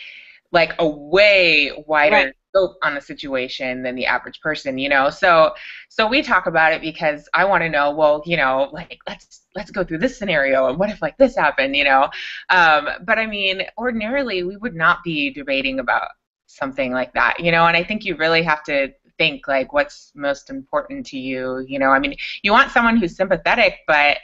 like 0.51 0.73
a 0.79 0.87
way 0.87 1.71
wider 1.87 2.21
Right. 2.21 2.35
scope 2.51 2.75
on 2.83 2.95
the 2.95 3.01
situation 3.01 3.83
than 3.83 3.95
the 3.95 4.05
average 4.05 4.39
person. 4.41 4.77
You 4.77 4.89
know, 4.89 5.09
so 5.09 5.53
so 5.89 6.07
we 6.07 6.21
talk 6.21 6.47
about 6.47 6.73
it 6.73 6.81
because 6.81 7.27
I 7.33 7.45
want 7.45 7.63
to 7.63 7.69
know. 7.69 7.91
Well, 7.91 8.23
you 8.25 8.37
know, 8.37 8.69
like 8.71 8.97
let's 9.07 9.41
let's 9.55 9.71
go 9.71 9.83
through 9.83 9.99
this 9.99 10.17
scenario 10.17 10.67
and 10.67 10.77
what 10.77 10.89
if 10.89 11.01
like 11.01 11.17
this 11.17 11.35
happened. 11.35 11.75
You 11.75 11.83
know, 11.85 12.09
um, 12.49 12.89
but 13.05 13.17
I 13.17 13.25
mean, 13.25 13.63
ordinarily 13.77 14.43
we 14.43 14.55
would 14.57 14.75
not 14.75 14.99
be 15.03 15.31
debating 15.31 15.79
about 15.79 16.07
something 16.47 16.91
like 16.91 17.13
that. 17.13 17.39
You 17.39 17.51
know, 17.51 17.65
and 17.67 17.75
I 17.77 17.83
think 17.83 18.05
you 18.05 18.15
really 18.15 18.43
have 18.43 18.63
to 18.63 18.89
think 19.17 19.47
like 19.47 19.73
what's 19.73 20.11
most 20.15 20.49
important 20.49 21.05
to 21.05 21.17
you 21.17 21.63
you 21.67 21.79
know 21.79 21.89
i 21.89 21.99
mean 21.99 22.15
you 22.43 22.51
want 22.51 22.69
someone 22.71 22.97
who's 22.97 23.15
sympathetic 23.15 23.77
but 23.87 24.17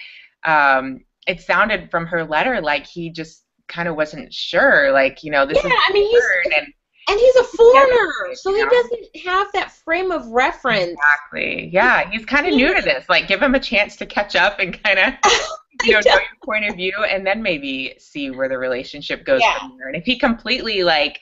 um 0.44 1.00
it 1.28 1.40
sounded 1.40 1.90
from 1.90 2.06
her 2.06 2.24
letter 2.24 2.62
like 2.62 2.86
he 2.86 3.10
just 3.10 3.46
kind 3.72 3.90
of 3.90 3.96
wasn't 3.96 4.34
sure 4.34 4.92
like 4.92 5.24
you 5.24 5.32
know 5.32 5.46
this 5.48 5.58
Yeah, 5.58 5.64
is 5.66 5.74
I 5.90 5.94
mean, 5.94 6.10
he's 6.10 6.32
and 6.56 6.68
and 7.10 7.20
he's 7.20 7.36
a 7.36 7.44
foreigner, 7.44 8.36
so 8.36 8.54
he 8.54 8.66
know? 8.66 8.70
doesn't 8.70 9.18
have 9.26 9.52
that 9.54 9.72
frame 9.72 10.12
of 10.12 10.28
reference. 10.28 11.00
exactly 11.00 11.70
yeah 11.74 12.10
he's 12.10 12.26
kind 12.26 12.48
of 12.48 12.54
new 12.54 12.74
to 12.76 12.82
this 12.82 13.10
like 13.10 13.28
give 13.28 13.42
him 13.42 13.56
a 13.56 13.60
chance 13.60 13.96
to 13.98 14.06
catch 14.06 14.36
up 14.36 14.60
and 14.60 14.82
kind 14.84 15.00
of 15.00 15.14
you 15.82 15.94
know 15.94 16.00
know 16.00 16.16
your 16.20 16.38
point 16.46 16.66
of 16.66 16.76
view 16.76 16.94
and 17.10 17.26
then 17.26 17.42
maybe 17.42 17.94
see 17.98 18.30
where 18.32 18.48
the 18.48 18.58
relationship 18.58 19.26
goes 19.26 19.42
Yeah. 19.42 19.54
from 19.60 19.76
there 19.78 19.88
and 19.88 19.98
if 19.98 20.06
he 20.06 20.18
completely 20.18 20.84
like 20.84 21.20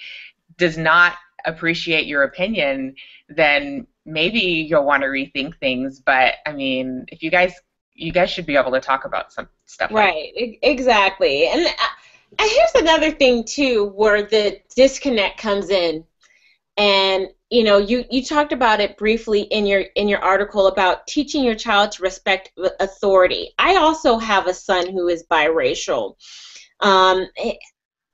does 0.58 0.78
not 0.78 1.16
appreciate 1.46 2.06
your 2.08 2.24
opinion 2.24 2.96
then 3.30 3.88
maybe 4.06 4.40
you'll 4.40 4.86
want 4.86 5.04
to 5.04 5.08
rethink 5.10 5.58
things 5.60 6.02
but 6.06 6.36
i 6.48 6.54
mean 6.54 7.06
if 7.10 7.24
you 7.24 7.32
guys 7.32 7.54
you 7.96 8.12
guys 8.12 8.30
should 8.32 8.46
be 8.46 8.58
able 8.58 8.72
to 8.72 8.82
talk 8.82 9.06
about 9.06 9.32
some 9.34 9.48
stuff 9.66 9.94
like 9.98 10.16
Right, 10.16 10.32
e- 10.38 10.60
exactly. 10.62 11.48
And, 11.48 11.66
uh, 11.68 11.72
and 12.38 12.50
here's 12.50 12.76
another 12.76 13.12
thing 13.12 13.44
too, 13.44 13.92
where 13.96 14.24
the 14.24 14.60
disconnect 14.76 15.40
comes 15.40 15.70
in, 15.70 16.06
and 16.78 17.30
you 17.50 17.64
know, 17.64 17.78
you 17.78 18.06
you 18.12 18.24
talked 18.24 18.54
about 18.54 18.80
it 18.80 18.98
briefly 18.98 19.42
in 19.42 19.66
your 19.66 19.82
in 19.96 20.08
your 20.08 20.20
article 20.20 20.68
about 20.68 21.08
teaching 21.08 21.44
your 21.44 21.56
child 21.56 21.92
to 21.94 22.04
respect 22.04 22.52
authority. 22.80 23.54
I 23.58 23.78
also 23.78 24.20
have 24.20 24.48
a 24.48 24.54
son 24.54 24.90
who 24.92 25.08
is 25.08 25.26
biracial. 25.30 26.16
Um, 26.82 27.28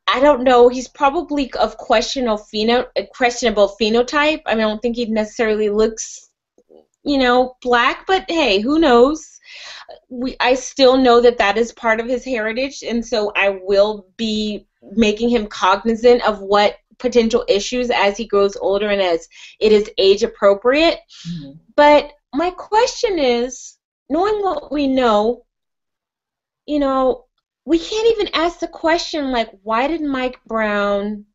I 0.07 0.19
don't 0.19 0.43
know. 0.43 0.69
He's 0.69 0.87
probably 0.87 1.51
of 1.53 1.77
questionable 1.77 2.37
pheno 2.37 2.85
questionable 3.13 3.75
phenotype. 3.79 4.41
I 4.45 4.55
mean, 4.55 4.63
I 4.63 4.69
don't 4.69 4.81
think 4.81 4.95
he 4.95 5.05
necessarily 5.05 5.69
looks, 5.69 6.29
you 7.03 7.17
know, 7.17 7.57
black. 7.61 8.07
But 8.07 8.25
hey, 8.29 8.61
who 8.61 8.79
knows? 8.79 9.34
We 10.09 10.35
I 10.39 10.55
still 10.55 10.97
know 10.97 11.21
that 11.21 11.37
that 11.37 11.57
is 11.57 11.71
part 11.73 11.99
of 11.99 12.07
his 12.07 12.23
heritage, 12.23 12.83
and 12.83 13.05
so 13.05 13.31
I 13.35 13.59
will 13.63 14.07
be 14.17 14.67
making 14.81 15.29
him 15.29 15.47
cognizant 15.47 16.27
of 16.27 16.39
what 16.41 16.75
potential 16.97 17.43
issues 17.47 17.89
as 17.89 18.17
he 18.17 18.25
grows 18.25 18.55
older 18.55 18.89
and 18.89 19.01
as 19.01 19.27
it 19.59 19.71
is 19.71 19.89
age 19.97 20.23
appropriate. 20.23 20.99
Mhm. 21.27 21.59
But 21.75 22.11
my 22.33 22.51
question 22.51 23.19
is, 23.19 23.77
knowing 24.09 24.41
what 24.41 24.71
we 24.71 24.87
know, 24.87 25.45
you 26.65 26.79
know, 26.79 27.25
we 27.65 27.79
can't 27.79 28.11
even 28.11 28.29
ask 28.33 28.59
the 28.59 28.67
question 28.67 29.31
like, 29.31 29.49
why 29.63 29.87
did 29.87 30.01
Mike 30.01 30.39
Brown 30.45 31.25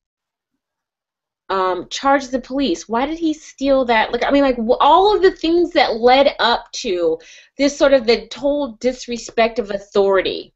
um, 1.51 1.89
charge 1.91 2.29
the 2.29 2.41
police? 2.41 2.89
Why 2.89 3.07
did 3.07 3.19
he 3.19 3.35
steal 3.35 3.85
that? 3.87 4.13
Like, 4.13 4.25
I 4.25 4.31
mean, 4.31 4.43
like 4.43 4.57
all 4.81 5.15
of 5.15 5.21
the 5.23 5.33
things 5.33 5.73
that 5.73 5.97
led 5.97 6.35
up 6.39 6.71
to 6.73 7.19
this 7.59 7.77
sort 7.77 7.93
of 7.93 8.07
the 8.07 8.27
total 8.29 8.77
disrespect 8.81 9.59
of 9.59 9.71
authority. 9.71 10.55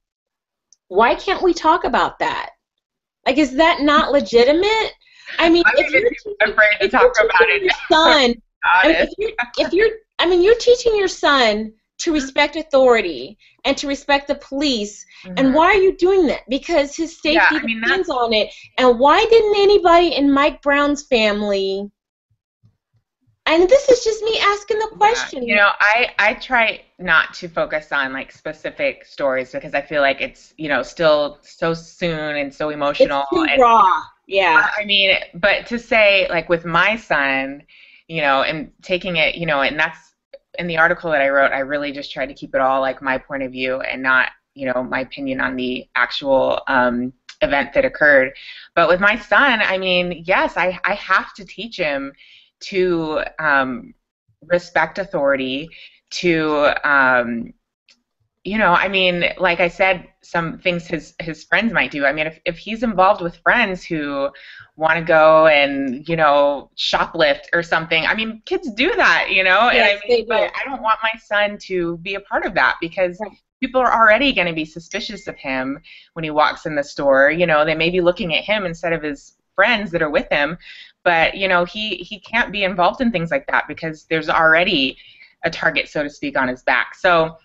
Why 0.89 1.15
can't 1.15 1.43
we 1.43 1.53
talk 1.53 1.85
about 1.85 2.19
that? 2.21 2.51
Like, 3.27 3.39
is 3.39 3.57
that 3.57 3.81
not 3.81 4.13
legitimate? 4.13 4.93
I 5.39 5.49
mean, 5.51 5.65
I'm 5.67 5.73
if 5.77 5.91
you're 5.91 6.09
teaching, 6.09 6.35
afraid 6.43 6.79
to 6.81 6.89
talk 6.89 7.13
about 7.19 7.49
it. 7.49 7.63
your 7.63 7.73
son 7.91 8.35
I 8.65 8.89
mean, 8.89 8.97
if 8.97 9.11
you're, 9.19 9.31
if 9.59 9.73
you're, 9.73 9.91
I 10.19 10.27
mean, 10.27 10.43
you're 10.43 10.55
teaching 10.57 10.97
your 10.97 11.09
son 11.09 11.73
to 12.05 12.13
respect 12.13 12.57
authority 12.57 13.39
and 13.65 13.77
to 13.79 13.89
respect 13.89 14.29
the 14.29 14.35
police. 14.37 15.05
Mhm. 15.25 15.35
And 15.39 15.55
why 15.55 15.67
are 15.67 15.83
you 15.83 15.97
doing 15.97 16.27
that? 16.27 16.43
Because 16.49 16.95
his 16.97 17.13
safety 17.21 17.33
Yeah, 17.35 17.49
I 17.51 17.65
mean, 17.65 17.81
depends 17.81 18.09
on 18.09 18.33
it. 18.33 18.53
And 18.79 18.99
why 18.99 19.25
didn't 19.25 19.57
anybody 19.57 20.15
in 20.15 20.33
Mike 20.33 20.63
Brown's 20.63 21.03
family? 21.07 21.91
And 23.47 23.69
this 23.69 23.89
is 23.91 24.03
just 24.03 24.23
me 24.23 24.39
asking 24.41 24.79
the 24.79 24.89
question. 24.97 25.43
Yeah, 25.43 25.49
You 25.49 25.57
know, 25.57 25.71
I 25.81 26.15
I 26.19 26.35
try 26.35 26.83
not 26.99 27.35
to 27.35 27.49
focus 27.49 27.93
on 27.93 28.13
like 28.13 28.33
specific 28.33 29.05
stories 29.05 29.53
because 29.53 29.75
I 29.75 29.83
feel 29.83 30.01
like 30.01 30.23
it's 30.23 30.55
you 30.57 30.69
know 30.69 30.83
still 30.83 31.39
so 31.43 31.75
soon 31.75 32.37
and 32.37 32.53
so 32.53 32.71
emotional. 32.71 33.21
it's 33.21 33.31
too 33.31 33.45
and, 33.45 33.61
raw. 33.61 34.03
Yeah. 34.27 34.69
I 34.79 34.85
mean, 34.87 35.17
but 35.35 35.67
to 35.67 35.79
say 35.79 36.27
like 36.31 36.49
with 36.49 36.65
my 36.65 36.97
son, 36.97 37.65
you 38.09 38.23
know, 38.23 38.43
and 38.43 38.73
taking 38.83 39.17
it, 39.17 39.35
you 39.35 39.47
know, 39.47 39.61
and 39.61 39.79
that's 39.79 40.14
in 40.59 40.67
the 40.67 40.77
article 40.77 41.11
that 41.11 41.21
I 41.21 41.29
wrote. 41.29 41.53
I 41.53 41.61
really 41.61 41.93
just 41.93 42.13
tried 42.13 42.27
to 42.27 42.35
keep 42.35 42.55
it 42.55 42.61
all 42.61 42.81
like 42.81 43.03
my 43.03 43.19
point 43.19 43.43
of 43.43 43.53
view 43.53 43.81
and 43.81 44.03
not 44.03 44.31
you 44.55 44.73
know 44.73 44.83
my 44.83 45.01
opinion 45.01 45.41
on 45.41 45.57
the 45.57 45.89
actual 45.95 46.61
um, 46.69 47.13
event 47.43 47.73
that 47.75 47.85
occurred. 47.85 48.33
But 48.75 48.89
with 48.89 49.01
my 49.01 49.19
son, 49.19 49.61
I 49.63 49.79
mean, 49.79 50.23
yes, 50.27 50.57
I 50.57 50.79
I 50.85 50.95
have 50.95 51.35
to 51.35 51.45
teach 51.45 51.77
him 51.77 52.13
to 52.61 53.23
um, 53.39 53.95
respect 54.43 54.99
authority, 54.99 55.69
to 56.11 56.73
um, 56.89 57.53
you 58.45 58.59
know, 58.59 58.73
I 58.73 58.89
mean, 58.89 59.25
like 59.39 59.61
I 59.61 59.69
said, 59.69 60.07
some 60.23 60.59
things 60.59 60.87
his 60.87 61.15
his 61.21 61.45
friends 61.45 61.73
might 61.73 61.91
do. 61.91 62.05
I 62.05 62.13
mean, 62.13 62.27
if 62.27 62.39
if 62.45 62.59
he's 62.59 62.83
involved 62.83 63.23
with 63.23 63.37
friends 63.39 63.85
who 63.85 64.31
want 64.77 64.99
to 64.99 65.05
go 65.05 65.47
and 65.47 66.07
you 66.09 66.17
know 66.17 66.71
shoplift 66.77 67.45
or 67.55 67.63
something, 67.63 68.05
I 68.05 68.15
mean, 68.15 68.43
kids 68.47 68.71
do 68.73 68.95
that, 68.97 69.29
you 69.31 69.45
know. 69.45 69.71
Yes, 69.71 69.93
and 69.93 70.01
I 70.03 70.09
they 70.09 70.23
mean, 70.23 70.27
do. 70.29 70.29
but 70.29 70.51
I 70.55 70.65
don't 70.65 70.83
want 70.83 70.99
my 71.03 71.13
son 71.21 71.59
to 71.63 71.99
be 71.99 72.15
a 72.17 72.21
part 72.21 72.45
of 72.47 72.55
that 72.55 72.77
because 72.81 73.23
Right. 73.23 73.39
people 73.61 73.81
are 73.81 73.93
already 73.93 74.33
going 74.33 74.49
to 74.49 74.53
be 74.55 74.65
suspicious 74.67 75.27
of 75.27 75.37
him 75.37 75.79
when 76.13 76.25
he 76.25 76.31
walks 76.31 76.67
in 76.67 76.75
the 76.75 76.85
store. 76.85 77.31
You 77.31 77.47
know, 77.47 77.65
they 77.65 77.75
may 77.75 77.91
be 77.91 78.01
looking 78.03 78.35
at 78.35 78.45
him 78.45 78.67
instead 78.67 78.93
of 78.93 79.03
his 79.03 79.35
friends 79.55 79.91
that 79.93 80.03
are 80.03 80.11
with 80.11 80.29
him. 80.31 80.59
But 81.03 81.35
you 81.37 81.49
know, 81.49 81.65
he 81.65 81.97
he 81.97 82.21
can't 82.21 82.53
be 82.53 82.65
involved 82.65 83.01
in 83.01 83.11
things 83.13 83.31
like 83.31 83.47
that 83.47 83.69
because 83.69 84.05
there's 84.11 84.29
already 84.29 84.99
a 85.45 85.51
target, 85.51 85.89
so 85.89 86.03
to 86.03 86.11
speak, 86.11 86.39
on 86.39 86.49
his 86.49 86.63
back. 86.63 86.95
So 86.95 87.37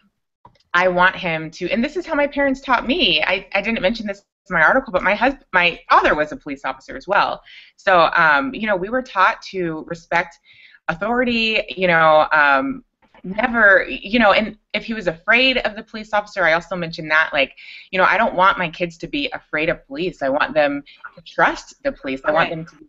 I 0.73 0.87
want 0.87 1.15
him 1.15 1.49
to, 1.51 1.69
and 1.71 1.83
this 1.83 1.97
is 1.97 2.05
how 2.05 2.15
my 2.15 2.27
parents 2.27 2.61
taught 2.61 2.85
me. 2.85 3.23
I, 3.23 3.47
I 3.53 3.61
didn't 3.61 3.81
mention 3.81 4.05
this 4.05 4.23
in 4.49 4.53
my 4.53 4.61
article, 4.61 4.91
but 4.91 5.03
my 5.03 5.15
husband, 5.15 5.45
my 5.53 5.79
father 5.89 6.15
was 6.15 6.31
a 6.31 6.35
police 6.35 6.65
officer 6.65 6.95
as 6.95 7.07
well. 7.07 7.41
So, 7.75 8.09
um, 8.15 8.53
you 8.53 8.67
know, 8.67 8.75
we 8.75 8.89
were 8.89 9.01
taught 9.01 9.41
to 9.51 9.83
respect 9.87 10.39
authority, 10.87 11.63
you 11.75 11.87
know, 11.87 12.27
um, 12.31 12.83
never, 13.23 13.85
you 13.89 14.19
know, 14.19 14.31
and 14.31 14.57
if 14.73 14.85
he 14.85 14.93
was 14.93 15.07
afraid 15.07 15.57
of 15.57 15.75
the 15.75 15.83
police 15.83 16.13
officer, 16.13 16.43
I 16.43 16.53
also 16.53 16.75
mentioned 16.75 17.11
that, 17.11 17.31
like, 17.33 17.53
you 17.91 17.99
know, 17.99 18.05
I 18.05 18.17
don't 18.17 18.35
want 18.35 18.57
my 18.57 18.69
kids 18.69 18.97
to 18.99 19.07
be 19.07 19.29
afraid 19.33 19.69
of 19.69 19.85
police. 19.87 20.21
I 20.21 20.29
want 20.29 20.53
them 20.53 20.83
to 21.15 21.21
trust 21.21 21.81
the 21.83 21.91
police. 21.91 22.21
I 22.25 22.31
want 22.31 22.49
them 22.49 22.65
to 22.65 22.75
be, 22.75 22.85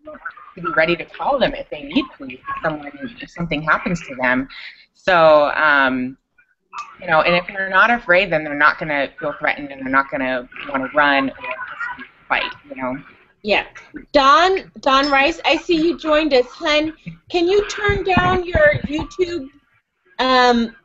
to 0.56 0.62
be 0.62 0.72
ready 0.72 0.96
to 0.96 1.04
call 1.04 1.38
them 1.38 1.54
if 1.54 1.68
they 1.70 1.82
need 1.82 2.04
police, 2.16 2.38
if 2.38 2.62
someone, 2.62 2.92
if 3.20 3.30
something 3.30 3.62
happens 3.62 4.00
to 4.06 4.14
them. 4.16 4.48
So, 4.94 5.50
um, 5.54 6.16
you 7.00 7.06
know, 7.06 7.22
and 7.22 7.34
if 7.34 7.46
they're 7.46 7.70
not 7.70 7.90
afraid, 7.90 8.30
then 8.30 8.44
they're 8.44 8.54
not 8.54 8.78
going 8.78 8.88
to 8.88 9.12
feel 9.18 9.34
threatened 9.38 9.70
and 9.70 9.80
they're 9.80 9.92
not 9.92 10.10
going 10.10 10.20
to 10.20 10.48
want 10.70 10.90
to 10.90 10.96
run 10.96 11.30
or 11.30 11.54
fight, 12.28 12.52
you 12.68 12.80
know. 12.80 13.02
Yeah. 13.42 13.66
Don, 14.12 14.70
Don 14.80 15.10
Rice, 15.10 15.40
I 15.44 15.56
see 15.56 15.76
you 15.76 15.98
joined 15.98 16.34
us, 16.34 16.46
hun. 16.46 16.92
Can 17.30 17.48
you 17.48 17.66
turn 17.68 18.04
down 18.04 18.44
your 18.44 18.74
YouTube 18.84 19.48
um, 20.18 20.76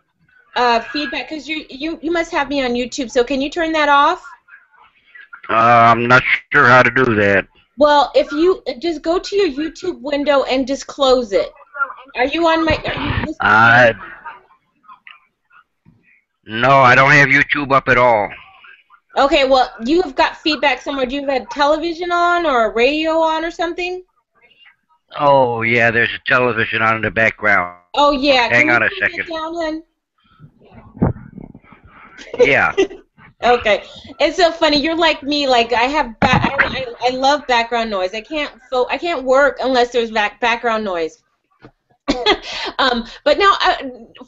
uh, 0.55 0.79
feedback? 0.79 1.29
Because 1.29 1.47
you, 1.47 1.65
you, 1.69 1.99
you 2.01 2.11
must 2.11 2.31
have 2.31 2.47
me 2.47 2.63
on 2.63 2.71
YouTube, 2.71 3.11
so 3.11 3.23
can 3.23 3.41
you 3.41 3.49
turn 3.49 3.73
that 3.73 3.89
off? 3.89 4.23
Uh, 5.49 5.53
I'm 5.53 6.07
not 6.07 6.23
sure 6.51 6.65
how 6.65 6.81
to 6.81 6.89
do 6.89 7.13
that. 7.15 7.45
Well, 7.77 8.11
if 8.15 8.31
you 8.31 8.63
just 8.79 9.01
go 9.01 9.19
to 9.19 9.35
your 9.35 9.49
YouTube 9.49 9.99
window 10.01 10.43
and 10.43 10.65
just 10.65 10.87
close 10.87 11.33
it. 11.33 11.51
Are 12.15 12.25
you 12.25 12.47
on 12.47 12.63
my? 12.63 12.77
Are 12.77 12.93
you 12.93 13.11
listening? 13.19 13.35
Uh, 13.41 13.93
no, 16.45 16.79
I 16.79 16.95
don't 16.95 17.11
have 17.11 17.29
YouTube 17.29 17.71
up 17.71 17.87
at 17.87 17.97
all. 17.97 18.29
Okay, 19.17 19.47
well, 19.47 19.71
you've 19.85 20.15
got 20.15 20.37
feedback 20.37 20.81
somewhere. 20.81 21.05
Do 21.05 21.15
you 21.15 21.25
have 21.25 21.41
a 21.41 21.45
television 21.45 22.11
on 22.11 22.45
or 22.45 22.65
a 22.65 22.73
radio 22.73 23.13
on 23.13 23.45
or 23.45 23.51
something? 23.51 24.03
Oh, 25.17 25.61
yeah, 25.61 25.91
there's 25.91 26.09
a 26.13 26.19
television 26.29 26.81
on 26.81 26.97
in 26.97 27.01
the 27.01 27.11
background. 27.11 27.79
Oh 27.93 28.11
yeah. 28.11 28.49
Hang 28.49 28.67
Can 28.67 28.75
on 28.75 28.83
a 28.83 28.89
second. 28.99 29.27
Down? 29.27 29.83
Yeah. 32.39 32.75
Okay, 33.43 33.83
it's 34.19 34.37
so 34.37 34.49
funny. 34.49 34.81
You're 34.81 34.95
like 34.95 35.21
me. 35.21 35.45
Like 35.47 35.71
I 35.71 35.83
have, 35.83 36.19
ba- 36.19 36.29
I, 36.31 36.85
I, 37.01 37.07
I 37.07 37.09
love 37.11 37.45
background 37.45 37.91
noise. 37.91 38.15
I 38.15 38.21
can't, 38.21 38.51
fo- 38.71 38.87
I 38.89 38.97
can't 38.97 39.23
work 39.23 39.57
unless 39.61 39.91
there's 39.91 40.09
back 40.09 40.39
background 40.39 40.83
noise. 40.83 41.21
um, 42.79 43.05
but 43.23 43.37
now, 43.37 43.53
uh, 43.61 43.75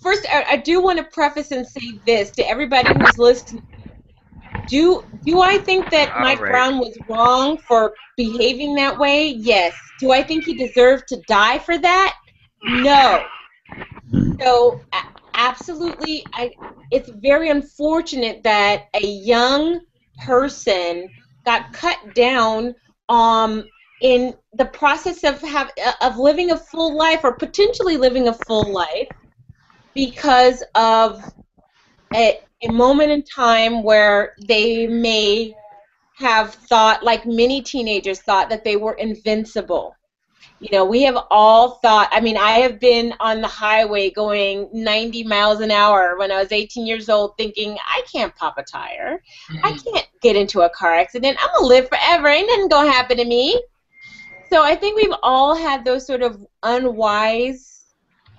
first, 0.02 0.26
I, 0.32 0.46
I 0.52 0.58
do 0.58 0.82
want 0.82 0.98
to 0.98 1.04
preface 1.06 1.52
and 1.52 1.66
say 1.66 2.00
this 2.06 2.32
to 2.32 2.48
everybody 2.48 2.94
who's 2.94 3.18
listening. 3.18 3.66
Do 4.68 5.04
do 5.24 5.42
I 5.42 5.58
think 5.60 5.90
that 5.92 6.14
All 6.14 6.22
Mike 6.22 6.42
right. 6.42 6.52
Brown 6.52 6.80
was 6.80 6.98
wrong 7.08 7.58
for 7.68 7.94
behaving 8.18 8.76
that 8.76 8.98
way? 8.98 9.30
Yes. 9.30 9.76
Do 10.00 10.12
I 10.12 10.24
think 10.24 10.46
he 10.46 10.56
deserved 10.56 11.08
to 11.10 11.22
die 11.28 11.60
for 11.60 11.78
that? 11.78 12.16
No. 12.64 13.26
So 14.40 14.82
absolutely, 15.34 16.26
I. 16.34 16.52
It's 16.92 17.10
very 17.22 17.50
unfortunate 17.50 18.44
that 18.44 18.86
a 18.94 19.06
young 19.06 19.82
person 20.26 21.10
got 21.46 21.74
cut 21.74 21.98
down 22.16 22.74
um, 23.10 23.66
in 24.02 24.36
the 24.54 24.66
process 24.66 25.24
of 25.24 25.42
have 25.42 25.72
of 26.02 26.18
living 26.18 26.52
a 26.52 26.58
full 26.58 26.96
life 26.96 27.22
or 27.24 27.34
potentially 27.34 27.98
living 27.98 28.28
a 28.28 28.34
full 28.34 28.72
life 28.72 29.08
because 29.94 30.64
of 30.76 31.24
a, 32.14 32.40
a 32.62 32.72
moment 32.72 33.12
in 33.12 33.24
time 33.24 33.84
where 33.84 34.36
they 34.48 34.88
may 34.88 35.56
have 36.18 36.54
thought 36.54 37.04
like 37.04 37.26
many 37.26 37.62
teenagers 37.62 38.22
thought 38.22 38.50
that 38.50 38.64
they 38.64 38.76
were 38.76 38.94
invincible 38.94 39.96
you 40.60 40.70
know 40.72 40.86
we 40.86 41.04
have 41.04 41.18
all 41.30 41.76
thought 41.82 42.08
i 42.12 42.20
mean 42.20 42.38
i 42.38 42.52
have 42.52 42.80
been 42.80 43.14
on 43.20 43.42
the 43.42 43.48
highway 43.48 44.10
going 44.10 44.70
90 44.74 45.24
miles 45.24 45.60
an 45.60 45.72
hour 45.72 46.18
when 46.18 46.32
i 46.32 46.40
was 46.40 46.52
18 46.52 46.86
years 46.86 47.10
old 47.10 47.36
thinking 47.38 47.78
i 47.88 48.02
can't 48.12 48.36
pop 48.36 48.58
a 48.58 48.64
tire 48.64 49.22
I 49.64 49.72
mm-hmm. 49.72 49.94
can't 49.94 50.08
get 50.22 50.36
into 50.36 50.62
a 50.62 50.70
car 50.70 50.94
accident. 50.94 51.38
I'm 51.40 51.50
gonna 51.56 51.68
live 51.68 51.88
forever. 51.90 52.28
Ain't 52.28 52.48
nothing 52.48 52.68
gonna 52.68 52.92
happen 52.92 53.18
to 53.18 53.26
me. 53.26 53.62
So 54.50 54.64
I 54.64 54.76
think 54.76 54.96
we've 54.96 55.18
all 55.24 55.56
had 55.56 55.84
those 55.84 56.06
sort 56.08 56.22
of 56.22 56.46
unwise 56.64 57.86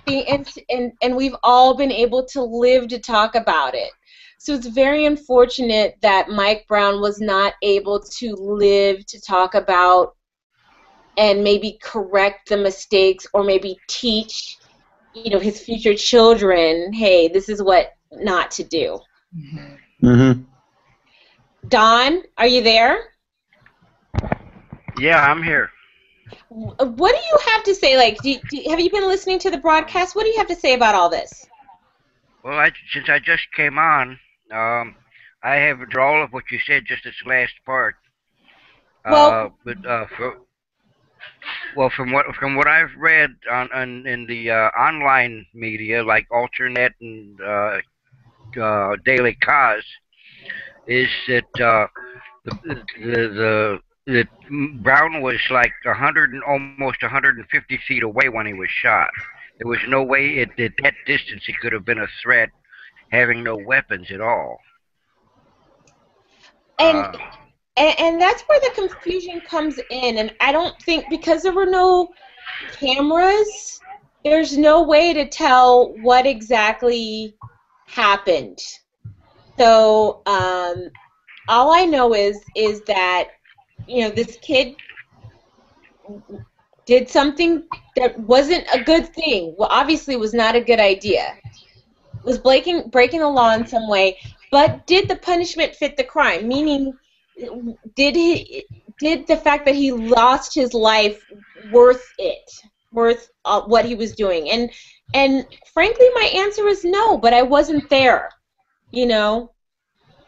things, 0.07 0.27
and, 0.29 0.49
and 0.71 0.93
and 1.03 1.17
we've 1.17 1.37
all 1.43 1.75
been 1.75 1.93
able 1.93 2.25
to 2.27 2.43
live 2.43 2.89
to 2.89 2.99
talk 2.99 3.35
about 3.35 3.75
it. 3.75 3.91
So 4.39 4.55
it's 4.55 4.69
very 4.69 5.05
unfortunate 5.05 5.97
that 6.01 6.31
Mike 6.31 6.65
Brown 6.69 7.01
was 7.01 7.21
not 7.21 7.55
able 7.63 8.01
to 8.01 8.35
live 8.35 9.05
to 9.07 9.21
talk 9.21 9.55
about 9.55 10.15
and 11.17 11.43
maybe 11.43 11.79
correct 11.83 12.49
the 12.49 12.57
mistakes 12.57 13.27
or 13.35 13.43
maybe 13.43 13.77
teach, 13.89 14.59
you 15.13 15.31
know, 15.31 15.41
his 15.41 15.61
future 15.61 15.95
children, 15.95 16.93
hey, 16.93 17.27
this 17.27 17.49
is 17.49 17.61
what 17.61 17.91
not 18.13 18.53
to 18.53 18.63
do. 18.63 19.01
Mhm. 19.37 19.79
Mm-hmm. 20.05 20.43
Don, 21.67 22.23
are 22.39 22.47
you 22.47 22.63
there? 22.63 23.13
Yeah, 24.97 25.21
I'm 25.21 25.43
here. 25.43 25.71
What 26.49 27.15
do 27.15 27.21
you 27.21 27.39
have 27.53 27.65
to 27.65 27.75
say? 27.75 27.97
Like, 27.97 28.21
do, 28.23 28.37
do, 28.51 28.63
have 28.71 28.81
you 28.81 28.91
been 28.91 29.07
listening 29.07 29.39
to 29.41 29.51
the 29.51 29.59
broadcast? 29.59 30.15
What 30.17 30.25
do 30.25 30.31
you 30.31 30.39
have 30.39 30.49
to 30.49 30.55
say 30.55 30.75
about 30.75 30.95
all 30.95 31.09
this? 31.09 31.47
Well, 32.43 32.59
I, 32.59 32.71
since 32.93 33.09
I 33.09 33.19
just 33.19 33.43
came 33.55 33.79
on, 33.79 34.19
um, 34.53 34.95
I 35.43 35.57
have 35.57 35.79
all 35.99 36.23
of 36.23 36.33
what 36.33 36.45
you 36.51 36.59
said, 36.67 36.85
just 36.87 37.05
this 37.05 37.15
last 37.27 37.55
part. 37.65 37.97
Well- 39.09 39.31
uh, 39.31 39.49
but 39.65 39.87
uh, 39.87 40.07
for, 40.17 40.37
well, 41.77 41.91
from 41.91 42.13
what 42.13 42.27
from 42.35 42.57
what 42.57 42.67
I've 42.67 42.95
read 42.99 43.31
on, 43.51 43.69
on 43.73 44.07
in 44.07 44.27
the 44.27 44.51
uh, 44.51 44.69
online 44.79 45.47
media, 45.55 46.03
like 46.03 46.27
Alternet 46.33 46.91
and 47.01 47.41
uh, 47.41 47.79
uh, 48.61 48.97
Daily 49.05 49.37
Kos, 49.43 49.85
is 50.87 51.09
that 51.29 51.61
uh, 51.63 51.87
the, 52.45 52.83
the 53.01 53.29
the 53.29 53.79
that 54.09 54.29
Brown 54.83 55.23
was 55.23 55.41
like 55.51 55.73
100 55.85 56.33
and 56.33 56.45
almost 56.45 56.89
150 56.89 57.63
feet 57.71 57.89
away 57.89 58.13
when 58.15 58.33
he 58.33 58.39
was 58.41 58.71
shot. 58.71 58.97
There 59.59 59.69
was 59.69 59.81
no 59.89 60.03
way 60.03 60.41
at, 60.41 60.59
at 60.59 60.73
that 60.83 60.95
distance 61.07 61.45
he 61.47 61.55
could 61.61 61.73
have 61.73 61.85
been 61.85 61.99
a 61.99 62.09
threat, 62.23 62.51
having 63.11 63.45
no 63.45 63.57
weapons 63.57 64.11
at 64.11 64.21
all. 64.21 64.61
And, 66.79 67.07
Uh, 67.07 67.19
and 67.77 67.95
and 68.01 68.21
that's 68.21 68.43
where 68.43 68.61
the 68.61 68.73
confusion 68.75 69.41
comes 69.41 69.79
in. 69.91 70.19
And 70.19 70.35
I 70.41 70.53
don't 70.53 70.75
think 70.83 71.07
because 71.11 71.43
there 71.43 71.53
were 71.53 71.67
no 71.67 72.09
cameras, 72.81 73.81
there's 74.25 74.57
no 74.57 74.83
way 74.83 75.13
to 75.15 75.29
tell 75.29 75.95
what 76.03 76.27
exactly 76.27 77.37
happened. 77.89 78.59
So 79.59 80.23
um, 80.27 80.91
all 81.49 81.73
I 81.75 81.85
know 81.85 82.15
is 82.15 82.43
is 82.57 82.83
that 82.87 83.29
you 83.89 84.03
know 84.03 84.11
this 84.11 84.37
kid 84.43 84.77
did 86.87 87.09
something 87.09 87.65
that 87.97 88.19
wasn't 88.21 88.67
a 88.73 88.83
good 88.83 89.13
thing. 89.15 89.55
Well, 89.59 89.69
obviously, 89.71 90.17
was 90.17 90.35
not 90.35 90.55
a 90.55 90.61
good 90.61 90.81
idea. 90.81 91.37
Was 92.25 92.39
breaking 92.39 92.91
breaking 92.91 93.21
the 93.21 93.29
law 93.29 93.55
in 93.55 93.67
some 93.67 93.89
way, 93.89 94.19
but 94.51 94.87
did 94.87 95.09
the 95.09 95.17
punishment 95.17 95.75
fit 95.75 95.97
the 95.97 96.05
crime? 96.05 96.49
Meaning, 96.49 96.93
did 97.95 98.17
he 98.17 98.65
did 98.99 99.27
the 99.27 99.37
fact 99.37 99.65
that 99.67 99.75
he 99.75 99.93
lost 99.93 100.55
his 100.55 100.75
life 100.75 101.25
worth 101.71 102.05
it? 102.19 102.51
Worth 102.93 103.31
uh, 103.45 103.63
what 103.63 103.85
he 103.85 103.95
was 103.95 104.13
doing? 104.15 104.51
And 104.51 104.71
and 105.15 105.47
frankly, 105.73 106.09
my 106.15 106.31
answer 106.35 106.67
is 106.69 106.85
no. 106.85 107.19
But 107.19 107.35
I 107.35 107.43
wasn't 107.43 107.89
there. 107.89 108.31
You 108.91 109.07
know, 109.07 109.53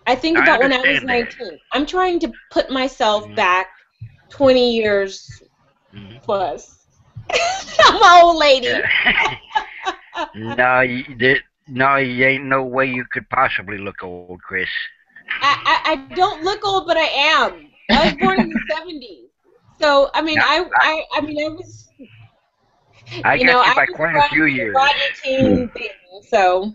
I 0.06 0.14
think 0.14 0.38
I 0.38 0.40
about 0.40 0.60
when 0.62 0.72
I 0.72 0.80
was 0.84 1.02
understand 1.02 1.10
that. 1.10 1.28
19. 1.28 1.58
I'm 1.72 1.86
trying 1.86 2.18
to 2.20 2.32
put 2.50 2.70
myself 2.70 3.26
Mhm. 3.26 3.34
back 3.34 3.68
20 4.30 4.74
years 4.74 5.42
mhm. 5.92 6.20
plus. 6.22 6.86
I'm 7.84 7.96
an 7.96 8.22
old 8.24 8.36
lady. 8.36 8.90
Yeah. 9.04 9.36
no, 10.34 10.80
you, 10.80 11.04
there, 11.18 11.40
no, 11.68 11.96
you 11.96 12.24
ain't 12.26 12.44
no 12.44 12.64
way 12.64 12.86
you 12.86 13.04
could 13.10 13.28
possibly 13.30 13.78
look 13.78 14.02
old, 14.02 14.28
Chris. 14.30 14.54
I, 15.40 15.56
I, 15.64 15.92
I 15.92 15.96
don't 16.14 16.42
look 16.42 16.64
old, 16.64 16.86
but 16.86 16.96
I 16.96 17.06
am. 17.34 17.70
I 17.92 18.04
was 18.04 18.14
born 18.14 18.40
in 18.40 18.48
the 18.50 18.60
70s. 18.68 19.30
So, 19.80 20.10
I 20.14 20.22
mean, 20.22 20.40
I, 20.42 20.64
I, 20.80 21.04
I 21.14 21.20
mean, 21.22 21.38
I 21.44 21.48
was. 21.48 21.88
I 23.24 23.38
you 23.38 23.44
got 23.44 23.56
know, 23.56 23.60
you 23.64 23.72
I 23.72 23.74
by 23.74 23.86
was 23.88 23.96
quite 23.96 24.16
a 24.16 24.22
brought 24.22 24.30
few 24.30 24.44
up 24.44 24.50
with 24.56 24.68
years. 24.68 24.74
Rodney 24.74 25.10
King 25.22 25.70
thing, 25.76 26.22
so. 26.28 26.72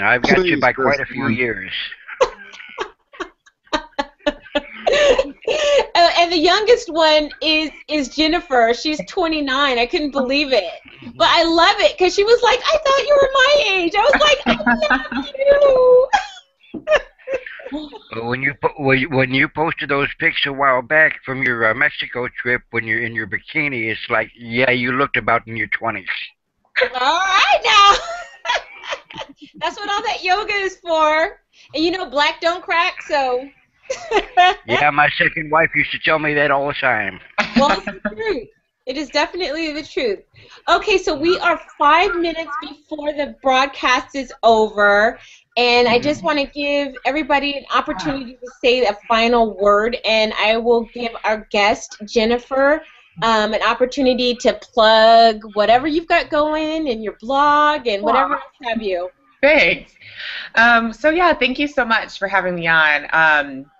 I've 0.00 0.26
got 0.26 0.48
you 0.50 0.56
by 0.58 0.72
quite 0.72 1.00
a 1.00 1.06
few 1.06 1.26
come 1.26 1.28
years. 1.28 1.72
And 6.20 6.30
the 6.32 6.38
youngest 6.38 6.92
one 6.92 7.30
is 7.40 7.70
is 7.88 8.08
Jennifer. 8.08 8.72
She's 8.74 9.00
29. 9.08 9.78
I 9.78 9.86
couldn't 9.86 10.10
believe 10.10 10.52
it, 10.52 10.64
but 11.16 11.28
I 11.28 11.44
love 11.44 11.76
it 11.78 11.96
because 11.96 12.14
she 12.14 12.24
was 12.24 12.42
like, 12.42 12.60
"I 12.60 12.78
thought 12.84 13.06
you 13.06 13.18
were 13.20 13.30
my 13.32 13.64
age." 13.70 13.94
I 13.96 14.02
was 14.02 14.20
like, 14.20 14.40
"I 14.46 14.56
love 14.90 15.26
you." 15.38 16.08
When 18.12 18.42
you 18.42 18.54
when 18.78 19.32
you- 19.32 19.48
posted 19.48 19.88
those 19.88 20.08
pics 20.18 20.44
a 20.46 20.52
while 20.52 20.82
back 20.82 21.20
from 21.24 21.42
your 21.42 21.70
uh, 21.70 21.74
Mexico 21.74 22.28
trip 22.40 22.62
when 22.70 22.84
you're 22.84 23.02
in 23.02 23.14
your 23.14 23.26
bikini, 23.26 23.90
it's 23.90 24.08
like, 24.10 24.30
yeah, 24.36 24.70
you 24.70 24.92
looked 24.92 25.16
about 25.16 25.46
in 25.46 25.56
your 25.56 25.68
twenties. 25.68 26.08
All 26.82 27.20
right 27.20 27.60
now. 27.64 27.92
That's 29.56 29.76
what 29.78 29.88
all 29.90 30.02
that 30.02 30.24
yoga 30.24 30.52
is 30.52 30.76
for. 30.76 31.40
And 31.74 31.84
you 31.84 31.90
know, 31.92 32.08
black 32.10 32.40
don't 32.40 32.62
crack, 32.62 33.02
so. 33.02 33.48
Yeah, 34.66 34.90
my 34.90 35.08
second 35.18 35.50
wife 35.50 35.70
used 35.74 35.90
to 35.92 35.98
tell 35.98 36.18
me 36.18 36.34
that 36.34 36.50
all 36.50 36.68
the 36.68 36.74
time. 36.74 37.20
well, 37.56 37.72
it's 37.72 37.86
the 37.86 38.00
truth. 38.14 38.48
It 38.86 38.96
is 38.96 39.08
definitely 39.10 39.72
the 39.72 39.82
truth. 39.82 40.20
Okay, 40.68 40.98
so 40.98 41.14
we 41.14 41.38
are 41.38 41.60
five 41.78 42.16
minutes 42.16 42.50
before 42.60 43.12
the 43.12 43.36
broadcast 43.42 44.16
is 44.16 44.32
over, 44.42 45.18
and 45.56 45.86
I 45.86 45.98
just 45.98 46.24
want 46.24 46.38
to 46.38 46.46
give 46.46 46.94
everybody 47.04 47.56
an 47.56 47.64
opportunity 47.74 48.34
to 48.34 48.50
say 48.62 48.84
a 48.86 48.96
final 49.06 49.56
word, 49.56 49.98
and 50.04 50.32
I 50.34 50.56
will 50.56 50.88
give 50.94 51.12
our 51.24 51.46
guest, 51.50 51.98
Jennifer, 52.06 52.82
um, 53.22 53.52
an 53.52 53.62
opportunity 53.62 54.34
to 54.36 54.54
plug 54.54 55.42
whatever 55.54 55.86
you've 55.86 56.08
got 56.08 56.30
going 56.30 56.88
in 56.88 57.02
your 57.02 57.16
blog 57.20 57.86
and 57.86 58.02
whatever 58.02 58.34
else 58.34 58.42
have 58.62 58.82
you. 58.82 59.10
Thanks. 59.42 59.92
Um, 60.54 60.92
so 60.92 61.10
yeah, 61.10 61.32
thank 61.32 61.58
you 61.58 61.68
so 61.68 61.84
much 61.84 62.18
for 62.18 62.28
having 62.28 62.54
me 62.54 62.66
on. 62.66 63.06
Um, 63.12 63.70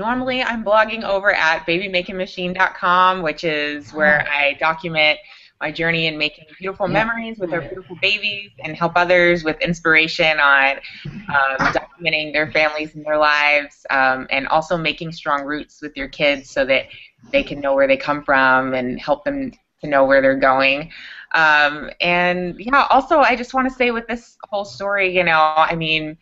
normally, 0.00 0.42
I'm 0.42 0.64
blogging 0.64 1.04
over 1.04 1.30
at 1.32 1.66
babymakingmachine.com, 1.66 3.20
which 3.20 3.44
is 3.44 3.92
where 3.92 4.26
I 4.28 4.54
document 4.54 5.18
my 5.60 5.70
journey 5.70 6.06
in 6.06 6.16
making 6.16 6.46
beautiful 6.58 6.88
memories 6.88 7.38
with 7.38 7.52
our 7.52 7.60
beautiful 7.60 7.94
babies 8.00 8.50
and 8.64 8.74
help 8.74 8.92
others 8.96 9.44
with 9.44 9.60
inspiration 9.60 10.40
on 10.40 10.78
um, 11.04 11.56
documenting 11.76 12.32
their 12.32 12.50
families 12.50 12.94
and 12.94 13.04
their 13.04 13.18
lives, 13.18 13.84
um, 13.90 14.26
and 14.30 14.48
also 14.48 14.78
making 14.78 15.12
strong 15.12 15.44
roots 15.44 15.82
with 15.82 15.94
your 15.98 16.08
kids 16.08 16.48
so 16.48 16.64
that 16.64 16.86
they 17.30 17.42
can 17.42 17.60
know 17.60 17.74
where 17.74 17.86
they 17.86 17.98
come 17.98 18.24
from 18.24 18.72
and 18.72 18.98
help 18.98 19.22
them 19.22 19.52
to 19.82 19.86
know 19.86 20.06
where 20.06 20.22
they're 20.22 20.34
going. 20.34 20.90
Um, 21.32 21.90
and 22.00 22.58
yeah, 22.58 22.86
also 22.88 23.18
I 23.18 23.36
just 23.36 23.52
want 23.52 23.68
to 23.68 23.74
say 23.74 23.90
with 23.90 24.06
this 24.08 24.38
whole 24.48 24.64
story, 24.64 25.14
you 25.14 25.24
know, 25.24 25.52
I 25.54 25.76
mean, 25.76 26.16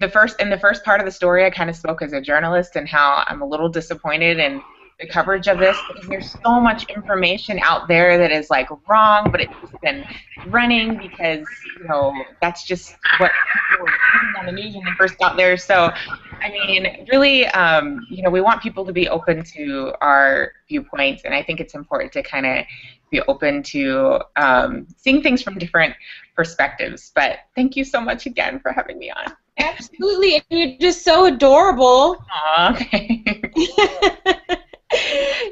the 0.00 0.08
first 0.08 0.40
in 0.40 0.50
the 0.50 0.58
first 0.58 0.84
part 0.84 1.00
of 1.00 1.06
the 1.06 1.12
story, 1.12 1.44
I 1.44 1.50
kind 1.50 1.70
of 1.70 1.76
spoke 1.76 2.02
as 2.02 2.12
a 2.12 2.20
journalist 2.20 2.76
and 2.76 2.88
how 2.88 3.24
I'm 3.26 3.42
a 3.42 3.46
little 3.46 3.68
disappointed 3.68 4.38
in 4.38 4.62
the 5.00 5.06
coverage 5.06 5.48
of 5.48 5.58
this 5.58 5.76
because 5.88 6.08
there's 6.08 6.36
so 6.44 6.60
much 6.60 6.88
information 6.90 7.58
out 7.60 7.88
there 7.88 8.16
that 8.18 8.30
is 8.30 8.50
like 8.50 8.68
wrong, 8.88 9.30
but 9.30 9.40
it's 9.40 9.52
been 9.82 10.04
running 10.46 10.96
because 10.96 11.46
you 11.78 11.88
know 11.88 12.14
that's 12.40 12.64
just 12.64 12.96
what 13.18 13.32
people 13.70 13.84
were 13.84 13.92
putting 14.12 14.34
on 14.38 14.46
the 14.46 14.52
news 14.52 14.74
when 14.74 14.84
they 14.84 14.92
first 14.96 15.18
got 15.18 15.36
there. 15.36 15.56
So, 15.56 15.92
I 16.40 16.50
mean, 16.50 17.06
really, 17.10 17.46
um, 17.48 18.06
you 18.10 18.22
know, 18.22 18.30
we 18.30 18.40
want 18.40 18.62
people 18.62 18.84
to 18.86 18.92
be 18.92 19.08
open 19.08 19.44
to 19.44 19.92
our 20.00 20.52
viewpoints, 20.68 21.24
and 21.24 21.34
I 21.34 21.42
think 21.42 21.60
it's 21.60 21.74
important 21.74 22.12
to 22.12 22.22
kind 22.22 22.46
of 22.46 22.64
be 23.12 23.20
open 23.28 23.62
to 23.62 24.20
um, 24.34 24.88
seeing 24.96 25.22
things 25.22 25.40
from 25.42 25.58
different 25.58 25.94
perspectives. 26.34 27.12
But 27.14 27.38
thank 27.54 27.76
you 27.76 27.84
so 27.84 28.00
much 28.00 28.26
again 28.26 28.58
for 28.58 28.72
having 28.72 28.98
me 28.98 29.12
on. 29.12 29.36
Absolutely, 29.58 30.36
and 30.36 30.44
you're 30.50 30.78
just 30.80 31.04
so 31.04 31.26
adorable. 31.26 32.16
Aw, 32.32 32.74
okay. 32.74 33.22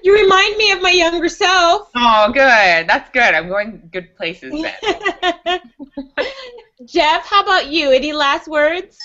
you 0.02 0.12
remind 0.12 0.56
me 0.56 0.72
of 0.72 0.80
my 0.80 0.90
younger 0.90 1.28
self. 1.28 1.90
Oh, 1.94 2.32
good. 2.32 2.88
That's 2.88 3.10
good. 3.10 3.34
I'm 3.34 3.48
going 3.48 3.88
good 3.92 4.16
places 4.16 4.52
then. 4.52 4.74
Jeff, 6.86 7.26
how 7.26 7.42
about 7.42 7.68
you? 7.68 7.90
Any 7.92 8.14
last 8.14 8.48
words? 8.48 8.98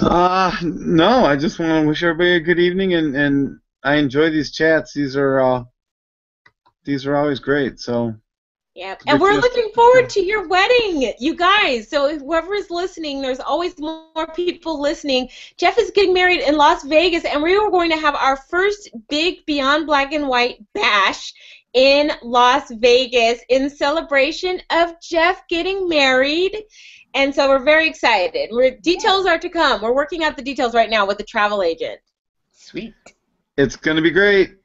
Uh, 0.00 0.54
no, 0.62 1.24
I 1.24 1.36
just 1.36 1.58
want 1.58 1.82
to 1.82 1.88
wish 1.88 2.02
everybody 2.02 2.36
a 2.36 2.40
good 2.40 2.58
evening, 2.58 2.92
and, 2.92 3.16
and 3.16 3.60
I 3.82 3.96
enjoy 3.96 4.28
these 4.28 4.52
chats. 4.52 4.92
These 4.92 5.16
are 5.16 5.40
uh, 5.40 5.64
these 6.88 7.04
are 7.04 7.16
always 7.16 7.38
great. 7.38 7.78
So 7.78 8.14
Yep. 8.74 9.02
And 9.08 9.20
we're 9.20 9.34
looking 9.34 9.70
forward 9.74 10.08
to 10.10 10.24
your 10.24 10.46
wedding, 10.46 11.12
you 11.18 11.34
guys. 11.34 11.90
So 11.90 12.16
whoever 12.16 12.54
is 12.54 12.70
listening, 12.70 13.20
there's 13.20 13.40
always 13.40 13.76
more 13.78 14.26
people 14.36 14.80
listening. 14.80 15.28
Jeff 15.56 15.78
is 15.78 15.90
getting 15.90 16.14
married 16.14 16.40
in 16.40 16.56
Las 16.56 16.84
Vegas, 16.84 17.24
and 17.24 17.42
we 17.42 17.56
are 17.56 17.70
going 17.70 17.90
to 17.90 17.96
have 17.96 18.14
our 18.14 18.36
first 18.36 18.88
big 19.08 19.44
Beyond 19.46 19.86
Black 19.86 20.12
and 20.12 20.28
White 20.28 20.64
bash 20.74 21.34
in 21.74 22.12
Las 22.22 22.70
Vegas 22.70 23.40
in 23.48 23.68
celebration 23.68 24.60
of 24.70 24.92
Jeff 25.02 25.42
getting 25.48 25.88
married. 25.88 26.56
And 27.14 27.34
so 27.34 27.48
we're 27.48 27.64
very 27.64 27.88
excited. 27.88 28.48
We're, 28.52 28.78
details 28.78 29.26
are 29.26 29.38
to 29.38 29.48
come. 29.48 29.82
We're 29.82 29.94
working 29.94 30.22
out 30.22 30.36
the 30.36 30.42
details 30.42 30.72
right 30.72 30.88
now 30.88 31.04
with 31.04 31.18
the 31.18 31.24
travel 31.24 31.64
agent. 31.64 31.98
Sweet. 32.52 32.94
It's 33.56 33.74
going 33.74 33.96
to 33.96 34.02
be 34.02 34.12
great. 34.12 34.57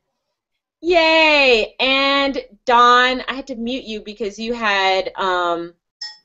Yay! 0.86 1.76
And 1.80 2.44
Don, 2.66 3.22
I 3.30 3.34
had 3.36 3.48
to 3.48 3.56
mute 3.56 3.86
you 3.86 4.02
because 4.02 4.38
you 4.38 4.52
had 4.52 5.14
um, 5.16 5.74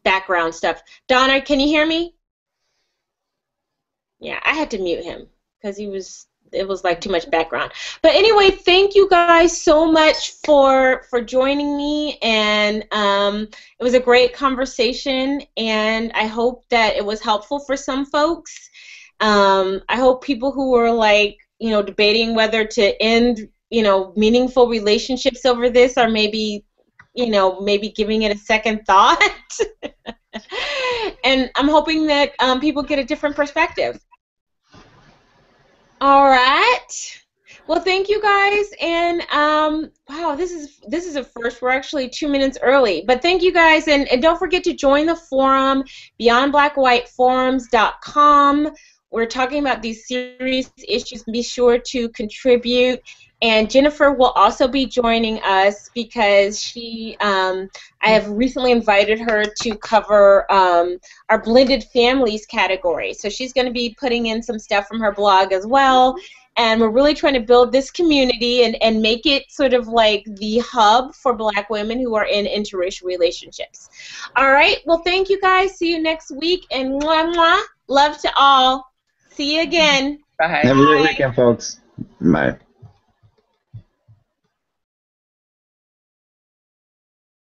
background 0.03 0.53
stuff. 0.53 0.83
Donna, 1.07 1.41
can 1.41 1.61
you 1.61 1.69
hear 1.69 1.87
me? 1.87 2.17
Yeah, 4.19 4.41
I 4.43 4.55
had 4.55 4.69
to 4.73 4.79
mute 4.79 5.05
him 5.05 5.29
because 5.63 5.77
he 5.77 5.87
was 5.87 6.27
it 6.53 6.67
was 6.67 6.83
like 6.83 7.01
too 7.01 7.11
much 7.11 7.31
background. 7.31 7.71
But 8.03 8.17
anyway, 8.17 8.51
thank 8.51 8.97
you 8.97 9.09
guys 9.09 9.57
so 9.57 9.87
much 9.93 10.33
for 10.45 11.05
for 11.09 11.21
joining 11.21 11.77
me, 11.77 12.19
and 12.21 12.85
um, 12.91 13.43
it 13.79 13.85
was 13.85 13.95
a 13.95 14.01
great 14.01 14.35
conversation, 14.35 15.41
and 15.57 16.11
I 16.15 16.27
hope 16.27 16.65
that 16.71 16.97
it 16.97 17.05
was 17.05 17.21
helpful 17.21 17.61
for 17.61 17.77
some 17.77 18.07
folks. 18.07 18.71
Um, 19.21 19.83
I 19.89 19.99
hope 19.99 20.25
people 20.25 20.51
who 20.51 20.73
were 20.73 20.91
like 20.91 21.37
you 21.61 21.71
know 21.71 21.81
debating 21.81 22.35
whether 22.35 22.65
to 22.65 23.01
end 23.01 23.49
you 23.71 23.83
know 23.83 24.13
meaningful 24.17 24.69
relationships 24.69 25.45
over 25.45 25.71
this 25.71 25.97
or 25.97 26.09
maybe 26.09 26.65
you 27.15 27.29
know 27.29 27.61
maybe 27.61 27.91
giving 27.91 28.23
it 28.23 28.35
a 28.35 28.39
second 28.39 28.85
thought. 28.87 29.21
And 31.25 31.51
i'm 31.57 31.69
hoping 31.69 32.07
that 32.07 32.33
um, 32.39 32.61
people 32.61 32.83
get 32.83 32.99
a 32.99 33.05
different 33.05 33.35
perspective. 33.35 33.99
All 36.01 36.29
right. 36.29 36.87
Well 37.67 37.81
thank 37.81 38.09
you 38.09 38.23
guys. 38.23 38.67
And 38.81 39.23
um, 39.33 39.91
wow 40.09 40.37
this 40.37 40.53
is 40.53 40.81
this 40.87 41.07
is 41.07 41.17
a 41.17 41.25
first. 41.25 41.61
We're 41.61 41.71
actually 41.71 42.09
two 42.09 42.29
minutes 42.29 42.57
early. 42.63 43.03
But 43.07 43.21
thank 43.21 43.43
you 43.43 43.53
guys. 43.53 43.89
And, 43.89 44.07
and 44.09 44.23
don't 44.23 44.39
forget 44.39 44.63
to 44.65 44.75
join 44.75 45.07
the 45.07 45.17
forum 45.17 45.83
beyondblackwhiteforums.com 46.21 48.71
we're 49.11 49.27
talking 49.27 49.61
about 49.61 49.83
these 49.83 50.07
serious 50.07 50.71
issues 50.87 51.25
be 51.25 51.43
sure 51.43 51.79
to 51.79 52.09
contribute 52.11 53.01
and 53.41 53.71
Jennifer 53.71 54.13
will 54.13 54.31
also 54.31 54.67
be 54.67 54.87
joining 54.87 55.41
us 55.45 55.91
because 55.95 56.61
she, 56.61 57.17
um, 57.21 57.69
I 58.03 58.11
have 58.11 58.29
recently 58.29 58.73
invited 58.73 59.21
her 59.21 59.45
to 59.45 59.77
cover 59.77 60.51
um, 60.51 60.99
our 61.29 61.41
blended 61.41 61.85
families 61.85 62.47
category. 62.47 63.15
So 63.15 63.29
she's 63.29 63.53
going 63.53 63.67
to 63.67 63.73
be 63.73 63.97
putting 63.99 64.27
in 64.27 64.43
some 64.43 64.59
stuff 64.59 64.89
from 64.89 64.99
her 65.01 65.13
blog 65.13 65.53
as 65.53 65.67
well. 65.67 66.17
And 66.57 66.81
we're 66.81 66.91
really 66.91 67.15
trying 67.15 67.35
to 67.35 67.41
build 67.41 67.71
this 67.71 67.93
community 67.93 68.65
and, 68.65 68.77
and 68.83 69.01
make 69.01 69.25
it 69.25 69.49
sort 69.53 69.73
of 69.73 69.87
like 69.87 70.25
the 70.27 70.59
hub 70.59 71.15
for 71.15 71.33
black 71.33 71.71
women 71.71 72.01
who 72.01 72.17
are 72.17 72.27
in 72.27 72.47
interracial 72.47 73.05
relationships. 73.05 73.89
All 74.35 74.51
right. 74.51 74.79
Well, 74.85 74.99
thank 75.05 75.29
you 75.29 75.41
guys. 75.41 75.79
See 75.79 75.93
you 75.93 76.03
next 76.03 76.33
week. 76.33 76.67
And 76.73 77.01
mwah, 77.01 77.33
mwah. 77.33 77.63
Love 77.87 78.19
to 78.23 78.33
all. 78.37 78.89
See 79.39 79.55
you 79.55 79.63
again. 79.63 80.19
Bye. 80.37 80.49
Have 80.49 80.77
a 80.77 80.85
great 80.85 81.11
weekend, 81.11 81.37
folks. 81.37 81.81
Bye. 82.21 82.59